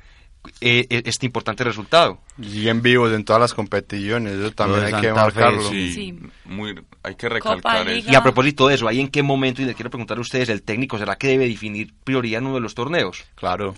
eh, 0.60 0.86
eh, 0.90 1.04
este 1.06 1.26
importante 1.26 1.64
resultado. 1.64 2.20
Y 2.42 2.68
en 2.68 2.82
vivos 2.82 3.12
en 3.14 3.24
todas 3.24 3.40
las 3.42 3.54
competiciones, 3.54 4.34
eso 4.34 4.52
también 4.52 4.86
hay 4.86 5.02
que 5.02 5.14
marcarlo. 5.14 5.62
Sí, 5.70 5.94
Sí. 5.94 6.20
Muy, 6.46 6.76
hay 7.04 7.16
que 7.16 7.30
recalcar 7.30 7.88
eso. 7.88 8.12
Y 8.12 8.16
a 8.16 8.24
propósito 8.24 8.68
de 8.68 8.76
eso, 8.76 8.88
¿ahí 8.88 9.00
en 9.00 9.10
qué 9.10 9.24
momento, 9.24 9.62
y 9.62 9.66
les 9.66 9.76
quiero 9.76 9.90
preguntar 9.90 10.18
a 10.18 10.22
ustedes, 10.22 10.50
el 10.50 10.64
técnico 10.64 10.98
será 10.98 11.16
que 11.16 11.28
debe 11.28 11.48
definir 11.48 11.94
prioridad 12.04 12.40
en 12.40 12.48
uno 12.48 12.56
de 12.56 12.62
los 12.62 12.76
torneos? 12.76 13.24
Claro, 13.36 13.76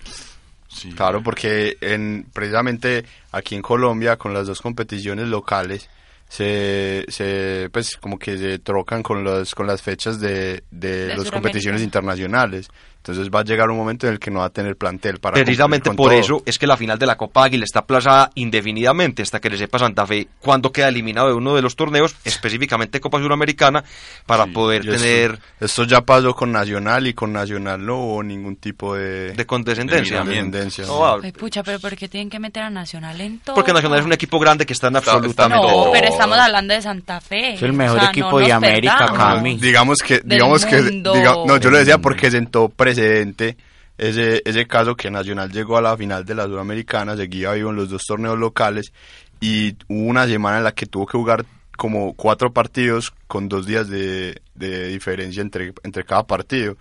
Sí. 0.68 0.90
claro, 0.90 1.22
porque 1.22 1.76
en, 1.80 2.26
precisamente 2.32 3.04
aquí 3.30 3.54
en 3.54 3.62
Colombia, 3.62 4.16
con 4.16 4.34
las 4.34 4.46
dos 4.48 4.60
competiciones 4.60 5.28
locales, 5.28 5.88
se, 6.28 7.04
se 7.08 7.68
pues 7.70 7.96
como 7.98 8.18
que 8.18 8.36
se 8.36 8.58
trocan 8.58 9.02
con 9.02 9.22
las 9.22 9.54
con 9.54 9.66
las 9.68 9.82
fechas 9.82 10.18
de, 10.18 10.64
de 10.70 11.06
De 11.06 11.16
las 11.16 11.30
competiciones 11.30 11.82
internacionales. 11.82 12.68
Entonces 13.06 13.28
va 13.30 13.40
a 13.40 13.44
llegar 13.44 13.68
un 13.68 13.76
momento 13.76 14.06
en 14.06 14.14
el 14.14 14.18
que 14.18 14.30
no 14.30 14.38
va 14.38 14.46
a 14.46 14.50
tener 14.50 14.76
plantel 14.76 15.18
para 15.20 15.34
Precisamente 15.34 15.90
con 15.90 15.96
por 15.96 16.08
todo. 16.10 16.18
eso 16.18 16.42
es 16.46 16.58
que 16.58 16.66
la 16.66 16.78
final 16.78 16.98
de 16.98 17.04
la 17.04 17.18
Copa 17.18 17.44
Águila 17.44 17.64
está 17.64 17.80
aplazada 17.80 18.30
indefinidamente 18.34 19.20
hasta 19.20 19.40
que 19.42 19.50
le 19.50 19.58
sepa 19.58 19.78
Santa 19.78 20.06
Fe 20.06 20.26
cuándo 20.40 20.72
queda 20.72 20.88
eliminado 20.88 21.28
de 21.28 21.34
uno 21.34 21.54
de 21.54 21.60
los 21.60 21.76
torneos, 21.76 22.16
específicamente 22.24 23.00
Copa 23.00 23.18
Suramericana, 23.18 23.84
para 24.24 24.44
Sí, 24.44 24.50
poder 24.52 24.80
esto- 24.88 24.92
tener 25.02 25.38
Esto, 25.60 25.84
ya 25.84 26.00
pasó 26.00 26.34
con 26.34 26.50
Nacional 26.50 27.06
y 27.06 27.12
con 27.12 27.30
Nacional 27.34 27.84
no 27.84 27.98
hubo 27.98 28.22
ningún 28.22 28.56
tipo 28.56 28.94
de, 28.94 29.32
de 29.34 29.44
condescendencia. 29.46 30.20
De 30.20 30.24
miramiento. 30.24 30.56
descendencia. 30.56 30.86
No, 30.86 31.20
Ay, 31.22 31.32
pucha, 31.32 31.62
pero 31.62 31.78
¿por 31.80 31.94
qué 31.96 32.08
tienen 32.08 32.30
que 32.30 32.38
meter 32.38 32.62
a 32.62 32.70
Nacional 32.70 33.20
en 33.20 33.38
todo? 33.40 33.54
porque 33.54 33.74
Nacional 33.74 33.98
es 33.98 34.06
un 34.06 34.14
equipo 34.14 34.38
grande 34.38 34.64
que 34.64 34.72
está 34.72 34.88
en 34.88 34.96
absolutamente 34.96 35.62
No, 35.66 35.70
todo. 35.70 35.92
pero 35.92 36.08
estamos 36.08 36.38
hablando 36.38 36.72
de 36.72 36.80
Santa 36.80 37.20
Fe. 37.20 37.52
Es 37.52 37.62
el 37.62 37.74
mejor 37.74 37.98
O 37.98 38.00
sea, 38.00 38.08
equipo 38.08 38.30
no 38.30 38.38
de 38.38 38.50
América. 38.50 39.12
Cami. 39.14 39.58
Digamos 39.58 39.98
que, 39.98 40.22
digamos 40.24 40.64
que, 40.64 40.80
diga- 40.82 41.44
no, 41.46 41.58
yo 41.58 41.68
lo 41.70 41.76
decía 41.76 41.98
porque 41.98 42.30
sentó 42.30 42.70
precedente 42.94 43.56
ese, 43.96 44.42
ese 44.44 44.66
caso 44.66 44.96
que 44.96 45.10
Nacional 45.10 45.50
llegó 45.50 45.76
a 45.76 45.82
la 45.82 45.96
final 45.96 46.24
de 46.24 46.34
la 46.34 46.44
Sudamericana, 46.44 47.16
seguía 47.16 47.52
vivo 47.52 47.70
en 47.70 47.76
los 47.76 47.90
dos 47.90 48.04
torneos 48.04 48.38
locales 48.38 48.92
y 49.40 49.76
hubo 49.88 50.08
una 50.08 50.26
semana 50.26 50.58
en 50.58 50.64
la 50.64 50.72
que 50.72 50.86
tuvo 50.86 51.06
que 51.06 51.18
jugar 51.18 51.44
como 51.76 52.14
cuatro 52.14 52.52
partidos 52.52 53.12
con 53.26 53.48
dos 53.48 53.66
días 53.66 53.88
de, 53.88 54.40
diferencia 54.54 55.42
entre, 55.42 55.72
entre 55.82 56.04
cada 56.04 56.24
partido. 56.24 56.76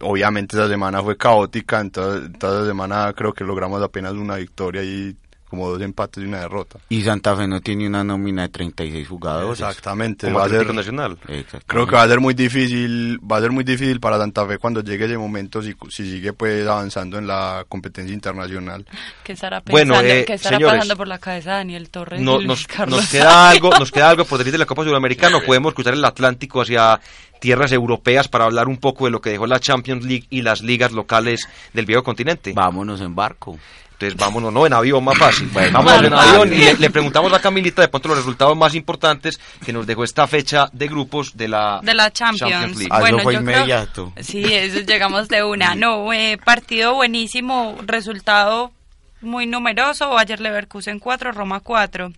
Obviamente 0.00 0.56
esa 0.56 0.68
semana 0.68 1.02
fue 1.02 1.16
caótica, 1.16 1.80
entonces 1.80 2.30
esa 2.36 2.66
semana 2.66 3.12
creo 3.12 3.32
que 3.32 3.44
logramos 3.44 3.82
apenas 3.82 4.14
una 4.14 4.36
victoria 4.36 4.82
y 4.82 5.14
como 5.50 5.68
dos 5.68 5.82
empates 5.82 6.22
y 6.22 6.26
una 6.26 6.40
derrota. 6.40 6.78
Y 6.88 7.02
Santa 7.02 7.36
Fe 7.36 7.46
no 7.48 7.60
tiene 7.60 7.86
una 7.88 8.02
nómina 8.04 8.42
de 8.42 8.48
36 8.48 9.08
jugadores. 9.08 9.60
Exactamente. 9.60 10.26
Como 10.28 10.38
va 10.38 10.46
a 10.46 10.48
ser- 10.48 10.70
Nacional. 10.74 11.18
Creo 11.66 11.86
que 11.86 11.96
va 11.96 12.02
a 12.04 12.08
ser 12.08 12.20
muy 12.20 12.32
difícil, 12.34 13.18
va 13.20 13.38
a 13.38 13.40
ser 13.40 13.50
muy 13.50 13.64
difícil 13.64 13.98
para 13.98 14.18
Santa 14.18 14.46
Fe 14.46 14.58
cuando 14.58 14.82
llegue 14.82 15.06
ese 15.06 15.18
momento 15.18 15.62
si, 15.62 15.74
si 15.88 16.10
sigue 16.10 16.32
pues 16.32 16.66
avanzando 16.66 17.18
en 17.18 17.26
la 17.26 17.64
competencia 17.68 18.14
internacional. 18.14 18.86
¿Qué 19.24 19.32
estará 19.32 19.62
Bueno, 19.68 19.94
pensando? 19.94 20.14
eh, 20.14 20.24
¿Qué 20.24 20.34
estará 20.34 20.56
señores, 20.56 20.76
pasando 20.78 20.96
por 20.96 21.08
la 21.08 21.18
cabeza 21.18 21.50
de 21.50 21.56
Daniel 21.56 21.90
Torres? 21.90 22.20
No- 22.20 22.40
y 22.40 22.44
Luis 22.44 22.66
nos, 22.86 23.08
queda 23.08 23.50
algo, 23.50 23.70
nos 23.78 23.90
queda 23.90 24.10
algo 24.10 24.24
por 24.24 24.42
de 24.44 24.58
la 24.58 24.66
Copa 24.66 24.84
Sudamericana. 24.84 25.40
Podemos 25.44 25.74
cruzar 25.74 25.94
el 25.94 26.04
Atlántico 26.04 26.62
hacia 26.62 27.00
tierras 27.40 27.72
europeas 27.72 28.28
para 28.28 28.44
hablar 28.44 28.68
un 28.68 28.76
poco 28.76 29.06
de 29.06 29.10
lo 29.10 29.20
que 29.20 29.30
dejó 29.30 29.46
la 29.46 29.60
Champions 29.60 30.04
League 30.04 30.26
y 30.30 30.42
las 30.42 30.62
ligas 30.62 30.92
locales 30.92 31.48
del 31.72 31.86
viejo 31.86 32.02
continente. 32.02 32.52
Vámonos 32.54 33.00
en 33.00 33.14
barco. 33.14 33.58
Entonces 34.06 34.16
vámonos, 34.16 34.52
no, 34.52 34.66
en 34.66 34.72
avión 34.72 35.04
más 35.04 35.18
fácil. 35.18 35.48
vámonos 35.52 35.84
vale, 35.84 36.06
en 36.08 36.12
vale. 36.14 36.30
avión 36.30 36.52
y 36.52 36.56
le, 36.56 36.74
le 36.74 36.90
preguntamos 36.90 37.32
a 37.32 37.40
Camilita 37.40 37.82
de 37.82 37.88
pronto 37.88 38.08
los 38.08 38.18
resultados 38.18 38.56
más 38.56 38.74
importantes 38.74 39.38
que 39.64 39.72
nos 39.72 39.86
dejó 39.86 40.04
esta 40.04 40.26
fecha 40.26 40.68
de 40.72 40.88
grupos 40.88 41.36
de 41.36 41.48
la, 41.48 41.80
de 41.82 41.94
la 41.94 42.10
Champions. 42.10 42.76
League. 42.76 42.88
Ah, 42.90 42.96
eso 42.96 43.00
Bueno, 43.00 43.18
fue 43.20 43.34
yo 43.34 43.40
creo- 43.44 43.56
inmediato. 43.56 44.12
Sí, 44.20 44.42
eso 44.44 44.80
llegamos 44.80 45.28
de 45.28 45.44
una. 45.44 45.74
No, 45.74 46.12
eh, 46.12 46.38
partido 46.44 46.94
buenísimo, 46.94 47.76
resultado 47.86 48.72
muy 49.20 49.46
numeroso. 49.46 50.16
Ayer 50.18 50.40
Leverkusen 50.40 50.98
4, 50.98 51.32
Roma 51.32 51.60
4. 51.60 52.10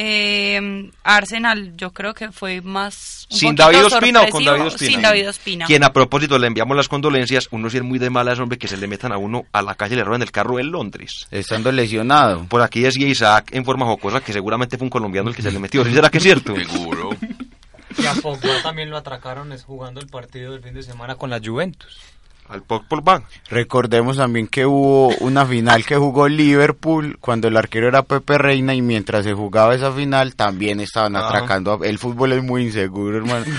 Eh, 0.00 0.92
Arsenal, 1.02 1.76
yo 1.76 1.90
creo 1.90 2.14
que 2.14 2.30
fue 2.30 2.60
más. 2.60 3.26
un 3.32 3.36
¿Sin 3.36 3.56
David 3.56 3.86
Ospina 3.86 4.22
o 4.22 4.28
con. 4.28 4.44
David 4.44 4.66
Ospina? 4.66 4.92
Sin 4.92 5.02
David 5.02 5.28
Ospina. 5.28 5.66
Quien 5.66 5.82
a 5.82 5.92
propósito 5.92 6.38
le 6.38 6.46
enviamos 6.46 6.76
las 6.76 6.86
condolencias, 6.86 7.48
uno 7.50 7.68
sí 7.68 7.78
es 7.78 7.82
muy 7.82 7.98
de 7.98 8.08
malas, 8.08 8.38
hombre, 8.38 8.58
que 8.58 8.68
se 8.68 8.76
le 8.76 8.86
metan 8.86 9.10
a 9.10 9.18
uno 9.18 9.46
a 9.50 9.60
la 9.60 9.74
calle 9.74 9.94
y 9.94 9.96
le 9.96 10.04
roben 10.04 10.22
el 10.22 10.30
carro 10.30 10.60
en 10.60 10.70
Londres. 10.70 11.26
Estando 11.32 11.72
lesionado. 11.72 12.44
Por 12.44 12.62
aquí 12.62 12.82
decía 12.82 13.08
Isaac 13.08 13.48
en 13.50 13.64
forma 13.64 13.86
jocosa 13.86 14.20
que 14.20 14.32
seguramente 14.32 14.78
fue 14.78 14.84
un 14.84 14.90
colombiano 14.90 15.30
el 15.30 15.34
que 15.34 15.42
se 15.42 15.50
le 15.50 15.58
metió. 15.58 15.84
¿Sí 15.84 15.92
será 15.92 16.10
que 16.10 16.18
es 16.18 16.22
cierto? 16.22 16.54
Seguro. 16.54 17.10
Y 17.98 18.06
a 18.06 18.14
Pogba 18.14 18.62
también 18.62 18.90
lo 18.90 18.98
atracaron 18.98 19.50
es 19.50 19.64
jugando 19.64 20.00
el 20.00 20.06
partido 20.06 20.52
del 20.52 20.62
fin 20.62 20.74
de 20.74 20.84
semana 20.84 21.16
con 21.16 21.28
la 21.28 21.40
Juventus. 21.44 21.98
Al 22.48 22.62
Pogba. 22.62 23.22
Recordemos 23.50 24.16
también 24.16 24.46
que 24.46 24.64
hubo 24.66 25.08
una 25.20 25.44
final 25.44 25.84
que 25.84 25.96
jugó 25.96 26.28
Liverpool 26.28 27.18
cuando 27.20 27.48
el 27.48 27.56
arquero 27.56 27.88
era 27.88 28.02
Pepe 28.02 28.38
Reina 28.38 28.74
y 28.74 28.80
mientras 28.82 29.24
se 29.24 29.34
jugaba 29.34 29.74
esa 29.74 29.92
final 29.92 30.34
también 30.34 30.80
estaban 30.80 31.14
Ajá. 31.16 31.28
atracando. 31.28 31.78
a- 31.82 31.86
El 31.86 31.98
fútbol 31.98 32.32
es 32.32 32.42
muy 32.42 32.62
inseguro, 32.62 33.18
hermano. 33.18 33.44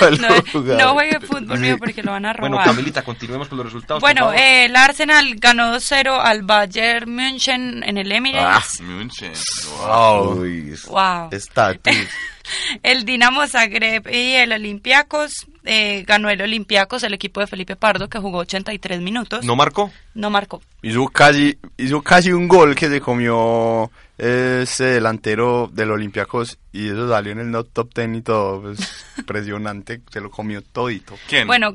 No, 0.20 0.76
no 0.76 0.92
juegue 0.94 1.20
fútbol 1.20 1.58
mío 1.58 1.76
porque 1.78 2.02
lo 2.02 2.12
van 2.12 2.24
a 2.26 2.32
robar. 2.32 2.50
Bueno, 2.50 2.64
Camilita, 2.64 3.02
continuemos 3.02 3.48
con 3.48 3.58
los 3.58 3.66
resultados. 3.66 4.00
Bueno, 4.00 4.32
eh, 4.32 4.66
el 4.66 4.76
Arsenal 4.76 5.34
ganó 5.36 5.74
2-0 5.74 6.18
al 6.20 6.42
Bayern 6.42 7.10
München 7.14 7.82
en 7.84 7.98
el 7.98 8.10
Emirates. 8.10 8.80
München. 8.80 9.32
Wow. 9.78 10.40
Uy, 10.40 10.74
Wow. 10.88 11.28
estatus. 11.30 11.94
El 12.82 13.04
Dinamo 13.04 13.46
Zagreb 13.46 14.08
y 14.08 14.32
el 14.32 14.52
Olympiacos 14.52 15.46
eh, 15.64 16.04
ganó 16.06 16.28
el 16.30 16.40
Olympiacos, 16.42 17.02
el 17.02 17.14
equipo 17.14 17.40
de 17.40 17.46
Felipe 17.46 17.76
Pardo 17.76 18.08
que 18.08 18.18
jugó 18.18 18.38
83 18.38 19.00
minutos. 19.00 19.44
¿No 19.44 19.56
marcó? 19.56 19.90
No 20.14 20.30
marcó. 20.30 20.60
Hizo 20.82 21.06
casi, 21.08 21.58
hizo 21.76 22.02
casi 22.02 22.32
un 22.32 22.48
gol 22.48 22.74
que 22.74 22.88
se 22.88 23.00
comió 23.00 23.90
ese 24.18 24.84
delantero 24.84 25.70
del 25.72 25.90
Olympiacos 25.90 26.58
y 26.72 26.88
eso 26.88 27.08
salió 27.08 27.32
en 27.32 27.40
el 27.40 27.50
no 27.50 27.64
top 27.64 27.92
ten 27.92 28.14
y 28.14 28.22
todo. 28.22 28.62
Pues, 28.62 29.06
impresionante, 29.18 30.00
se 30.10 30.20
lo 30.20 30.30
comió 30.30 30.62
todito. 30.62 31.14
¿Quién? 31.28 31.46
Bueno, 31.46 31.74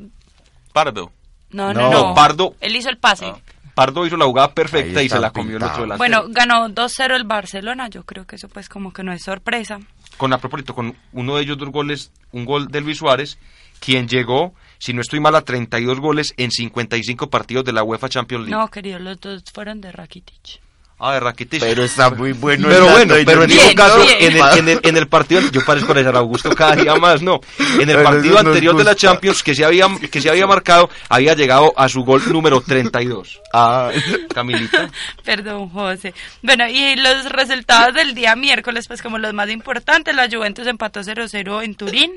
Pardo. 0.74 1.12
no, 1.52 1.74
No, 1.74 1.90
no, 1.90 1.92
no. 1.92 2.14
Pardo. 2.16 2.56
Él 2.60 2.76
hizo 2.76 2.90
el 2.90 2.98
pase. 2.98 3.34
Pardo 3.74 4.08
hizo 4.08 4.18
la 4.18 4.26
jugada 4.26 4.54
perfecta 4.56 5.04
y 5.04 5.10
se 5.10 5.20
la 5.20 5.30
comió 5.30 5.58
el 5.58 5.64
otro 5.64 5.84
delantero. 5.84 5.98
Bueno, 5.98 6.26
ganó 6.30 6.68
2-0 6.68 7.16
el 7.16 7.26
Barcelona. 7.26 7.90
Yo 7.90 8.04
creo 8.04 8.26
que 8.26 8.36
eso 8.36 8.50
pues 8.50 8.70
como 8.70 8.92
que 8.92 9.04
no 9.04 9.12
es 9.14 9.22
sorpresa. 9.24 9.80
con 10.18 10.34
a 10.34 10.40
propósito, 10.40 10.74
con 10.74 10.96
uno 11.14 11.36
de 11.36 11.44
ellos 11.44 11.60
dos 11.60 11.70
goles, 11.70 12.12
un 12.32 12.44
gol 12.46 12.70
de 12.70 12.82
Luis 12.82 12.98
Suárez, 12.98 13.38
quien 13.80 14.08
llegó, 14.08 14.54
si 14.80 14.94
no 14.94 15.02
estoy 15.02 15.20
mal, 15.20 15.36
a 15.36 15.42
32 15.42 16.00
goles 16.00 16.34
en 16.38 16.52
55 16.52 17.30
partidos 17.30 17.66
de 17.66 17.74
la 17.74 17.84
UEFA 17.84 18.10
Champions 18.10 18.48
League. 18.48 18.60
No, 18.60 18.68
querido, 18.70 19.00
los 19.00 19.20
dos 19.20 19.44
fueron 19.54 19.82
de 19.82 19.92
Rakitic. 19.92 20.62
Ah, 21.00 21.14
de 21.14 21.20
Rakitic. 21.20 21.60
Pero 21.60 21.84
está 21.84 22.10
muy 22.10 22.32
bueno. 22.32 22.68
Pero 22.68 22.88
el 22.88 22.92
bueno, 22.92 23.14
pero 23.24 23.44
en 23.44 23.50
todo 23.52 23.76
caso, 23.76 24.02
en 24.20 24.36
el, 24.36 24.58
en, 24.58 24.70
el, 24.70 24.80
en 24.82 24.98
el 24.98 25.08
partido, 25.08 25.42
yo 25.52 25.64
parezco 25.64 25.94
César 25.94 26.16
Augusto 26.16 26.50
cada 26.56 26.76
día 26.76 26.96
más, 26.96 27.22
no. 27.22 27.40
En 27.80 27.88
el 27.88 28.02
partido 28.02 28.40
anterior 28.40 28.76
de 28.76 28.84
la. 28.84 28.96
Champions 28.96 29.44
que 29.44 29.54
se 29.54 29.64
había 29.64 29.88
que 30.12 30.20
se 30.20 30.28
había 30.28 30.48
marcado, 30.48 30.90
había 31.08 31.36
llegado 31.36 31.72
a 31.78 31.88
su 31.88 32.04
gol 32.04 32.24
número 32.32 32.62
32. 32.62 33.42
Ah, 33.54 33.92
Camilita. 34.34 34.90
Perdón, 35.24 35.70
José. 35.70 36.16
Bueno, 36.42 36.68
y 36.68 36.96
los 36.96 37.30
resultados 37.30 37.94
del 37.94 38.16
día 38.16 38.36
miércoles, 38.36 38.88
pues 38.88 39.04
como 39.04 39.20
los 39.20 39.36
más 39.36 39.52
importantes, 39.52 40.16
la 40.16 40.28
Juventus 40.28 40.66
empató 40.66 41.02
0-0 41.02 41.64
en 41.64 41.76
Turín, 41.76 42.12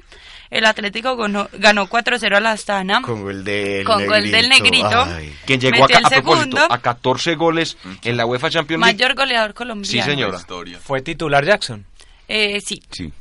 el 0.51 0.67
Atlético 0.67 1.17
ganó, 1.17 1.49
ganó 1.53 1.87
4-0 1.89 2.37
a 2.37 2.41
la 2.41 2.53
Astana, 2.53 3.03
con 3.03 3.23
gol 3.23 3.45
del 3.45 3.85
Con 3.85 4.05
gol 4.07 4.31
del 4.31 4.49
Negrito. 4.49 5.03
Ay. 5.05 5.35
Quien 5.47 5.61
llegó 5.61 5.77
a, 5.77 5.81
Metió 5.89 5.95
ca- 5.95 5.99
el 6.01 6.05
a 6.07 6.09
propósito 6.11 6.57
segundo. 6.57 6.75
a 6.75 6.79
14 6.79 7.35
goles 7.37 7.77
en 8.03 8.17
la 8.17 8.27
UEFA 8.27 8.51
Champions 8.51 8.81
League. 8.85 8.95
mayor 8.99 9.15
goleador 9.17 9.55
colombiano. 9.55 9.91
Sí, 9.91 10.03
señora. 10.11 10.39
Historia. 10.39 10.79
Fue 10.81 11.01
titular 11.03 11.45
Jackson. 11.45 11.85
Eh, 12.29 12.61
sí. 12.61 12.83
Sí. 12.91 13.13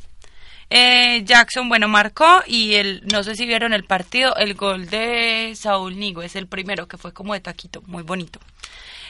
Eh, 0.71 1.23
Jackson, 1.25 1.67
bueno, 1.67 1.87
marcó 1.87 2.43
y 2.45 2.75
el, 2.75 3.01
no 3.11 3.23
sé 3.23 3.35
si 3.35 3.47
vieron 3.47 3.73
el 3.73 3.85
partido, 3.85 4.35
el 4.35 4.53
gol 4.53 4.87
de 4.87 5.53
Saúl 5.55 5.97
Nigo 5.97 6.21
es 6.21 6.35
el 6.35 6.45
primero 6.45 6.87
que 6.87 6.97
fue 6.97 7.11
como 7.11 7.33
de 7.33 7.39
taquito, 7.39 7.81
muy 7.87 8.03
bonito. 8.03 8.39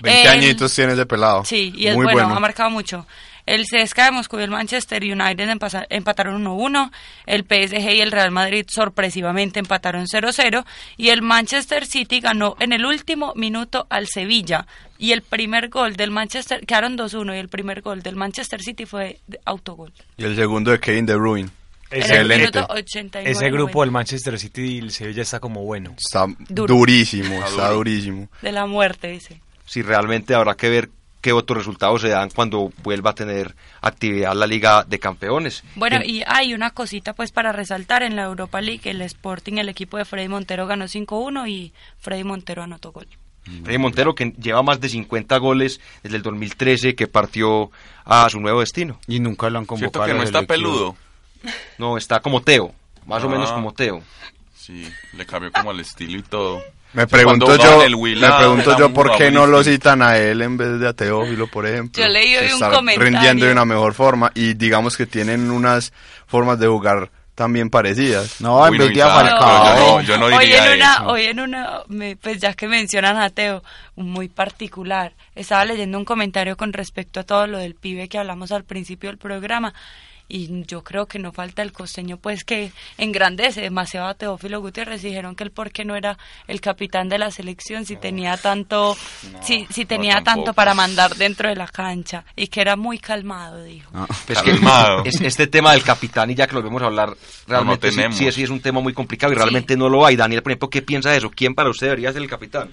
20 0.02 0.22
El- 0.22 0.28
añitos 0.30 0.74
tiene 0.74 0.94
ese 0.94 1.06
pelado. 1.06 1.44
Sí, 1.44 1.74
y 1.76 1.88
es 1.88 1.96
Muy 1.96 2.06
bueno, 2.06 2.22
bueno. 2.22 2.38
ha 2.38 2.40
marcado 2.40 2.70
mucho. 2.70 3.06
El 3.50 3.66
CSKA 3.66 4.06
de 4.06 4.12
Moscú 4.12 4.40
y 4.40 4.44
el 4.44 4.52
Manchester 4.52 5.02
United 5.04 5.50
empataron 5.90 6.46
1-1. 6.46 6.92
El 7.26 7.42
PSG 7.44 7.80
y 7.96 8.02
el 8.02 8.12
Real 8.12 8.32
Madrid 8.32 8.66
sorpresivamente 8.70 9.60
empataron 9.60 10.06
0-0. 10.06 10.66
Y 10.98 11.10
el 11.10 11.22
Manchester 11.22 11.86
City 11.86 12.20
ganó 12.20 12.56
en 12.60 12.74
el 12.74 12.86
último 12.86 13.34
minuto 13.36 13.88
al 13.90 14.08
Sevilla. 14.08 14.68
Y 14.98 15.14
el 15.14 15.22
primer 15.22 15.70
gol 15.70 15.96
del 15.96 16.12
Manchester, 16.12 16.66
quedaron 16.66 16.98
2-1. 16.98 17.36
Y 17.36 17.40
el 17.40 17.50
primer 17.50 17.82
gol 17.82 18.02
del 18.04 18.16
Manchester 18.16 18.62
City 18.62 18.86
fue 18.86 19.20
de 19.28 19.40
autogol. 19.46 19.92
Y 20.18 20.26
el 20.26 20.36
segundo 20.36 20.72
de 20.72 20.80
Kevin 20.80 21.06
De 21.06 21.16
Bruyne. 21.16 21.50
En 21.92 21.98
el 21.98 22.02
Excelente. 22.04 22.38
minuto 22.38 22.68
89, 22.70 23.32
Ese 23.32 23.46
grupo 23.50 23.80
90. 23.80 23.82
del 23.82 23.92
Manchester 23.92 24.40
City 24.40 24.62
y 24.62 24.78
el 24.78 24.92
Sevilla 24.92 25.24
está 25.24 25.40
como 25.40 25.64
bueno. 25.64 25.96
Está 25.98 26.28
Duro. 26.50 26.76
durísimo, 26.76 27.44
Está 27.44 27.70
durísimo. 27.72 28.30
De 28.44 28.52
la 28.52 28.68
muerte 28.68 29.16
ese. 29.16 29.42
si 29.66 29.82
realmente 29.82 30.36
habrá 30.36 30.54
que 30.56 30.70
ver 30.70 30.90
qué 31.22 31.34
otros 31.34 31.58
resultados 31.60 32.02
se 32.02 32.10
dan 32.10 32.30
cuando 32.30 32.72
vuelva 32.84 33.12
a 33.12 33.16
tener 33.16 33.56
actividad 33.82 34.34
la 34.36 34.48
Liga 34.48 34.84
de 34.88 35.00
Campeones. 35.00 35.64
Bueno, 35.76 36.00
Que- 36.00 36.08
y 36.08 36.24
hay 36.26 36.54
una 36.54 36.72
cosita 36.72 37.14
pues 37.14 37.32
para 37.32 37.52
resaltar 37.52 38.04
en 38.04 38.16
la 38.16 38.24
Europa 38.24 38.62
League, 38.62 38.90
el 38.90 39.02
Sporting, 39.02 39.58
el 39.58 39.70
equipo 39.70 39.98
de 39.98 40.06
Freddy 40.06 40.28
Montero 40.30 40.66
ganó 40.68 40.88
5-1 40.88 41.48
y 41.48 41.74
Freddy 42.00 42.24
Montero 42.24 42.64
anotó 42.64 42.92
gol. 42.92 43.08
Freddy 43.64 43.78
Montero, 43.80 44.14
que 44.14 44.32
lleva 44.40 44.62
más 44.62 44.80
de 44.80 44.90
50 44.90 45.38
goles 45.38 45.80
desde 46.04 46.18
el 46.18 46.24
2013, 46.24 46.94
que 46.96 47.08
partió 47.08 47.72
a 48.06 48.30
su 48.30 48.40
nuevo 48.40 48.60
destino. 48.60 49.00
Y 49.08 49.20
nunca 49.20 49.50
lo 49.50 49.58
han 49.60 49.66
Cierto 49.66 49.76
convocado. 50.00 50.06
que 50.06 50.12
a 50.12 50.16
no 50.16 50.24
está 50.24 50.44
peludo. 50.44 50.96
No, 51.78 51.98
está 51.98 52.20
como 52.20 52.42
Teo, 52.42 52.74
más 53.08 53.24
o 53.24 53.28
Ah. 53.28 53.32
menos 53.32 53.52
como 53.52 53.74
Teo. 53.74 54.04
Sí, 54.56 54.88
le 55.14 55.26
cambió 55.26 55.52
como 55.52 55.72
el 55.72 55.80
estilo 55.80 56.18
y 56.18 56.22
todo. 56.22 56.62
Me 56.94 57.06
pregunto 57.06 57.56
yo, 57.56 57.84
el 57.84 57.96
me 57.98 58.32
pregunto 58.32 58.78
yo 58.78 58.92
por 58.94 59.16
qué 59.16 59.30
no 59.30 59.46
lo 59.46 59.64
citan 59.64 60.02
a 60.02 60.18
él 60.18 60.42
en 60.42 60.58
vez 60.58 60.80
de 60.80 60.88
a 60.88 60.94
Teófilo, 60.94 61.48
por 61.48 61.68
ejemplo. 61.68 62.02
Yo 62.04 62.10
leí 62.10 62.36
hoy 62.36 62.48
un 62.48 62.54
está 62.54 62.72
comentario. 62.72 63.12
rindiendo 63.12 63.46
de 63.46 63.52
una 63.52 63.66
mejor 63.66 63.94
forma 63.94 64.32
y 64.34 64.56
digamos 64.56 64.98
que 64.98 65.06
tienen 65.06 65.52
unas 65.52 65.94
formas 66.26 66.58
de 66.60 66.68
jugar 66.68 67.12
también 67.36 67.70
parecidas. 67.70 68.42
No, 68.42 68.66
en 68.68 68.74
vez 68.78 68.90
no, 68.90 68.96
de 68.96 69.02
a 69.04 69.08
Falcao. 69.08 69.40
pero 69.76 70.02
yo 70.02 70.18
no- 70.18 70.30
yo 70.30 70.30
no 70.32 70.36
hoy 70.38 70.52
en 70.52 70.78
una, 70.78 70.94
eso. 70.96 71.06
hoy 71.08 71.24
en 71.26 71.40
una, 71.40 71.70
me- 71.88 72.16
pues 72.18 72.40
ya 72.40 72.54
que 72.54 72.68
mencionan 72.68 73.16
a 73.18 73.30
Teo, 73.30 73.64
muy 73.96 74.28
particular. 74.28 75.14
Estaba 75.36 75.64
leyendo 75.66 75.98
un 75.98 76.06
comentario 76.06 76.58
con 76.58 76.74
respecto 76.74 77.20
a 77.20 77.24
todo 77.24 77.48
lo 77.48 77.60
del 77.60 77.76
pibe 77.76 78.10
que 78.10 78.18
hablamos 78.18 78.52
al 78.52 78.66
principio 78.66 79.10
del 79.10 79.18
programa 79.20 79.74
y 80.30 80.64
yo 80.66 80.84
creo 80.84 81.08
que 81.08 81.18
no 81.20 81.32
falta 81.34 81.62
el 81.64 81.74
costeño 81.74 82.18
pues 82.18 82.44
que 82.44 82.72
engrandece 82.98 83.62
demasiado 83.62 84.08
a 84.08 84.14
Teófilo 84.14 84.62
Gutiérrez 84.62 85.02
dijeron 85.02 85.36
que 85.36 85.44
el 85.44 85.52
por 85.52 85.72
qué 85.72 85.84
no 85.84 85.96
era 85.96 86.18
el 86.48 86.62
capitán 86.62 87.10
de 87.10 87.18
la 87.18 87.32
selección 87.32 87.86
si 87.86 87.96
tenía 87.98 88.38
tanto 88.38 88.96
si, 89.42 89.66
si 89.72 89.86
tenía 89.86 90.22
tanto 90.24 90.54
para 90.54 90.74
mandar 90.76 91.16
dentro 91.16 91.50
de 91.50 91.56
la 91.56 91.68
cancha 91.68 92.24
y 92.36 92.48
que 92.48 92.62
era 92.62 92.76
muy 92.76 93.00
calmado 93.00 93.64
dijo 93.64 93.90
Pues 94.28 94.42
que 94.42 94.52
Calmado. 94.52 95.04
es- 95.04 95.20
este 95.20 95.48
tema 95.48 95.72
del 95.74 95.84
capitán, 95.84 96.30
y 96.30 96.36
ya 96.36 96.46
que 96.48 96.54
lo 96.56 96.62
vemos 96.62 96.82
a 96.82 96.86
hablar, 96.86 97.10
realmente 97.48 97.92
sí, 97.92 98.32
sí 98.32 98.44
es 98.44 98.50
un 98.50 98.60
tema 98.62 98.80
muy 98.82 98.94
complicado 98.94 99.34
y 99.34 99.36
realmente 99.36 99.76
no 99.76 99.90
lo 99.90 100.06
hay. 100.06 100.16
Daniel, 100.16 100.44
por 100.44 100.52
ejemplo, 100.52 100.70
¿qué 100.70 100.82
piensa 100.84 101.10
de 101.12 101.18
eso? 101.18 101.30
¿Quién 101.30 101.56
para 101.56 101.70
usted 101.70 101.88
debería 101.88 102.14
ser 102.14 102.22
el 102.22 102.30
capitán? 102.30 102.70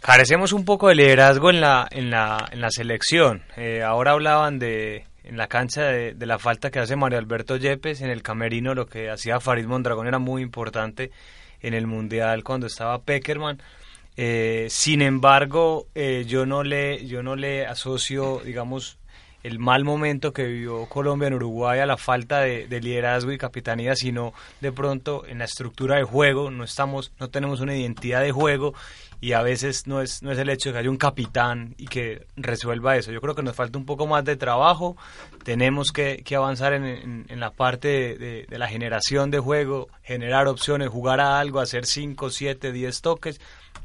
Carecemos 0.00 0.52
un 0.52 0.64
poco 0.64 0.88
de 0.88 0.94
liderazgo 0.94 1.50
en 1.50 1.60
la, 1.60 1.88
en 1.90 2.10
la, 2.10 2.48
en 2.52 2.60
la 2.60 2.70
selección. 2.70 3.42
Eh, 3.56 3.82
ahora 3.82 4.12
hablaban 4.12 4.58
de 4.58 5.06
en 5.24 5.36
la 5.36 5.46
cancha 5.46 5.84
de, 5.84 6.26
la 6.26 6.38
falta 6.38 6.70
que 6.70 6.78
hace 6.78 6.96
Mario 6.96 7.18
Alberto 7.18 7.56
Yepes 7.56 8.00
en 8.00 8.10
el 8.10 8.22
camerino, 8.22 8.74
lo 8.74 8.86
que 8.86 9.10
hacía 9.10 9.40
Farid 9.40 9.66
Mondragón 9.66 10.06
era 10.06 10.18
muy 10.18 10.42
importante 10.42 11.10
en 11.60 11.74
el 11.74 11.86
Mundial 11.86 12.44
cuando 12.44 12.66
estaba 12.66 13.02
Peckerman. 13.02 13.60
Eh, 14.16 14.66
sin 14.70 15.02
embargo, 15.02 15.86
eh, 15.94 16.24
yo, 16.26 16.46
no 16.46 16.64
le, 16.64 17.06
yo 17.06 17.22
no 17.22 17.36
le 17.36 17.66
asocio, 17.66 18.40
digamos, 18.44 18.98
el 19.44 19.58
mal 19.58 19.84
momento 19.84 20.32
que 20.32 20.44
vivió 20.44 20.86
Colombia 20.86 21.28
en 21.28 21.34
Uruguay 21.34 21.78
a 21.78 21.86
la 21.86 21.96
falta 21.96 22.40
de, 22.40 22.66
de 22.66 22.80
liderazgo 22.80 23.30
y 23.30 23.38
capitanía, 23.38 23.94
sino 23.94 24.32
de 24.60 24.72
pronto 24.72 25.24
en 25.26 25.38
la 25.38 25.44
estructura 25.44 25.96
de 25.96 26.02
juego, 26.02 26.50
no 26.50 26.64
estamos, 26.64 27.12
no 27.20 27.30
tenemos 27.30 27.60
una 27.60 27.76
identidad 27.76 28.22
de 28.22 28.32
juego 28.32 28.74
y 29.20 29.32
a 29.32 29.42
veces 29.42 29.86
no 29.86 30.00
es, 30.00 30.22
no 30.22 30.30
es 30.30 30.38
el 30.38 30.48
hecho 30.48 30.68
de 30.68 30.74
que 30.74 30.78
haya 30.78 30.90
un 30.90 30.96
capitán 30.96 31.74
y 31.76 31.86
que 31.86 32.26
resuelva 32.36 32.96
eso. 32.96 33.10
Yo 33.10 33.20
creo 33.20 33.34
que 33.34 33.42
nos 33.42 33.56
falta 33.56 33.76
un 33.78 33.84
poco 33.84 34.06
más 34.06 34.24
de 34.24 34.36
trabajo, 34.36 34.96
tenemos 35.44 35.92
que, 35.92 36.22
que 36.24 36.36
avanzar 36.36 36.72
en, 36.72 36.84
en- 36.84 37.26
en 37.28 37.40
la 37.40 37.50
parte 37.50 37.88
de, 37.88 38.16
de- 38.18 38.46
de 38.48 38.58
la 38.58 38.68
generación 38.68 39.30
de 39.30 39.38
juego, 39.40 39.88
generar 40.02 40.46
opciones, 40.46 40.88
jugar 40.88 41.20
a 41.20 41.40
algo, 41.40 41.60
hacer 41.60 41.84
5, 41.86 42.30
7, 42.30 42.72
10 42.72 43.00
toques 43.00 43.40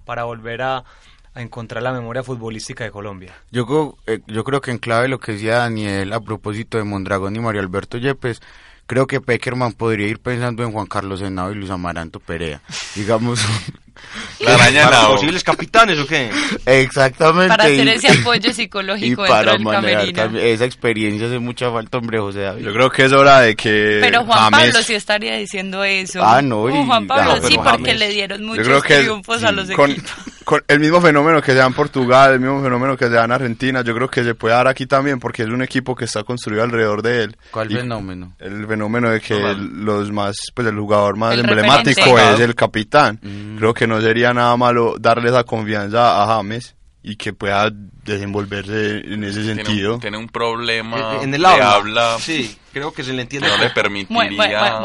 para 0.06 0.24
volver 0.26 0.62
a, 0.62 0.84
a 1.34 1.42
encontrar 1.42 1.82
la 1.82 1.94
memoria 1.94 2.22
futbolística 2.24 2.84
de 2.84 2.92
Colombia. 2.92 3.34
Yo 3.52 3.66
creo, 3.66 3.98
eh, 4.06 4.20
yo 4.28 4.44
creo 4.44 4.62
que 4.62 4.72
en 4.72 4.78
clave 4.78 5.08
lo 5.08 5.20
que 5.20 5.32
decía 5.34 5.58
Daniel 5.58 6.14
a 6.14 6.20
propósito 6.20 6.78
de 6.78 6.84
Mondragón 6.84 7.36
y 7.36 7.40
Mario 7.40 7.62
Alberto 7.62 7.98
Yepes, 7.98 8.40
creo 8.86 9.08
que 9.08 9.20
Peckerman 9.22 9.74
podría 9.74 10.08
ir 10.08 10.20
pensando 10.20 10.62
en 10.64 10.72
Juan 10.72 10.86
Carlos 10.86 11.22
Henao 11.22 11.52
y 11.52 11.56
Luis 11.56 11.72
Amaranto 11.72 12.20
Perea. 12.20 12.62
Digamos, 12.96 13.44
La 14.40 14.56
araña 14.56 14.84
¿Para 14.86 15.02
Nao. 15.04 15.14
posibles 15.14 15.44
capitanes 15.44 16.00
o 16.00 16.06
qué? 16.08 16.30
exactamente. 16.66 17.48
para 17.50 17.64
hacer 17.66 17.88
y- 17.88 17.90
ese 17.92 18.08
apoyo 18.10 18.50
y 18.50 18.54
psicológico 18.54 19.24
para 19.26 19.52
dentro 19.54 19.54
del 19.54 19.62
manejar 19.64 19.96
camerino 20.00 20.22
también 20.24 20.46
esa 20.48 20.66
experiencia 20.66 21.28
hace 21.28 21.40
mucha 21.40 21.72
falta, 21.72 21.98
hombre, 21.98 22.20
José 22.20 22.42
David. 22.42 22.64
Yo 22.66 22.74
creo 22.74 22.90
que 22.90 23.06
es 23.06 23.12
hora 23.14 23.40
de 23.42 23.56
que 23.56 24.00
pero 24.02 24.24
Juan 24.26 24.52
James- 24.52 24.68
Pablo 24.72 24.84
sí 24.84 24.94
estaría 24.96 25.36
diciendo 25.38 25.84
eso 25.84 26.22
Ah, 26.24 26.42
no, 26.42 26.70
y- 26.70 26.74
Uh, 26.74 26.86
Juan 26.86 27.08
Pablo 27.08 27.36
no, 27.40 27.48
sí 27.48 27.56
porque 27.58 27.70
James- 27.92 28.00
le 28.00 28.10
dieron 28.10 28.44
muchos 28.44 28.84
triunfos 28.84 29.44
a 29.44 29.52
los 29.52 29.70
con, 29.72 29.92
equipos 29.92 30.12
con 30.44 30.62
el 30.68 30.80
mismo 30.82 31.00
fenómeno 31.00 31.42
que 31.42 31.54
se 31.54 31.58
da 31.60 31.66
en 31.66 31.74
Portugal, 31.74 32.34
el 32.34 32.40
mismo 32.42 32.62
fenómeno 32.62 32.98
que 32.98 33.06
se 33.06 33.12
da 33.12 33.24
en 33.24 33.32
Argentina, 33.32 33.82
yo 33.82 33.96
creo 33.96 34.10
que 34.10 34.24
se 34.26 34.36
puede 34.36 34.54
dar 34.56 34.68
aquí 34.68 34.86
también 34.86 35.20
porque 35.20 35.44
es 35.44 35.48
un 35.50 35.62
equipo 35.62 35.96
que 35.96 36.04
está 36.06 36.24
construido 36.26 36.64
alrededor 36.64 37.02
de 37.02 37.24
él. 37.24 37.38
¿Cuál 37.52 37.72
Y 37.72 37.76
fenómeno? 37.76 38.34
El 38.40 38.68
fenómeno 38.68 39.10
de 39.10 39.22
que 39.22 39.36
el- 39.36 39.86
los 39.86 40.12
más, 40.12 40.36
pues 40.54 40.68
el 40.68 40.76
jugador 40.76 41.16
más 41.16 41.34
El 41.34 41.42
emblemático 41.42 42.02
referente. 42.02 42.34
es 42.34 42.40
el 42.42 42.56
capitán. 42.56 43.20
Mm. 43.22 43.58
Creo 43.58 43.74
que 43.74 43.83
no 43.88 44.02
sería 44.02 44.34
nada 44.34 44.56
malo 44.58 44.96
darle 45.00 45.30
esa 45.30 45.44
confianza 45.44 46.22
a 46.24 46.28
James 46.28 46.76
y 47.02 47.16
que 47.18 47.34
pueda 47.34 47.70
desenvolverse 47.72 49.00
en 49.14 49.24
ese 49.24 49.42
Tiene 49.44 49.64
sentido. 49.64 49.96
un, 49.96 50.00
tiene 50.00 50.18
un 50.18 50.28
problema 50.30 51.20
en 51.22 51.34
el 51.34 51.42
de 51.42 51.48
habla. 51.48 51.74
habla 51.76 52.18
Sí, 52.20 52.58
creo 52.74 52.92
que 52.94 53.04
se 53.04 53.14
le 53.14 53.22
entiende. 53.22 53.48
no 53.48 53.58
le 53.58 53.70
permitiría... 53.70 54.82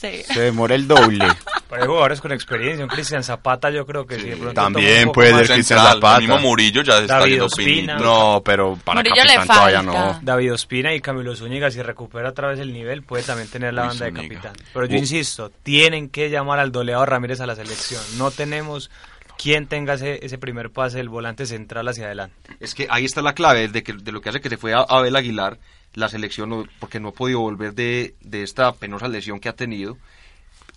Se 0.00 0.40
demora 0.40 0.74
el 0.74 0.86
doble. 0.88 1.26
Pero 1.68 1.82
hay 1.82 1.88
jugadores 1.88 2.20
con 2.20 2.32
experiencia, 2.32 2.84
un 2.84 2.90
Cristian 2.90 3.24
Zapata 3.24 3.70
yo 3.70 3.86
creo 3.86 4.06
que 4.06 4.18
sí, 4.20 4.28
pronto 4.32 4.52
También 4.52 5.10
puede 5.10 5.34
ser 5.46 5.54
Cristian 5.54 5.78
Zapata. 5.80 6.16
el 6.16 6.22
mismo 6.22 6.38
Murillo 6.38 6.82
ya 6.82 6.98
está 6.98 7.18
David 7.20 7.30
yendo 7.30 7.46
Ospina. 7.46 7.96
No, 7.96 8.42
pero 8.44 8.78
para 8.84 9.00
Murillo 9.00 9.22
le 9.24 9.34
capitán 9.34 9.46
todavía 9.56 9.82
falta. 9.82 10.12
no. 10.12 10.18
David 10.22 10.52
Ospina 10.52 10.94
y 10.94 11.00
Camilo 11.00 11.34
Zúñiga, 11.34 11.70
si 11.70 11.80
recupera 11.80 12.28
otra 12.28 12.48
vez 12.48 12.58
el 12.60 12.74
nivel, 12.74 13.02
puede 13.02 13.22
también 13.22 13.48
tener 13.48 13.72
la 13.72 13.86
banda 13.86 14.04
de 14.04 14.10
Zúñiga. 14.12 14.34
capitán. 14.42 14.66
Pero 14.74 14.84
yo 14.86 14.96
Uh. 14.96 14.98
insisto, 14.98 15.50
tienen 15.62 16.10
que 16.10 16.28
llamar 16.28 16.58
al 16.58 16.72
doleado 16.72 17.06
Ramírez 17.06 17.40
a 17.40 17.46
la 17.46 17.56
selección. 17.56 18.02
No 18.18 18.30
tenemos 18.30 18.90
quien 19.38 19.66
tenga 19.66 19.94
ese, 19.94 20.24
ese 20.26 20.36
primer 20.36 20.68
pase 20.70 20.98
del 20.98 21.08
volante 21.08 21.46
central 21.46 21.88
hacia 21.88 22.04
adelante. 22.04 22.36
Es 22.60 22.74
que 22.74 22.86
ahí 22.90 23.06
está 23.06 23.22
la 23.22 23.32
clave 23.32 23.68
de, 23.68 23.82
que, 23.82 23.94
de 23.94 24.12
lo 24.12 24.20
que 24.20 24.28
hace 24.28 24.42
que 24.42 24.50
se 24.50 24.58
fue 24.58 24.74
a 24.74 24.80
Abel 24.80 25.16
Aguilar, 25.16 25.56
la 25.94 26.08
selección, 26.08 26.48
no- 26.50 26.64
porque 26.80 27.00
no 27.00 27.08
ha 27.08 27.12
podido 27.12 27.40
volver 27.40 27.74
de, 27.74 28.14
de 28.20 28.42
esta 28.42 28.72
penosa 28.72 29.08
lesión 29.08 29.40
que 29.40 29.48
ha 29.48 29.54
tenido. 29.54 29.96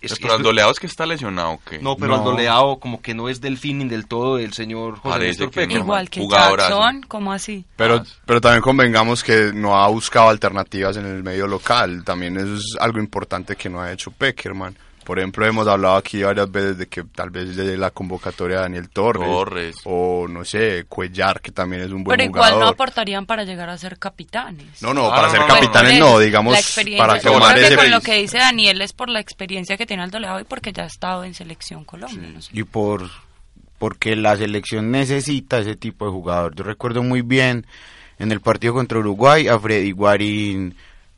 Es 0.02 0.14
Pero 0.18 0.34
al 0.34 0.40
esto- 0.40 0.48
doleado 0.50 0.70
es 0.72 0.78
que 0.78 0.86
está 0.86 1.06
lesionado, 1.06 1.52
¿o 1.52 1.60
¿qué? 1.68 1.78
No, 1.78 1.96
pero 1.96 2.08
No. 2.12 2.18
al 2.18 2.24
doleado 2.24 2.78
como 2.78 3.00
que 3.00 3.14
no 3.14 3.30
es 3.30 3.40
del 3.40 3.56
feeling 3.56 3.88
del 3.88 4.06
todo 4.06 4.36
del 4.36 4.52
señor 4.52 4.98
José 4.98 5.18
Néstor 5.20 5.50
que 5.50 5.60
Peckerman. 5.62 5.82
Igual 5.86 6.10
que. 6.10 6.28
Jackson, 6.28 7.00
¿cómo 7.08 7.32
así? 7.32 7.64
Pero, 7.76 8.04
pero 8.26 8.40
también 8.42 8.60
convengamos 8.60 9.24
que 9.24 9.52
no 9.54 9.74
ha 9.74 9.88
buscado 9.88 10.28
alternativas 10.28 10.98
en 10.98 11.06
el 11.06 11.22
medio 11.22 11.46
local. 11.46 12.04
También 12.04 12.36
eso 12.36 12.56
es 12.56 12.76
algo 12.78 12.98
importante 12.98 13.56
que 13.56 13.70
no 13.70 13.80
ha 13.80 13.90
hecho 13.90 14.10
Peckerman. 14.10 14.76
Por 15.06 15.20
ejemplo, 15.20 15.46
hemos 15.46 15.68
hablado 15.68 15.94
aquí 15.94 16.20
varias 16.24 16.50
veces 16.50 16.78
de 16.78 16.88
que 16.88 17.04
tal 17.04 17.30
vez 17.30 17.54
de 17.54 17.76
la 17.78 17.92
convocatoria 17.92 18.56
de 18.56 18.62
Daniel 18.62 18.88
Torres. 18.90 19.24
Torres. 19.28 19.76
O 19.84 20.26
no 20.28 20.44
sé, 20.44 20.84
Cuellar, 20.88 21.40
que 21.40 21.52
también 21.52 21.82
es 21.82 21.92
un 21.92 22.02
buen 22.02 22.16
Pero 22.18 22.24
igual 22.28 22.42
jugador. 22.50 22.60
no 22.64 22.68
aportarían 22.68 23.24
para 23.24 23.44
llegar 23.44 23.70
a 23.70 23.78
ser 23.78 23.98
capitanes. 23.98 24.82
No, 24.82 24.92
no, 24.92 25.06
Ah, 25.06 25.10
para 25.14 25.22
no, 25.28 25.30
ser 25.30 25.40
no, 25.42 25.46
no, 25.46 25.54
capitanes 25.54 25.92
Por 25.92 26.00
no, 26.00 26.06
eso, 26.08 26.18
digamos, 26.18 26.52
la 26.54 26.58
experiencia. 26.58 27.06
para 27.06 27.20
Yo 27.20 27.30
tomar 27.32 27.54
creo 27.54 27.60
que 27.68 27.74
ese... 27.74 27.76
con 27.82 27.90
lo 27.92 28.00
que 28.00 28.14
dice 28.14 28.38
Daniel 28.38 28.82
es 28.82 28.92
por 28.92 29.08
la 29.08 29.20
experiencia 29.20 29.76
que 29.76 29.86
tiene 29.86 30.02
el 30.02 30.10
doleado 30.10 30.40
y 30.40 30.44
porque 30.44 30.72
ya 30.72 30.82
ha 30.82 30.86
estado 30.86 31.22
en 31.22 31.34
selección 31.34 31.84
Colombia. 31.84 32.28
no 32.34 32.42
sé. 32.42 32.50
y 32.52 32.64
por 32.64 33.08
porque 33.78 34.16
la 34.16 34.36
selección 34.36 34.90
necesita 34.90 35.58
ese 35.58 35.76
tipo 35.76 36.06
de 36.06 36.10
jugador. 36.10 36.54
Yo 36.56 36.64
recuerdo 36.64 37.02
muy 37.02 37.20
bien 37.22 37.66
en 38.18 38.32
el 38.32 38.40
partido 38.40 38.72
contra 38.74 38.98
Uruguay 38.98 39.46
a 39.48 39.58
Freddy 39.58 39.92
Guarín 39.92 40.74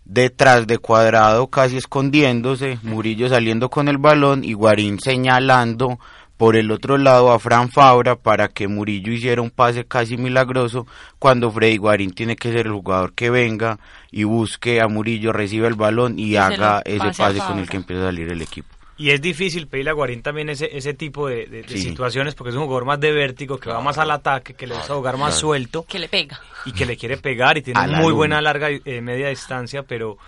detrás 0.09 0.67
de 0.67 0.79
cuadrado 0.79 1.47
casi 1.49 1.77
escondiéndose, 1.77 2.79
Murillo 2.83 3.29
saliendo 3.29 3.69
con 3.69 3.89
el 3.89 3.99
balón 3.99 4.43
y 4.43 4.55
Guarín 4.55 4.99
señalando 4.99 6.01
por 6.39 6.57
el 6.57 6.71
otro 6.71 6.97
lado 6.97 7.31
a 7.33 7.39
Fran 7.39 7.69
Fabra 7.69 8.17
para 8.17 8.49
que 8.49 8.69
Murillo 8.69 9.13
hiciera 9.13 9.43
un 9.43 9.51
pase 9.51 9.85
casi 9.85 10.17
milagroso 10.17 10.87
cuando 11.19 11.51
Freddy 11.51 11.77
Guarín 11.77 12.13
tiene 12.13 12.37
que 12.37 12.51
ser 12.51 12.67
el 12.67 12.73
jugador 12.73 13.13
que 13.13 13.29
venga 13.29 13.79
y 14.11 14.25
busque 14.25 14.81
a 14.81 14.89
Murillo, 14.89 15.33
reciba 15.33 15.69
el 15.69 15.75
balón 15.75 16.19
y, 16.19 16.37
haga 16.37 16.81
ese 16.85 16.99
pase 16.99 17.23
pase 17.23 17.39
con 17.41 17.59
el 17.59 17.69
que 17.69 17.77
empieza 17.77 18.03
a 18.03 18.07
salir 18.07 18.31
el 18.31 18.41
equipo. 18.41 18.78
Y 18.99 19.11
es 19.11 19.21
difícil 19.21 19.69
pedirle 19.69 19.91
a 19.91 19.95
Guarín 19.95 20.23
también 20.23 20.49
ese, 20.49 20.77
ese 20.77 20.93
tipo 20.93 21.29
de, 21.29 21.47
de- 21.47 21.63
de 21.63 21.69
Sí. 21.69 21.79
situaciones 21.83 22.35
porque 22.35 22.51
es 22.51 22.57
un 22.57 22.65
jugador 22.65 22.85
más 22.85 22.99
de 22.99 23.13
vértigo, 23.13 23.59
que 23.59 23.71
va 23.71 23.81
más 23.81 23.97
al 23.99 24.11
ataque, 24.11 24.55
que 24.55 24.67
le 24.67 24.75
gusta 24.75 24.95
jugar 24.95 25.15
más 25.17 25.29
claro. 25.35 25.41
suelto 25.41 25.85
Que 25.87 25.99
le 26.01 26.09
pega. 26.09 26.41
y 26.67 26.73
que 26.73 26.85
le 26.85 26.97
quiere 26.97 27.17
pegar 27.17 27.57
y 27.59 27.63
tiene 27.63 27.81
muy 27.87 27.97
luna. 28.07 28.13
buena 28.15 28.41
larga 28.41 28.69
eh, 28.71 29.01
media 29.01 29.29
distancia, 29.29 29.83
pero 29.85 30.19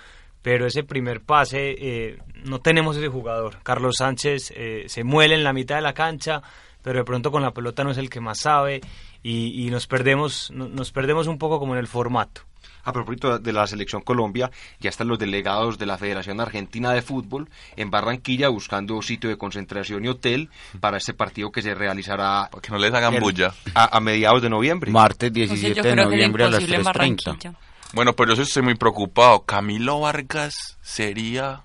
pero 0.42 0.66
ese 0.66 0.84
primer 0.84 1.20
pase 1.20 1.74
eh, 1.78 2.18
no 2.44 2.60
tenemos 2.60 2.96
ese 2.96 3.08
jugador. 3.08 3.58
Carlos 3.62 3.96
Sánchez 3.98 4.52
eh, 4.56 4.84
se 4.86 5.04
muele 5.04 5.34
en 5.34 5.44
la 5.44 5.52
mitad 5.52 5.74
de 5.76 5.82
la 5.82 5.92
cancha, 5.92 6.40
pero 6.82 7.00
de 7.00 7.04
pronto 7.04 7.30
con 7.30 7.42
la 7.42 7.50
pelota 7.50 7.84
no 7.84 7.90
es 7.90 7.98
el 7.98 8.08
que 8.08 8.20
más 8.20 8.38
sabe 8.40 8.80
y, 9.22 9.66
y 9.66 9.70
nos 9.70 9.86
perdemos 9.86 10.50
no- 10.52 10.68
nos 10.68 10.92
perdemos 10.92 11.26
un 11.26 11.36
poco 11.38 11.58
como 11.58 11.74
en 11.74 11.80
el 11.80 11.88
formato. 11.88 12.42
A 12.84 12.92
propósito 12.92 13.38
de 13.38 13.52
la 13.52 13.66
selección 13.66 14.02
Colombia, 14.02 14.50
ya 14.80 14.90
están 14.90 15.08
los 15.08 15.18
delegados 15.18 15.78
de 15.78 15.86
la 15.86 15.98
Federación 15.98 16.40
Argentina 16.40 16.92
de 16.92 17.02
Fútbol 17.02 17.48
en 17.76 17.90
Barranquilla 17.90 18.48
buscando 18.48 19.00
sitio 19.02 19.28
de 19.30 19.36
concentración 19.36 20.04
y 20.04 20.08
hotel 20.08 20.48
para 20.80 20.96
este 20.96 21.14
partido 21.14 21.50
que 21.52 21.62
se 21.62 21.74
realizará 21.74 22.48
Para 22.50 22.62
que 22.62 22.70
no 22.72 22.78
les 22.78 22.92
hagan 22.94 23.14
el- 23.14 23.20
bulla. 23.20 23.52
a, 23.74 23.96
a 23.96 24.00
mediados 24.00 24.42
de 24.42 24.50
noviembre. 24.50 24.90
Martes 24.90 25.30
O 25.30 25.34
sea, 25.34 25.46
17 25.46 25.74
yo 25.74 25.82
de 25.82 25.96
noviembre 25.96 26.44
a 26.44 26.50
las 26.50 26.60
imposible 26.62 26.76
en 26.76 26.82
3.30. 26.82 26.84
Barranquilla. 26.86 27.54
Bueno, 27.92 28.12
pero 28.14 28.34
yo 28.34 28.42
estoy 28.42 28.62
muy 28.62 28.74
preocupado. 28.76 29.40
Camilo 29.44 30.00
Vargas 30.00 30.78
sería 30.80 31.62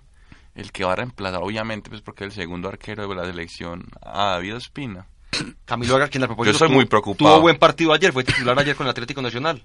el 0.56 0.72
que 0.72 0.84
va 0.86 0.94
a 0.94 0.96
reemplazar, 0.96 1.42
obviamente, 1.44 1.90
pues 1.90 2.02
porque 2.02 2.24
es 2.26 2.32
el 2.32 2.36
segundo 2.42 2.68
arquero 2.70 3.08
de 3.08 3.16
la 3.16 3.26
selección 3.26 3.86
a 4.02 4.32
David 4.32 4.56
Ospina. 4.56 5.06
Camilo 5.66 5.94
Vargas, 5.94 6.10
quien 6.10 6.24
a 6.24 6.28
propósito 6.28 6.52
Yo 6.52 6.56
estoy 6.56 6.68
tuvo- 6.70 6.76
muy 6.76 6.86
preocupado. 6.86 7.32
Tuvo 7.36 7.42
buen 7.42 7.58
partido 7.58 7.94
ayer, 7.94 8.14
fue 8.14 8.24
titular 8.24 8.58
ayer 8.58 8.76
con 8.76 8.86
el 8.88 8.92
Atlético 8.92 9.22
Nacional. 9.22 9.62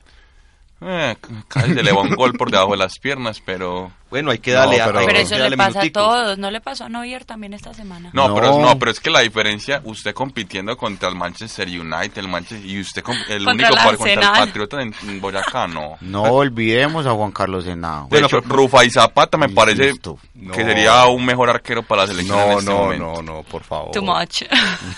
Eh, 0.82 1.14
casi 1.48 1.74
se 1.74 1.82
le 1.82 1.92
va 1.92 2.00
un 2.00 2.14
gol 2.14 2.32
por 2.34 2.50
debajo 2.50 2.72
de 2.72 2.78
las 2.78 2.98
piernas, 2.98 3.42
pero... 3.44 3.92
Bueno, 4.08 4.30
hay 4.32 4.38
que 4.38 4.50
darle 4.52 4.78
No, 4.78 4.82
a- 4.82 4.86
pero- 4.86 4.98
hay 5.00 5.06
Pero 5.06 5.18
eso 5.20 5.38
le 5.48 5.56
pasa 5.56 5.82
a 5.82 5.92
todos. 5.92 6.36
¿No 6.38 6.50
le 6.50 6.60
pasó 6.60 6.84
a 6.84 6.88
Neuer 6.88 7.24
también 7.24 7.52
esta 7.52 7.72
semana? 7.74 8.10
No, 8.12 8.28
No. 8.28 8.34
Pero, 8.34 8.58
no, 8.60 8.76
pero 8.78 8.90
es 8.90 8.98
que 8.98 9.08
la 9.10 9.20
diferencia, 9.20 9.82
usted 9.84 10.14
compitiendo 10.14 10.76
contra 10.76 11.08
el 11.10 11.14
Manchester 11.14 11.68
United, 11.68 12.18
el 12.18 12.26
Manchester, 12.28 12.68
y 12.68 12.80
usted 12.80 13.04
el 13.28 13.44
Contra 13.44 13.68
único 13.68 13.74
par 13.84 13.96
contra 13.96 14.14
el. 14.14 14.46
Patriota 14.46 14.82
en, 14.82 14.94
en 15.02 15.20
Boyacá, 15.20 15.68
no. 15.68 15.96
No 16.00 16.22
olvidemos 16.22 17.06
a 17.06 17.12
Juan 17.12 17.30
Carlos 17.30 17.66
Henao. 17.66 18.04
De 18.04 18.08
Bueno, 18.08 18.26
hecho, 18.26 18.42
pero- 18.42 18.56
Rufa 18.56 18.84
y 18.84 18.90
Zapata 18.90 19.36
me 19.38 19.48
parece 19.50 19.90
Listo. 19.92 20.18
que 20.52 20.64
sería 20.64 21.04
un 21.06 21.24
mejor 21.24 21.50
arquero 21.50 21.82
para 21.84 22.02
la 22.02 22.08
selección 22.08 22.38
en 22.40 22.48
No, 22.48 22.58
este 22.58 22.70
no, 22.70 22.76
momento. 22.78 23.12
no, 23.12 23.22
no, 23.22 23.42
por 23.44 23.62
favor. 23.62 23.92
Too 23.92 24.02
much. 24.02 24.42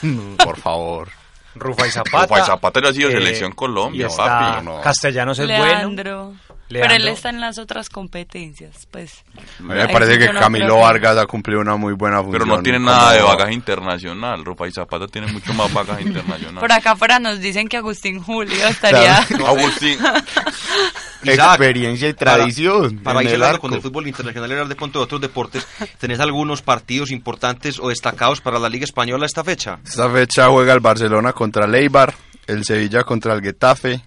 Por 0.43 0.59
favor. 0.59 1.09
Rufa 1.55 1.87
y 1.87 1.91
Zapata. 1.93 2.27
Rufa 2.27 2.41
y 2.41 2.47
Zapata 2.47 2.81
ya 2.83 2.89
ha 2.89 2.93
sido 2.93 3.09
eh, 3.11 3.13
selección 3.13 3.53
Colombia, 3.53 4.03
y 4.07 4.11
está 4.11 4.25
papi. 4.25 4.65
no. 4.65 4.81
Castellanos 4.81 5.39
es 5.39 5.47
bueno. 5.47 6.35
Leandro. 6.73 6.89
Pero 6.95 7.03
él 7.03 7.09
está 7.09 7.31
en 7.31 7.41
las 7.41 7.59
otras 7.59 7.89
competencias, 7.89 8.87
pues. 8.91 9.23
A 9.59 9.63
mí 9.63 9.75
me 9.75 9.89
parece 9.89 10.19
que 10.19 10.33
no 10.33 10.41
Camilo 10.41 10.79
Vargas 10.79 11.17
ha 11.19 11.27
cumplido 11.27 11.61
una 11.61 11.77
muy 11.77 11.93
buena 11.95 12.23
función. 12.23 12.43
Pero 12.43 12.57
no 12.57 12.63
tiene 12.63 12.79
nada 12.81 13.13
de 13.13 13.23
bagaje 13.23 13.53
internacional. 13.53 14.45
Ropa 14.45 14.67
y 14.67 14.73
Zapata 14.73 15.07
tiene 15.07 15.27
mucho 15.33 15.53
más 15.55 15.73
bagaje 15.73 16.03
internacional. 16.03 16.61
Por 16.61 16.73
acá 16.73 16.93
afuera 16.93 17.19
nos 17.19 17.41
dicen 17.41 17.69
que 17.69 17.77
Agustín 17.77 18.23
Julio 18.23 18.67
estaría... 18.67 19.19
Agustín. 19.47 19.99
Experiencia 21.25 22.09
y 22.09 22.13
para- 22.15 22.35
tradición. 22.37 22.99
Para, 22.99 23.21
en 23.21 23.27
ir 23.27 23.35
el 23.35 23.35
hablando 23.37 23.55
arco. 23.57 23.69
con 23.69 23.75
el 23.75 23.81
fútbol 23.83 24.07
internacional 24.09 24.51
y 24.51 24.53
hablar 24.55 24.69
de 24.69 24.75
pronto 24.75 24.99
de 24.99 25.05
otros 25.05 25.21
deportes, 25.21 25.67
¿tenés 25.99 26.21
algunos 26.21 26.63
partidos 26.63 27.11
importantes 27.11 27.79
o 27.79 27.89
destacados 27.89 28.41
para 28.41 28.59
la 28.59 28.69
Liga 28.69 28.85
Española 28.85 29.27
esta 29.27 29.45
fecha? 29.45 29.79
Esta 29.85 30.11
fecha 30.11 30.49
juega 30.49 30.73
el 30.73 30.81
Barcelona 30.81 31.33
contra 31.33 31.67
el 31.67 31.75
Eibar, 31.75 32.15
el 32.47 32.65
Sevilla 32.65 33.05
contra 33.05 33.35
el 33.35 33.43
Getafe, 33.43 34.01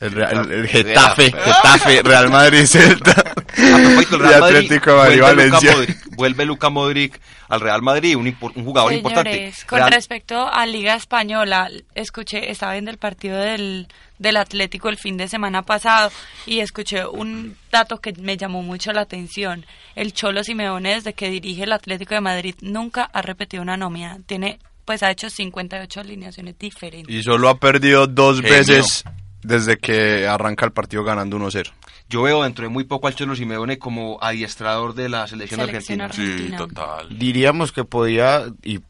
el, 0.00 0.12
Real- 0.12 0.46
el- 0.46 0.52
el 0.60 0.68
Getafe, 0.68 1.24
Getafe, 1.32 2.02
Real 2.02 2.30
Madrid, 2.30 2.64
Celta 2.66 3.10
A 3.12 3.24
propósito, 3.24 4.16
el 4.16 4.22
y 4.22 4.24
Real 4.24 4.40
Madrid 4.40 4.56
Atlético 4.56 4.90
de 4.92 4.96
Madrid, 4.96 5.20
vuelve 5.20 5.44
Luka 5.46 5.58
Valencia. 5.58 5.72
Modric, 5.76 6.16
vuelve 6.16 6.44
Luka 6.44 6.70
Modric 6.70 7.20
al 7.48 7.60
Real 7.60 7.82
Madrid, 7.82 8.16
un, 8.16 8.26
impor- 8.26 8.52
un 8.54 8.64
jugador 8.64 8.92
importante. 8.92 9.52
Con 9.66 9.78
Real- 9.78 9.90
respecto 9.92 10.46
a 10.52 10.66
Liga 10.66 10.94
Española, 10.94 11.70
escuché, 11.94 12.50
estaba 12.50 12.72
viendo 12.72 12.90
el 12.90 12.98
partido 12.98 13.38
del, 13.38 13.88
del 14.18 14.36
Atlético 14.36 14.88
el 14.90 14.98
fin 14.98 15.16
de 15.16 15.28
semana 15.28 15.62
pasado 15.62 16.12
y 16.46 16.60
escuché 16.60 17.06
un 17.06 17.56
dato 17.72 18.00
que 18.00 18.12
me 18.12 18.36
llamó 18.36 18.62
mucho 18.62 18.92
la 18.92 19.00
atención. 19.00 19.64
El 19.96 20.12
Cholo 20.12 20.44
Simeone, 20.44 20.94
desde 20.94 21.14
que 21.14 21.30
dirige 21.30 21.64
el 21.64 21.72
Atlético 21.72 22.14
de 22.14 22.20
Madrid, 22.20 22.54
nunca 22.60 23.04
ha 23.12 23.22
repetido 23.22 23.62
una 23.62 23.76
nómina. 23.76 24.18
Tiene, 24.26 24.58
pues 24.84 25.02
ha 25.02 25.10
hecho 25.10 25.28
58 25.30 26.00
alineaciones 26.00 26.56
diferentes. 26.58 27.12
Y 27.14 27.22
solo 27.22 27.48
ha 27.48 27.58
perdido 27.58 28.06
dos 28.06 28.40
Genio. 28.42 28.58
veces 28.58 29.04
desde 29.48 29.78
que 29.78 30.26
arranca 30.26 30.66
el 30.66 30.72
partido 30.72 31.02
ganando 31.04 31.38
1-0. 31.38 31.72
Yo 32.10 32.22
veo 32.22 32.42
dentro 32.42 32.64
de 32.64 32.68
muy 32.68 32.84
poco 32.84 33.06
al 33.06 33.14
Cholo 33.14 33.34
Simeone 33.34 33.78
como 33.78 34.18
adiestrador 34.20 34.94
de 34.94 35.08
la 35.08 35.26
selección, 35.26 35.60
Selección 35.60 36.02
argentina. 36.02 36.04
argentina. 36.04 36.58
Sí, 36.58 36.74
total. 36.74 37.18
Diríamos 37.18 37.72
que 37.72 37.84
podía... 37.84 38.44
¿Y, 38.62 38.80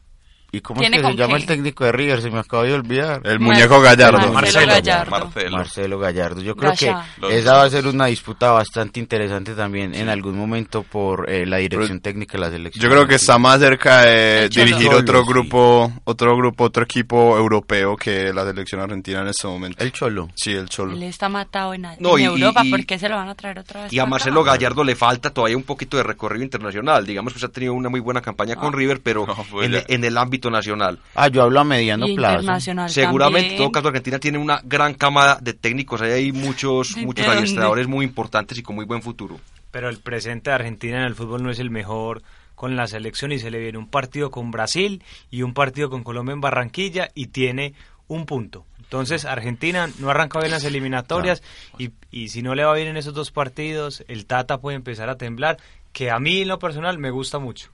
y 0.51 0.61
cómo 0.61 0.81
es 0.81 0.89
¿Tiene 0.89 1.01
que 1.03 1.11
se 1.11 1.17
llama 1.17 1.35
qué? 1.35 1.41
el 1.41 1.45
técnico 1.47 1.83
de 1.85 1.91
River? 1.91 2.21
Se 2.21 2.29
me 2.31 2.39
acaba 2.39 2.63
de 2.63 2.73
olvidar. 2.73 3.21
El 3.23 3.39
Mar- 3.39 3.53
muñeco 3.55 3.81
Gallardo. 3.81 4.31
Marcelo 4.33 4.67
Gallardo. 4.67 5.11
Marcelo. 5.11 5.57
Marcelo 5.57 5.99
Gallardo. 5.99 6.41
Yo 6.41 6.55
creo 6.55 6.73
que 6.73 6.93
esa 7.31 7.53
va 7.53 7.63
a 7.63 7.69
ser 7.69 7.87
una 7.87 8.05
disputa 8.07 8.51
bastante 8.51 8.99
interesante 8.99 9.53
también 9.53 9.93
en 9.95 10.09
algún 10.09 10.37
momento 10.37 10.83
por 10.83 11.29
eh, 11.29 11.45
la 11.45 11.57
dirección 11.57 11.99
técnica 11.99 12.33
de 12.33 12.39
la 12.39 12.49
selección. 12.51 12.83
Yo 12.83 12.89
creo 12.89 13.07
que 13.07 13.15
está 13.15 13.37
más 13.37 13.59
cerca 13.59 14.01
de 14.01 14.49
dirigir 14.49 14.87
Cholo, 14.87 14.97
otro 14.99 15.21
sí. 15.23 15.29
grupo, 15.29 15.91
otro 16.05 16.37
grupo, 16.37 16.63
otro 16.65 16.83
equipo 16.83 17.37
europeo 17.37 17.95
que 17.97 18.31
la 18.33 18.45
selección 18.45 18.81
argentina 18.81 19.21
en 19.21 19.27
este 19.27 19.47
momento. 19.47 19.83
El 19.83 19.91
Cholo. 19.91 20.29
Sí, 20.35 20.51
el 20.53 20.69
Cholo. 20.69 20.93
Él 20.93 21.03
está 21.03 21.29
matado 21.29 21.73
en, 21.73 21.81
No, 21.99 22.17
en 22.17 22.21
y- 22.23 22.25
Europa, 22.25 22.61
y- 22.63 22.71
¿por 22.71 22.85
qué 22.85 22.97
se 22.97 23.09
lo 23.09 23.15
van 23.15 23.29
a 23.29 23.35
traer 23.35 23.59
otra 23.59 23.83
vez? 23.83 23.93
Y 23.93 23.99
a 23.99 24.05
Marcelo 24.05 24.41
acá? 24.41 24.51
Gallardo 24.51 24.83
le 24.83 24.95
falta 24.95 25.29
todavía 25.31 25.57
un 25.57 25.63
poquito 25.63 25.97
de 25.97 26.03
recorrido 26.03 26.43
internacional. 26.43 27.05
Digamos 27.05 27.33
que 27.33 27.39
se 27.39 27.45
ha 27.45 27.49
tenido 27.49 27.73
una 27.73 27.89
muy 27.89 27.99
buena 27.99 28.21
campaña 28.21 28.55
con 28.55 28.71
River, 28.73 29.01
pero 29.03 29.25
No, 29.27 29.35
pues 29.51 29.67
en, 29.67 29.83
en 29.87 30.03
el 30.05 30.17
ámbito 30.17 30.38
nacional. 30.49 30.99
Ah, 31.15 31.27
yo 31.27 31.41
hablo 31.41 31.59
a 31.59 31.63
mediano 31.63 32.07
Y 32.07 32.15
plazo. 32.15 32.41
internacional 32.41 32.89
Seguramente, 32.89 33.51
en 33.53 33.57
todo 33.57 33.71
caso, 33.71 33.87
Argentina 33.87 34.19
tiene 34.19 34.37
una 34.37 34.61
gran 34.63 34.93
camada 34.93 35.39
de 35.41 35.53
técnicos. 35.53 36.01
Ahí 36.01 36.11
hay 36.11 36.31
muchos, 36.31 36.93
¿De 36.93 37.01
muchos 37.05 37.27
adiestradores 37.27 37.87
muy 37.87 38.05
importantes 38.05 38.57
y 38.59 38.63
con 38.63 38.75
muy 38.75 38.85
buen 38.85 39.01
futuro. 39.01 39.39
Pero 39.71 39.89
el 39.89 39.97
presente 39.97 40.51
de 40.51 40.55
Argentina 40.55 40.97
en 40.97 41.05
el 41.05 41.15
fútbol 41.15 41.41
no 41.41 41.49
es 41.49 41.59
el 41.59 41.71
mejor 41.71 42.21
con 42.53 42.75
la 42.75 42.87
selección 42.87 43.31
y 43.31 43.39
se 43.39 43.51
le 43.51 43.59
viene 43.59 43.77
un 43.77 43.87
partido 43.87 44.31
con 44.31 44.51
Brasil 44.51 45.01
y 45.31 45.43
un 45.43 45.53
partido 45.53 45.89
con 45.89 46.03
Colombia 46.03 46.33
en 46.33 46.41
Barranquilla 46.41 47.09
y 47.15 47.27
tiene 47.27 47.73
un 48.07 48.25
punto. 48.25 48.65
Entonces 48.79 49.23
Argentina 49.23 49.87
no 49.99 50.09
arranca 50.09 50.39
bien 50.39 50.51
las 50.51 50.63
eliminatorias 50.63 51.41
y, 51.77 51.91
y 52.11 52.29
si 52.29 52.41
no 52.41 52.55
le 52.55 52.65
va 52.65 52.73
bien 52.73 52.87
en 52.87 52.97
esos 52.97 53.13
dos 53.13 53.31
partidos, 53.31 54.03
el 54.07 54.25
Tata 54.25 54.57
puede 54.57 54.75
empezar 54.75 55.09
a 55.09 55.15
temblar, 55.15 55.57
que 55.93 56.11
a 56.11 56.19
mí 56.19 56.41
en 56.41 56.47
lo 56.47 56.59
personal 56.59 56.97
me 56.97 57.11
gusta 57.11 57.39
mucho. 57.39 57.69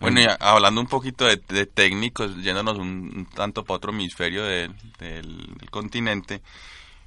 Bueno, 0.00 0.20
y 0.20 0.24
a- 0.24 0.34
hablando 0.40 0.80
un 0.80 0.86
poquito 0.86 1.24
de, 1.24 1.40
de 1.48 1.66
técnicos, 1.66 2.36
yéndonos 2.42 2.76
un, 2.78 3.12
un 3.16 3.26
tanto 3.34 3.64
para 3.64 3.76
otro 3.76 3.92
hemisferio 3.92 4.44
del, 4.44 4.74
del- 4.98 5.46
del 5.56 5.70
continente, 5.70 6.42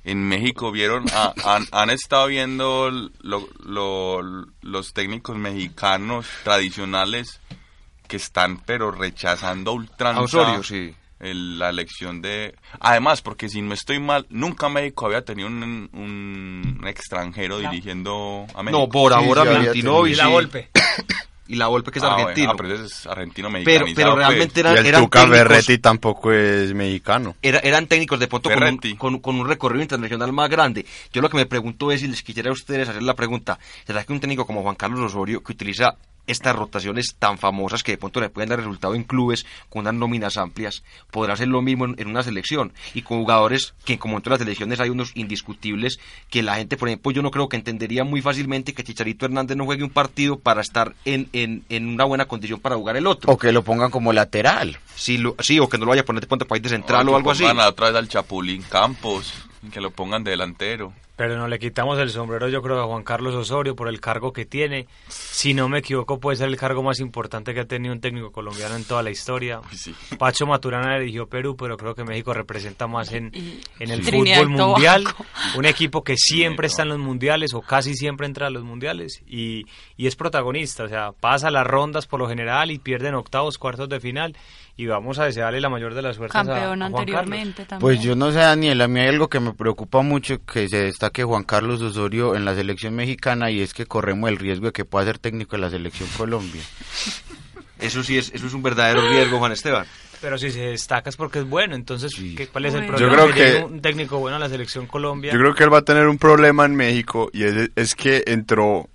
en 0.03 0.27
México 0.27 0.71
vieron, 0.71 1.05
a- 1.13 1.33
han, 1.45 1.65
han 1.71 1.89
estado 1.91 2.27
viendo 2.27 2.89
lo- 2.89 3.47
lo- 3.63 4.47
los 4.61 4.93
técnicos 4.93 5.35
mexicanos 5.37 6.25
tradicionales 6.43 7.39
que 8.07 8.17
están 8.17 8.57
pero 8.65 8.91
rechazando 8.91 9.71
a 9.71 9.73
ultranza 9.75 10.21
Osorio, 10.23 10.63
sí. 10.63 10.95
el- 11.19 11.59
la 11.59 11.69
elección 11.69 12.21
de... 12.23 12.55
Además, 12.79 13.21
porque 13.21 13.49
si 13.49 13.61
no 13.61 13.73
estoy 13.75 13.99
mal, 13.99 14.25
nunca 14.29 14.67
México 14.67 15.05
había 15.05 15.23
tenido 15.23 15.47
un, 15.47 15.89
un 15.93 16.87
extranjero 16.87 17.59
dirigiendo 17.59 18.47
a 18.55 18.63
México. 18.63 18.79
No, 18.79 18.87
Bora 18.87 19.19
Sí, 19.19 19.25
Bora 19.27 19.43
sí, 19.43 19.49
Y 20.07 20.15
la 20.15 20.27
golpe. 20.27 20.69
Y 21.49 21.55
la 21.55 21.65
Volpe, 21.67 21.89
que 21.91 21.97
es 21.99 22.05
Ah, 22.05 22.09
bueno, 22.13 22.21
argentino. 22.29 22.51
ah, 22.51 22.55
pero 22.55 22.75
es 22.75 23.07
argentino 23.07 23.49
pero, 23.51 23.83
mexicanizado. 23.85 23.95
pero 23.95 24.11
pues. 24.15 24.27
realmente 24.27 24.59
Y 24.59 24.61
eran, 24.61 24.77
el 24.77 24.85
eran 24.85 25.01
Tuca 25.03 25.19
técnicos- 25.21 25.37
Ferretti 25.37 25.77
tampoco 25.79 26.31
es 26.31 26.73
mexicano. 26.75 27.35
era- 27.41 27.59
eran 27.59 27.87
técnicos 27.87 28.19
de 28.19 28.27
pronto 28.27 28.49
con 28.51 28.63
un, 28.63 28.77
con, 28.97 29.19
con 29.19 29.35
un 29.39 29.47
recorrido 29.47 29.81
internacional 29.81 30.31
más 30.31 30.47
grande. 30.49 30.85
Yo 31.11 31.21
lo 31.23 31.29
que 31.29 31.37
me 31.37 31.45
pregunto 31.47 31.91
es, 31.91 32.01
si 32.01 32.07
les 32.07 32.21
quisiera 32.21 32.49
a 32.51 32.53
ustedes 32.53 32.87
hacer 32.87 33.01
la 33.01 33.15
pregunta, 33.15 33.57
¿será 33.85 34.03
que 34.03 34.13
un 34.13 34.19
técnico 34.19 34.45
como 34.45 34.61
Juan 34.61 34.75
Carlos 34.75 34.99
Osorio, 34.99 35.41
que 35.43 35.51
utiliza 35.53 35.95
estas 36.31 36.55
rotaciones 36.55 37.15
tan 37.19 37.37
famosas 37.37 37.83
que 37.83 37.93
de 37.93 37.97
pronto 37.97 38.19
le 38.21 38.29
pueden 38.29 38.49
dar 38.49 38.59
resultado 38.59 38.95
en 38.95 39.03
clubes 39.03 39.45
con 39.69 39.81
unas 39.81 39.93
nóminas 39.93 40.37
amplias, 40.37 40.83
podrá 41.11 41.33
hacer 41.33 41.47
lo 41.47 41.61
mismo 41.61 41.85
en, 41.85 41.95
en 41.97 42.07
una 42.07 42.23
selección? 42.23 42.71
Y 42.93 43.01
con 43.01 43.19
jugadores 43.19 43.73
que 43.85 43.97
como 43.99 44.17
en 44.17 44.23
todas 44.23 44.39
las 44.39 44.45
selecciones 44.45 44.79
hay 44.79 44.89
unos 44.89 45.11
indiscutibles 45.15 45.99
que 46.29 46.43
la 46.43 46.55
gente, 46.55 46.77
por 46.77 46.87
ejemplo, 46.89 47.11
yo 47.11 47.21
no 47.21 47.31
creo 47.31 47.49
que 47.49 47.57
entendería 47.57 48.03
muy 48.03 48.21
fácilmente 48.21 48.73
que 48.73 48.83
Chicharito 48.83 49.25
Hernández 49.25 49.57
no 49.57 49.65
juegue 49.65 49.83
un 49.83 49.89
partido 49.89 50.39
para 50.39 50.61
estar 50.61 50.93
en, 51.05 51.29
en, 51.33 51.63
en 51.69 51.87
una 51.87 52.05
buena 52.05 52.25
condición 52.25 52.59
para 52.59 52.75
jugar 52.75 52.97
el 52.97 53.07
otro. 53.07 53.31
O 53.31 53.37
que 53.37 53.51
lo 53.51 53.63
pongan 53.63 53.91
como 53.91 54.13
lateral. 54.13 54.77
Sí, 54.95 55.17
lo- 55.17 55.35
sí, 55.39 55.59
o 55.59 55.67
que 55.69 55.77
no 55.77 55.85
lo 55.85 55.89
vaya 55.89 56.01
a 56.01 56.05
poner 56.05 56.21
de 56.21 56.27
punta 56.27 56.45
para 56.45 56.57
ir 56.57 56.63
de 56.63 56.69
central 56.69 57.05
que 57.05 57.11
o 57.11 57.15
algo 57.15 57.31
así. 57.31 57.43
pongan 57.43 57.67
otra 57.67 57.87
vez 57.87 57.95
al 57.95 58.07
Chapulín 58.07 58.61
Campos, 58.63 59.33
que 59.73 59.81
lo 59.81 59.91
pongan 59.91 60.23
de 60.23 60.31
delantero. 60.31 60.93
Pero 61.19 61.35
no 61.35 61.49
le 61.49 61.59
quitamos 61.59 61.99
el 61.99 62.11
sombrero, 62.11 62.47
yo 62.47 62.61
creo, 62.61 62.79
a 62.81 62.87
Juan 62.87 63.03
Carlos 63.03 63.35
Osorio 63.35 63.75
por 63.75 63.89
el 63.89 63.99
cargo 63.99 64.31
que 64.31 64.45
tiene. 64.45 64.87
Si 65.09 65.53
no 65.53 65.67
me 65.67 65.79
equivoco, 65.79 66.17
puede 66.17 66.37
ser 66.37 66.47
el 66.47 66.55
cargo 66.55 66.81
más 66.81 67.01
importante 67.01 67.53
que 67.53 67.59
ha 67.59 67.65
tenido 67.65 67.93
un 67.93 67.99
técnico 67.99 68.31
colombiano 68.31 68.77
en 68.77 68.85
toda 68.85 69.03
la 69.03 69.09
historia. 69.09 69.59
Sí. 69.73 69.93
Pacho 70.17 70.47
Maturana 70.47 70.97
dirigió 70.97 71.27
Perú, 71.27 71.57
pero 71.57 71.75
creo 71.75 71.93
que 71.93 72.05
México 72.05 72.33
representa 72.33 72.87
más 72.87 73.11
en, 73.11 73.33
en 73.79 73.91
el 73.91 74.01
fútbol 74.01 74.47
mundial. 74.47 75.03
Un 75.57 75.65
equipo 75.65 76.05
que 76.05 76.15
siempre 76.15 76.67
está 76.67 76.83
en 76.83 76.89
los 76.89 76.99
mundiales 76.99 77.53
o 77.53 77.59
casi 77.59 77.95
siempre 77.95 78.25
entra 78.25 78.47
a 78.47 78.49
los 78.49 78.63
mundiales 78.63 79.21
y, 79.27 79.65
y 79.97 80.07
es 80.07 80.15
protagonista. 80.15 80.85
O 80.85 80.87
sea, 80.87 81.11
pasa 81.11 81.51
las 81.51 81.67
rondas 81.67 82.07
por 82.07 82.21
lo 82.21 82.29
general 82.29 82.71
y 82.71 82.79
pierden 82.79 83.15
octavos, 83.15 83.57
cuartos 83.57 83.89
de 83.89 83.99
final. 83.99 84.37
Y 84.81 84.85
vamos 84.85 85.19
a 85.19 85.25
desearle 85.25 85.59
la 85.59 85.67
mayor 85.67 85.93
de 85.93 86.01
las 86.01 86.15
suertes 86.15 86.33
a- 86.37 86.39
Campeón 86.45 86.57
a, 86.57 86.65
Juan 86.65 86.77
Carlos. 86.79 86.99
anteriormente 87.01 87.65
también. 87.65 87.81
Pues 87.81 87.99
yo 88.01 88.15
no 88.15 88.31
sé, 88.31 88.37
Daniel, 88.39 88.79
a 88.79 88.87
mí 88.87 89.01
hay 89.01 89.09
algo 89.09 89.27
que 89.27 89.41
me 89.41 89.51
preocupa 89.53 90.01
mucho 90.03 90.37
que 90.45 90.69
se 90.69 90.83
destaque 90.83 91.25
Juan 91.25 91.43
Carlos 91.43 91.81
Osorio 91.81 92.33
en 92.33 92.45
la 92.45 92.55
selección 92.55 92.95
mexicana 92.95 93.51
y 93.51 93.59
es 93.61 93.73
que 93.73 93.85
corremos 93.85 94.29
el 94.29 94.37
riesgo 94.37 94.67
de 94.67 94.71
que 94.71 94.85
pueda 94.85 95.05
ser 95.05 95.19
técnico 95.19 95.57
de 95.57 95.63
la 95.63 95.69
selección 95.69 96.07
Colombia. 96.17 96.61
Eso 97.79 98.03
sí 98.03 98.17
es, 98.17 98.31
eso 98.33 98.45
es 98.47 98.53
un 98.53 98.61
verdadero 98.61 99.01
riesgo, 99.09 99.37
Juan 99.39 99.51
Esteban. 99.53 99.85
Pero 100.21 100.37
si 100.37 100.51
se 100.51 100.59
destaca 100.61 101.09
es 101.09 101.15
porque 101.15 101.39
es 101.39 101.45
bueno. 101.49 101.75
Entonces, 101.75 102.13
¿qué- 102.35 102.47
¿cuál 102.47 102.65
es 102.65 102.73
el 102.73 102.85
problema? 102.85 102.99
Yo 103.25 103.31
creo 103.31 103.33
que- 103.33 103.63
un 103.63 103.81
técnico 103.81 104.17
bueno 104.19 104.35
a 104.35 104.39
la 104.39 104.49
selección 104.49 104.85
Colombia. 104.85 105.31
Yo 105.33 105.39
creo 105.39 105.55
que 105.55 105.63
él 105.63 105.73
va 105.73 105.77
a 105.79 105.83
tener 105.83 106.07
un 106.07 106.17
problema 106.17 106.65
en 106.65 106.75
México 106.75 107.29
y 107.33 107.43
es, 107.43 107.69
es 107.75 107.95
que 107.95 108.23
entró 108.27 108.89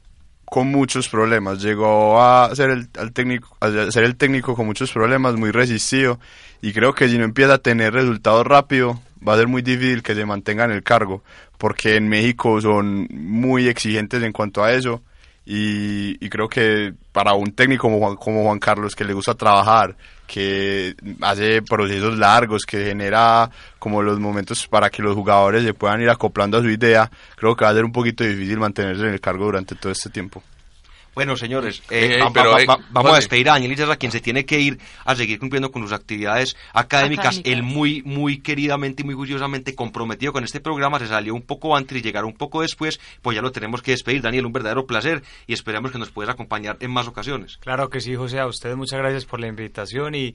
con 0.44 0.68
muchos 0.68 1.08
problemas. 1.08 1.62
Llegó 1.62 2.20
a 2.20 2.54
ser 2.54 2.70
el, 2.70 2.88
técnico, 3.12 3.56
a 3.60 3.90
ser 3.90 4.04
el 4.04 4.16
técnico 4.16 4.54
con 4.54 4.66
muchos 4.66 4.92
problemas, 4.92 5.34
muy 5.36 5.50
resistido. 5.50 6.18
Y 6.62 6.72
creo 6.72 6.94
que 6.94 7.08
si 7.08 7.18
no 7.18 7.24
empieza 7.24 7.54
a 7.54 7.58
tener 7.58 7.92
resultados 7.92 8.46
rápido, 8.46 9.00
va 9.26 9.34
a 9.34 9.36
ser 9.36 9.48
muy 9.48 9.62
difícil 9.62 10.02
que 10.02 10.14
se 10.14 10.24
mantenga 10.24 10.64
en 10.64 10.70
el 10.70 10.82
cargo. 10.82 11.22
Porque 11.58 11.96
en 11.96 12.08
México 12.08 12.60
son 12.60 13.06
muy 13.10 13.68
exigentes 13.68 14.22
en 14.22 14.32
cuanto 14.32 14.62
a 14.62 14.72
eso. 14.72 15.02
Y, 15.46 16.28
creo 16.30 16.48
que 16.48 16.94
para 17.12 17.34
un 17.34 17.52
técnico 17.52 17.88
como 18.18 18.42
Juan 18.44 18.58
Carlos, 18.58 18.96
que 18.96 19.04
le 19.04 19.12
gusta 19.12 19.34
trabajar, 19.34 19.96
que 20.26 20.94
hace 21.20 21.62
procesos 21.62 22.18
largos, 22.18 22.64
que 22.64 22.84
genera 22.84 23.50
como 23.78 24.02
los 24.02 24.18
momentos 24.18 24.66
para 24.66 24.90
que 24.90 25.02
los 25.02 25.14
jugadores 25.14 25.64
se 25.64 25.74
puedan 25.74 26.00
ir 26.00 26.10
acoplando 26.10 26.58
a 26.58 26.62
su 26.62 26.70
idea, 26.70 27.10
creo 27.36 27.54
que 27.54 27.64
va 27.64 27.70
a 27.70 27.74
ser 27.74 27.84
un 27.84 27.92
poquito 27.92 28.24
difícil 28.24 28.58
mantenerse 28.58 29.02
en 29.02 29.12
el 29.14 29.20
cargo 29.20 29.44
durante 29.44 29.74
todo 29.74 29.92
este 29.92 30.10
tiempo. 30.10 30.42
Bueno, 31.14 31.36
señores, 31.36 31.82
eh, 31.90 32.16
Eh, 32.16 32.20
va- 32.22 32.32
pero, 32.32 32.50
va- 32.52 32.62
eh, 32.62 32.66
va- 32.66 32.80
vamos 32.90 33.12
a 33.12 33.16
despedir 33.16 33.48
a 33.48 33.52
Daniel 33.52 33.72
Izaza, 33.72 33.96
quien 33.96 34.10
se 34.12 34.20
tiene 34.20 34.44
que 34.44 34.58
ir 34.60 34.78
a 35.04 35.14
seguir 35.14 35.38
cumpliendo 35.38 35.70
con 35.70 35.82
sus 35.82 35.92
actividades 35.92 36.56
académicas. 36.72 37.40
Él 37.44 37.62
muy, 37.62 38.02
muy 38.02 38.38
queridamente 38.40 39.02
y 39.02 39.04
muy 39.04 39.14
juiciosamente 39.14 39.74
comprometido 39.74 40.32
con 40.32 40.44
este 40.44 40.60
programa, 40.60 40.98
se 40.98 41.06
salió 41.06 41.34
un 41.34 41.42
poco 41.42 41.76
antes 41.76 41.96
y 41.98 42.02
llegar 42.02 42.24
un 42.24 42.34
poco 42.34 42.62
después, 42.62 43.00
pues 43.22 43.34
ya 43.36 43.42
lo 43.42 43.52
tenemos 43.52 43.82
que 43.82 43.92
despedir. 43.92 44.22
Daniel, 44.22 44.46
un 44.46 44.52
verdadero 44.52 44.86
placer 44.86 45.22
y 45.46 45.52
esperamos 45.52 45.92
que 45.92 45.98
nos 45.98 46.10
puedas 46.10 46.32
acompañar 46.34 46.76
en 46.80 46.90
más 46.90 47.06
ocasiones. 47.06 47.56
Claro 47.58 47.88
que 47.90 48.00
sí, 48.00 48.14
José. 48.16 48.40
A 48.40 48.46
ustedes 48.46 48.76
muchas 48.76 48.98
gracias 48.98 49.24
por 49.24 49.40
la 49.40 49.46
invitación 49.46 50.14
y 50.14 50.34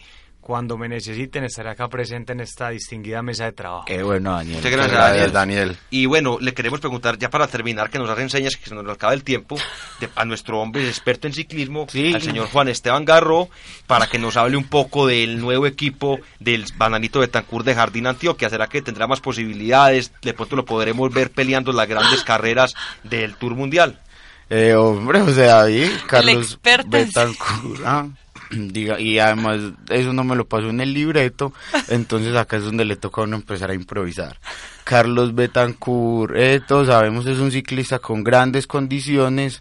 cuando 0.50 0.80
me 0.80 0.90
necesiten 0.90 1.44
estaré 1.44 1.70
acá 1.70 1.88
presente 1.90 2.34
en 2.34 2.40
esta 2.40 2.72
distinguida 2.72 3.22
mesa 3.22 3.46
de 3.46 3.52
trabajo. 3.52 3.86
Qué 3.86 4.02
bueno, 4.02 4.32
Daniel. 4.34 4.56
Muchas 4.56 4.72
gracias, 4.72 4.98
Gracias, 4.98 5.32
Daniel. 5.32 5.60
Daniel. 5.68 5.78
Y 5.92 6.08
bueno, 6.08 6.38
le 6.42 6.56
queremos 6.56 6.80
preguntar 6.80 7.20
ya 7.20 7.30
para 7.30 7.46
terminar, 7.46 7.92
que 7.92 8.00
nos 8.00 8.10
hace 8.10 8.24
enseñas, 8.24 8.56
que 8.56 8.68
se 8.68 8.74
nos 8.74 8.84
acaba 8.92 9.14
el 9.14 9.24
tiempo, 9.24 9.58
de- 10.00 10.10
a 10.16 10.26
nuestro 10.26 10.60
hombre 10.60 10.88
experto 10.88 11.28
en 11.28 11.34
ciclismo, 11.34 11.86
Sí. 11.88 12.16
al 12.16 12.24
señor 12.24 12.48
Juan 12.48 12.68
Esteban 12.68 13.06
Garro, 13.06 13.48
para 13.86 14.08
que 14.08 14.18
nos 14.18 14.38
hable 14.38 14.58
un 14.58 14.64
poco 14.64 15.06
del 15.06 15.40
nuevo 15.40 15.68
equipo 15.68 16.18
del 16.40 16.66
Bananito 16.78 17.20
Betancourt 17.20 17.64
de 17.68 17.76
Jardín 17.76 18.08
Antioquia. 18.08 18.50
¿Será 18.50 18.66
que 18.66 18.82
tendrá 18.82 19.06
más 19.06 19.22
posibilidades? 19.22 20.12
De 20.24 20.34
pronto 20.34 20.56
lo 20.56 20.66
podremos 20.66 21.14
ver 21.14 21.30
peleando 21.30 21.72
las 21.74 21.88
grandes 21.88 22.24
carreras 22.24 22.74
del 23.04 23.36
Tour 23.36 23.54
Mundial. 23.54 24.00
Eh, 24.50 24.74
hombre, 24.74 25.22
o 25.22 25.30
sea, 25.32 25.62
ahí 25.62 25.96
Carlos 26.08 26.58
Betancourt, 26.88 27.82
ah, 27.86 28.08
diga, 28.72 29.00
y 29.00 29.20
además 29.20 29.60
eso 29.90 30.14
no 30.14 30.24
me 30.24 30.36
lo 30.36 30.48
pasó 30.48 30.70
en 30.70 30.82
el 30.82 30.94
libreto, 30.94 31.54
entonces 31.88 32.36
acá 32.36 32.58
es 32.58 32.64
donde 32.64 32.86
le 32.86 32.96
toca 32.96 33.22
a 33.22 33.24
uno 33.26 33.36
empezar 33.36 33.72
a 33.72 33.76
improvisar. 33.76 34.38
Carlos 34.84 35.36
Betancourt, 35.36 36.34
eh, 36.36 36.62
todos 36.68 36.88
sabemos, 36.88 37.26
es 37.28 37.40
un 37.40 37.52
ciclista 37.52 38.00
con 38.00 38.24
grandes 38.24 38.68
condiciones 38.68 39.60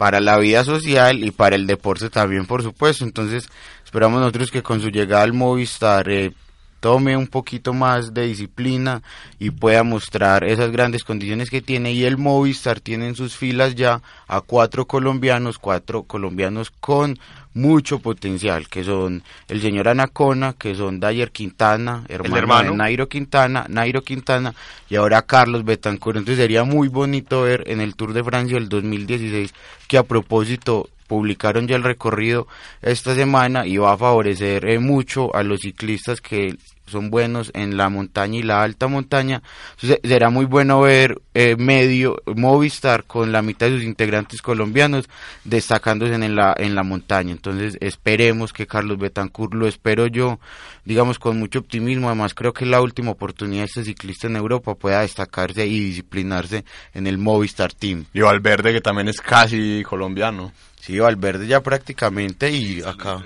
para 0.00 0.20
la 0.20 0.38
vida 0.38 0.64
social 0.64 1.22
y 1.22 1.30
para 1.30 1.56
el 1.56 1.66
deporte 1.66 2.08
también, 2.08 2.46
por 2.46 2.62
supuesto. 2.62 3.04
Entonces, 3.04 3.50
esperamos 3.84 4.20
nosotros 4.20 4.50
que 4.50 4.62
con 4.62 4.80
su 4.80 4.88
llegada 4.88 5.22
al 5.22 5.34
Movistar 5.34 6.08
eh, 6.08 6.32
tome 6.80 7.16
un 7.16 7.28
poquito 7.28 7.72
más 7.72 8.12
de 8.14 8.26
disciplina 8.26 9.02
y 9.38 9.50
pueda 9.50 9.82
mostrar 9.84 10.44
esas 10.44 10.72
grandes 10.72 11.04
condiciones 11.04 11.50
que 11.50 11.62
tiene. 11.62 11.92
Y 11.92 12.04
el 12.04 12.16
Movistar 12.16 12.80
tiene 12.80 13.06
en 13.08 13.14
sus 13.14 13.36
filas 13.36 13.74
ya 13.74 14.02
a 14.26 14.40
cuatro 14.40 14.86
colombianos, 14.86 15.58
cuatro 15.58 16.02
colombianos 16.02 16.70
con 16.70 17.18
mucho 17.52 17.98
potencial, 17.98 18.68
que 18.68 18.84
son 18.84 19.22
el 19.48 19.60
señor 19.60 19.88
Anacona, 19.88 20.54
que 20.54 20.74
son 20.74 21.00
Dyer 21.00 21.32
Quintana, 21.32 22.04
hermano, 22.08 22.36
hermano. 22.36 22.70
de 22.70 22.76
Nairo 22.76 23.08
Quintana, 23.08 23.66
Nairo 23.68 24.02
Quintana 24.02 24.54
y 24.88 24.96
ahora 24.96 25.22
Carlos 25.22 25.64
Betancourt. 25.64 26.18
Entonces 26.18 26.38
sería 26.38 26.64
muy 26.64 26.88
bonito 26.88 27.42
ver 27.42 27.64
en 27.66 27.80
el 27.80 27.96
Tour 27.96 28.12
de 28.12 28.24
Francia 28.24 28.56
del 28.56 28.68
2016 28.68 29.52
que 29.88 29.98
a 29.98 30.04
propósito 30.04 30.88
publicaron 31.10 31.66
ya 31.66 31.74
el 31.74 31.82
recorrido 31.82 32.46
esta 32.82 33.16
semana 33.16 33.66
y 33.66 33.78
va 33.78 33.94
a 33.94 33.96
favorecer 33.96 34.64
eh, 34.64 34.78
mucho 34.78 35.34
a 35.34 35.42
los 35.42 35.58
ciclistas 35.58 36.20
que 36.20 36.56
son 36.86 37.10
buenos 37.10 37.50
en 37.54 37.76
la 37.76 37.88
montaña 37.88 38.38
y 38.38 38.42
la 38.42 38.62
alta 38.62 38.86
montaña. 38.86 39.42
Entonces, 39.72 39.98
será 40.04 40.30
muy 40.30 40.44
bueno 40.44 40.80
ver 40.80 41.20
eh, 41.34 41.56
medio 41.56 42.22
Movistar 42.26 43.04
con 43.04 43.32
la 43.32 43.42
mitad 43.42 43.66
de 43.66 43.76
sus 43.76 43.84
integrantes 43.84 44.40
colombianos 44.40 45.08
destacándose 45.44 46.14
en 46.14 46.36
la 46.36 46.54
en 46.56 46.76
la 46.76 46.84
montaña. 46.84 47.32
Entonces, 47.32 47.76
esperemos 47.80 48.52
que 48.52 48.68
Carlos 48.68 48.98
Betancourt 48.98 49.54
lo 49.54 49.66
espero 49.66 50.06
yo, 50.06 50.38
digamos 50.84 51.18
con 51.18 51.40
mucho 51.40 51.58
optimismo. 51.58 52.06
Además, 52.06 52.34
creo 52.34 52.52
que 52.52 52.64
es 52.64 52.70
la 52.70 52.80
última 52.80 53.10
oportunidad 53.10 53.62
de 53.62 53.66
este 53.66 53.84
ciclista 53.84 54.28
en 54.28 54.36
Europa 54.36 54.76
pueda 54.76 55.00
destacarse 55.00 55.66
y 55.66 55.80
disciplinarse 55.80 56.64
en 56.94 57.08
el 57.08 57.18
Movistar 57.18 57.72
Team. 57.72 58.04
Y 58.12 58.20
Valverde, 58.20 58.72
que 58.72 58.80
también 58.80 59.08
es 59.08 59.20
casi 59.20 59.82
colombiano. 59.82 60.52
Sí, 60.80 60.98
Valverde 60.98 61.46
ya 61.46 61.60
prácticamente 61.62 62.50
y 62.50 62.80
acá 62.82 63.22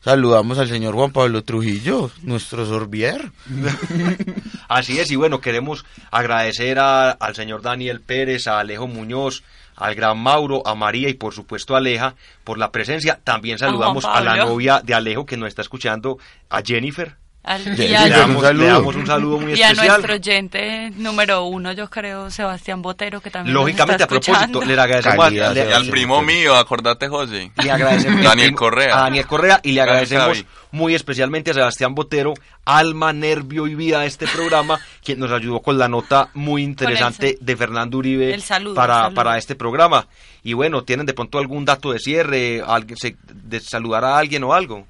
saludamos 0.00 0.58
al 0.58 0.68
señor 0.68 0.94
Juan 0.94 1.12
Pablo 1.12 1.44
Trujillo, 1.44 2.10
nuestro 2.22 2.66
sorbier. 2.66 3.30
Así 4.68 4.98
es, 4.98 5.10
y 5.10 5.16
bueno, 5.16 5.40
queremos 5.40 5.84
agradecer 6.10 6.78
a- 6.78 7.10
al 7.12 7.34
señor 7.34 7.62
Daniel 7.62 8.00
Pérez, 8.00 8.46
a 8.46 8.60
Alejo 8.60 8.86
Muñoz, 8.86 9.42
al 9.76 9.94
gran 9.94 10.18
Mauro, 10.18 10.66
a 10.66 10.74
María 10.74 11.08
y 11.08 11.14
por 11.14 11.34
supuesto 11.34 11.74
a 11.74 11.78
Aleja 11.78 12.14
por 12.44 12.58
la 12.58 12.70
presencia. 12.70 13.20
También 13.22 13.58
saludamos 13.58 14.04
a, 14.04 14.20
la 14.20 14.32
novia 14.46 14.80
de 14.84 14.94
Alejo 14.94 15.26
que 15.26 15.36
nos 15.36 15.48
está 15.48 15.62
escuchando, 15.62 16.18
a 16.48 16.62
Jennifer. 16.62 17.16
Al- 17.44 17.60
y, 17.78 17.88
Le 17.88 17.94
a, 17.96 18.04
un 18.04 18.10
damos, 18.10 18.42
le 18.42 18.48
saludo. 18.48 18.66
damos 18.66 18.96
un 18.96 19.06
saludo 19.06 19.38
muy 19.38 19.52
y 19.54 19.62
a 19.62 19.68
especial. 19.70 19.86
nuestro 19.88 20.14
oyente 20.14 20.90
número 20.96 21.44
uno, 21.44 21.72
yo 21.72 21.90
creo, 21.90 22.30
Sebastián 22.30 22.80
Botero, 22.80 23.20
que 23.20 23.30
también 23.30 23.52
Lógicamente, 23.54 24.02
a 24.02 24.06
nos 24.06 24.18
está 24.18 24.32
propósito, 24.32 24.64
le 24.64 24.80
agradecemos, 24.80 25.24
Calidad, 25.26 25.54
le- 25.54 25.68
Y 25.68 25.72
al 25.72 25.86
primo 25.88 26.22
mío, 26.22 26.56
acordate, 26.56 27.06
José. 27.08 27.52
le 27.62 27.70
agradecemos 27.70 28.22
Daniel 28.24 28.54
Correa. 28.54 28.96
a 28.96 29.00
Daniel 29.02 29.26
Correa 29.26 29.60
y 29.62 29.72
le 29.72 29.80
agradecemos 29.82 30.44
muy 30.72 30.94
especialmente 30.94 31.50
a 31.50 31.54
Sebastián 31.54 31.94
Botero, 31.94 32.32
alma, 32.64 33.12
nervio 33.12 33.66
y 33.66 33.74
vida 33.74 34.00
de 34.00 34.06
este 34.06 34.26
programa, 34.26 34.80
quien 35.04 35.20
nos 35.20 35.30
ayudó 35.30 35.60
con 35.60 35.76
la 35.78 35.86
nota 35.86 36.30
muy 36.34 36.62
interesante 36.62 37.36
de 37.40 37.56
Fernando 37.56 37.98
Uribe 37.98 38.32
el 38.32 38.42
saludo, 38.42 38.74
para, 38.74 38.94
el 38.94 39.02
saludo. 39.02 39.14
para 39.14 39.36
este 39.38 39.54
programa. 39.54 40.08
Y 40.42 40.54
bueno, 40.54 40.82
¿tienen 40.82 41.04
de 41.06 41.12
pronto 41.14 41.38
algún 41.38 41.64
dato 41.66 41.92
de 41.92 41.98
cierre? 41.98 42.62
¿Alguien 42.66 42.96
se, 42.96 43.16
de 43.32 43.60
saludar 43.60 44.04
a 44.04 44.16
alguien 44.18 44.42
o 44.44 44.52
algo? 44.54 44.86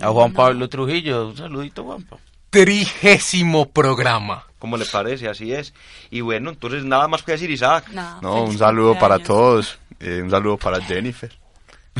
A 0.00 0.08
Juan 0.10 0.32
Pablo 0.32 0.68
Trujillo, 0.68 1.28
un 1.28 1.36
saludito 1.36 1.84
Juanpa. 1.84 2.16
Trigésimo 2.50 3.68
programa. 3.68 4.44
¿Cómo 4.58 4.76
le 4.76 4.84
parece? 4.86 5.28
Así 5.28 5.52
es. 5.52 5.72
Y 6.10 6.20
bueno, 6.20 6.50
entonces 6.50 6.84
nada 6.84 7.08
más 7.08 7.22
que 7.22 7.32
decir, 7.32 7.50
Isaac. 7.50 7.88
No, 7.92 8.20
No, 8.20 8.34
feliz 8.34 8.50
un 8.50 8.58
saludo 8.58 8.92
para 8.98 9.16
cumpleaños. 9.16 9.26
todos. 9.26 9.78
eh, 10.00 10.20
un 10.22 10.30
saludo 10.30 10.56
para 10.56 10.80
Jennifer, 10.82 11.30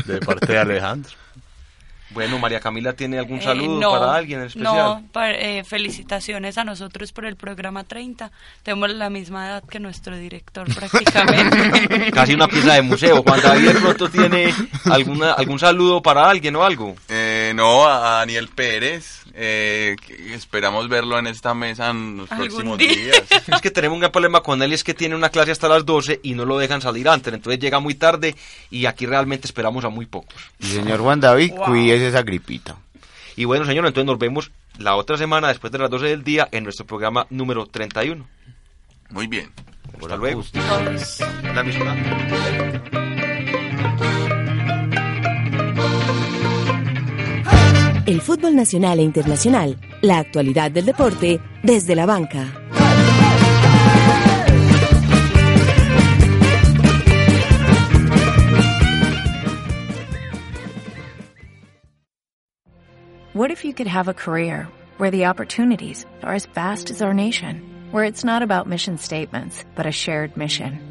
de 0.05 0.19
parte 0.19 0.53
de 0.53 0.59
Alejandro. 0.59 1.11
Bueno, 2.13 2.37
María 2.39 2.59
Camila 2.59 2.91
tiene 2.91 3.17
algún 3.19 3.39
Eh, 3.39 3.43
saludo 3.43 3.79
no, 3.79 3.91
para 3.91 4.15
alguien 4.15 4.41
en 4.41 4.47
especial. 4.47 4.75
No, 4.75 5.03
pa- 5.13 5.31
eh, 5.31 5.63
felicitaciones 5.63 6.57
a 6.57 6.65
nosotros 6.65 7.13
por 7.13 7.23
el 7.25 7.37
programa 7.37 7.85
30. 7.85 8.31
Tenemos 8.63 8.89
la 8.89 9.09
misma 9.09 9.47
edad 9.47 9.63
que 9.63 9.79
nuestro 9.79 10.17
director 10.17 10.67
prácticamente. 10.75 12.11
Casi 12.11 12.33
una 12.33 12.49
pieza 12.49 12.73
de 12.73 12.81
museo. 12.81 13.23
Juan 13.23 13.39
David 13.41 13.69
de 13.69 13.79
pronto 13.79 14.09
tiene 14.09 14.53
alguna, 14.91 15.31
algún 15.31 15.57
saludo 15.57 16.01
para 16.01 16.29
alguien 16.29 16.53
o 16.57 16.63
algo. 16.65 16.95
Eh, 17.07 17.30
no, 17.53 17.87
a 17.87 18.19
Daniel 18.19 18.47
Pérez. 18.49 19.23
eh, 19.33 19.95
esperamos 20.33 20.87
verlo 20.89 21.17
en 21.19 21.27
esta 21.27 21.53
mesa 21.53 21.89
en 21.89 22.17
los 22.17 22.29
próximos 22.29 22.77
día. 22.77 22.89
días. 22.89 23.23
Es 23.47 23.61
que 23.61 23.71
tenemos 23.71 23.95
un 23.95 24.01
gran 24.01 24.11
problema 24.11 24.41
con 24.41 24.61
él 24.61 24.71
y 24.71 24.75
es 24.75 24.83
que 24.83 24.93
tiene 24.93 25.15
una 25.15 25.29
clase 25.29 25.51
hasta 25.51 25.67
las 25.69 25.85
12 25.85 26.19
y 26.23 26.33
no 26.33 26.45
lo 26.45 26.57
dejan 26.57 26.81
salir 26.81 27.07
antes. 27.09 27.33
Entonces 27.33 27.59
llega 27.59 27.79
muy 27.79 27.95
tarde 27.95 28.35
y 28.69 28.85
aquí 28.85 29.05
realmente 29.05 29.47
esperamos 29.47 29.83
a 29.85 29.89
muy 29.89 30.05
pocos. 30.05 30.35
Y 30.59 30.65
señor 30.67 30.99
Juan 30.99 31.19
David, 31.19 31.51
Wow. 31.53 31.65
cuídese 31.65 32.07
esa 32.09 32.23
gripita. 32.23 32.77
Y 33.35 33.45
bueno, 33.45 33.65
señor, 33.65 33.85
entonces 33.87 34.05
nos 34.07 34.19
vemos 34.19 34.51
la 34.77 34.95
otra 34.95 35.17
semana 35.17 35.47
después 35.47 35.71
de 35.71 35.79
las 35.79 35.89
12 35.89 36.05
del 36.07 36.23
día 36.23 36.47
en 36.51 36.63
nuestro 36.65 36.85
programa 36.85 37.25
número 37.29 37.65
31. 37.65 38.27
Muy 39.09 39.27
bien. 39.27 39.51
Hasta 39.99 40.15
luego. 40.17 40.43
Todos. 40.51 41.19
La 41.53 41.63
misma. 41.63 43.10
El 48.07 48.19
fútbol 48.19 48.55
nacional 48.55 48.99
e 48.99 49.03
internacional, 49.03 49.77
la 50.01 50.17
actualidad 50.17 50.71
del 50.71 50.85
deporte 50.85 51.39
desde 51.61 51.95
la 51.95 52.07
banca. 52.07 52.47
What 63.33 63.51
if 63.51 63.63
you 63.63 63.73
could 63.73 63.87
have 63.87 64.07
a 64.07 64.13
career 64.13 64.67
where 64.97 65.11
the 65.11 65.27
opportunities 65.27 66.05
are 66.23 66.33
as 66.33 66.47
vast 66.47 66.89
as 66.89 67.01
our 67.01 67.13
nation, 67.13 67.61
where 67.91 68.03
it's 68.03 68.25
not 68.25 68.41
about 68.41 68.67
mission 68.67 68.97
statements, 68.97 69.63
but 69.75 69.85
a 69.85 69.91
shared 69.91 70.35
mission? 70.35 70.90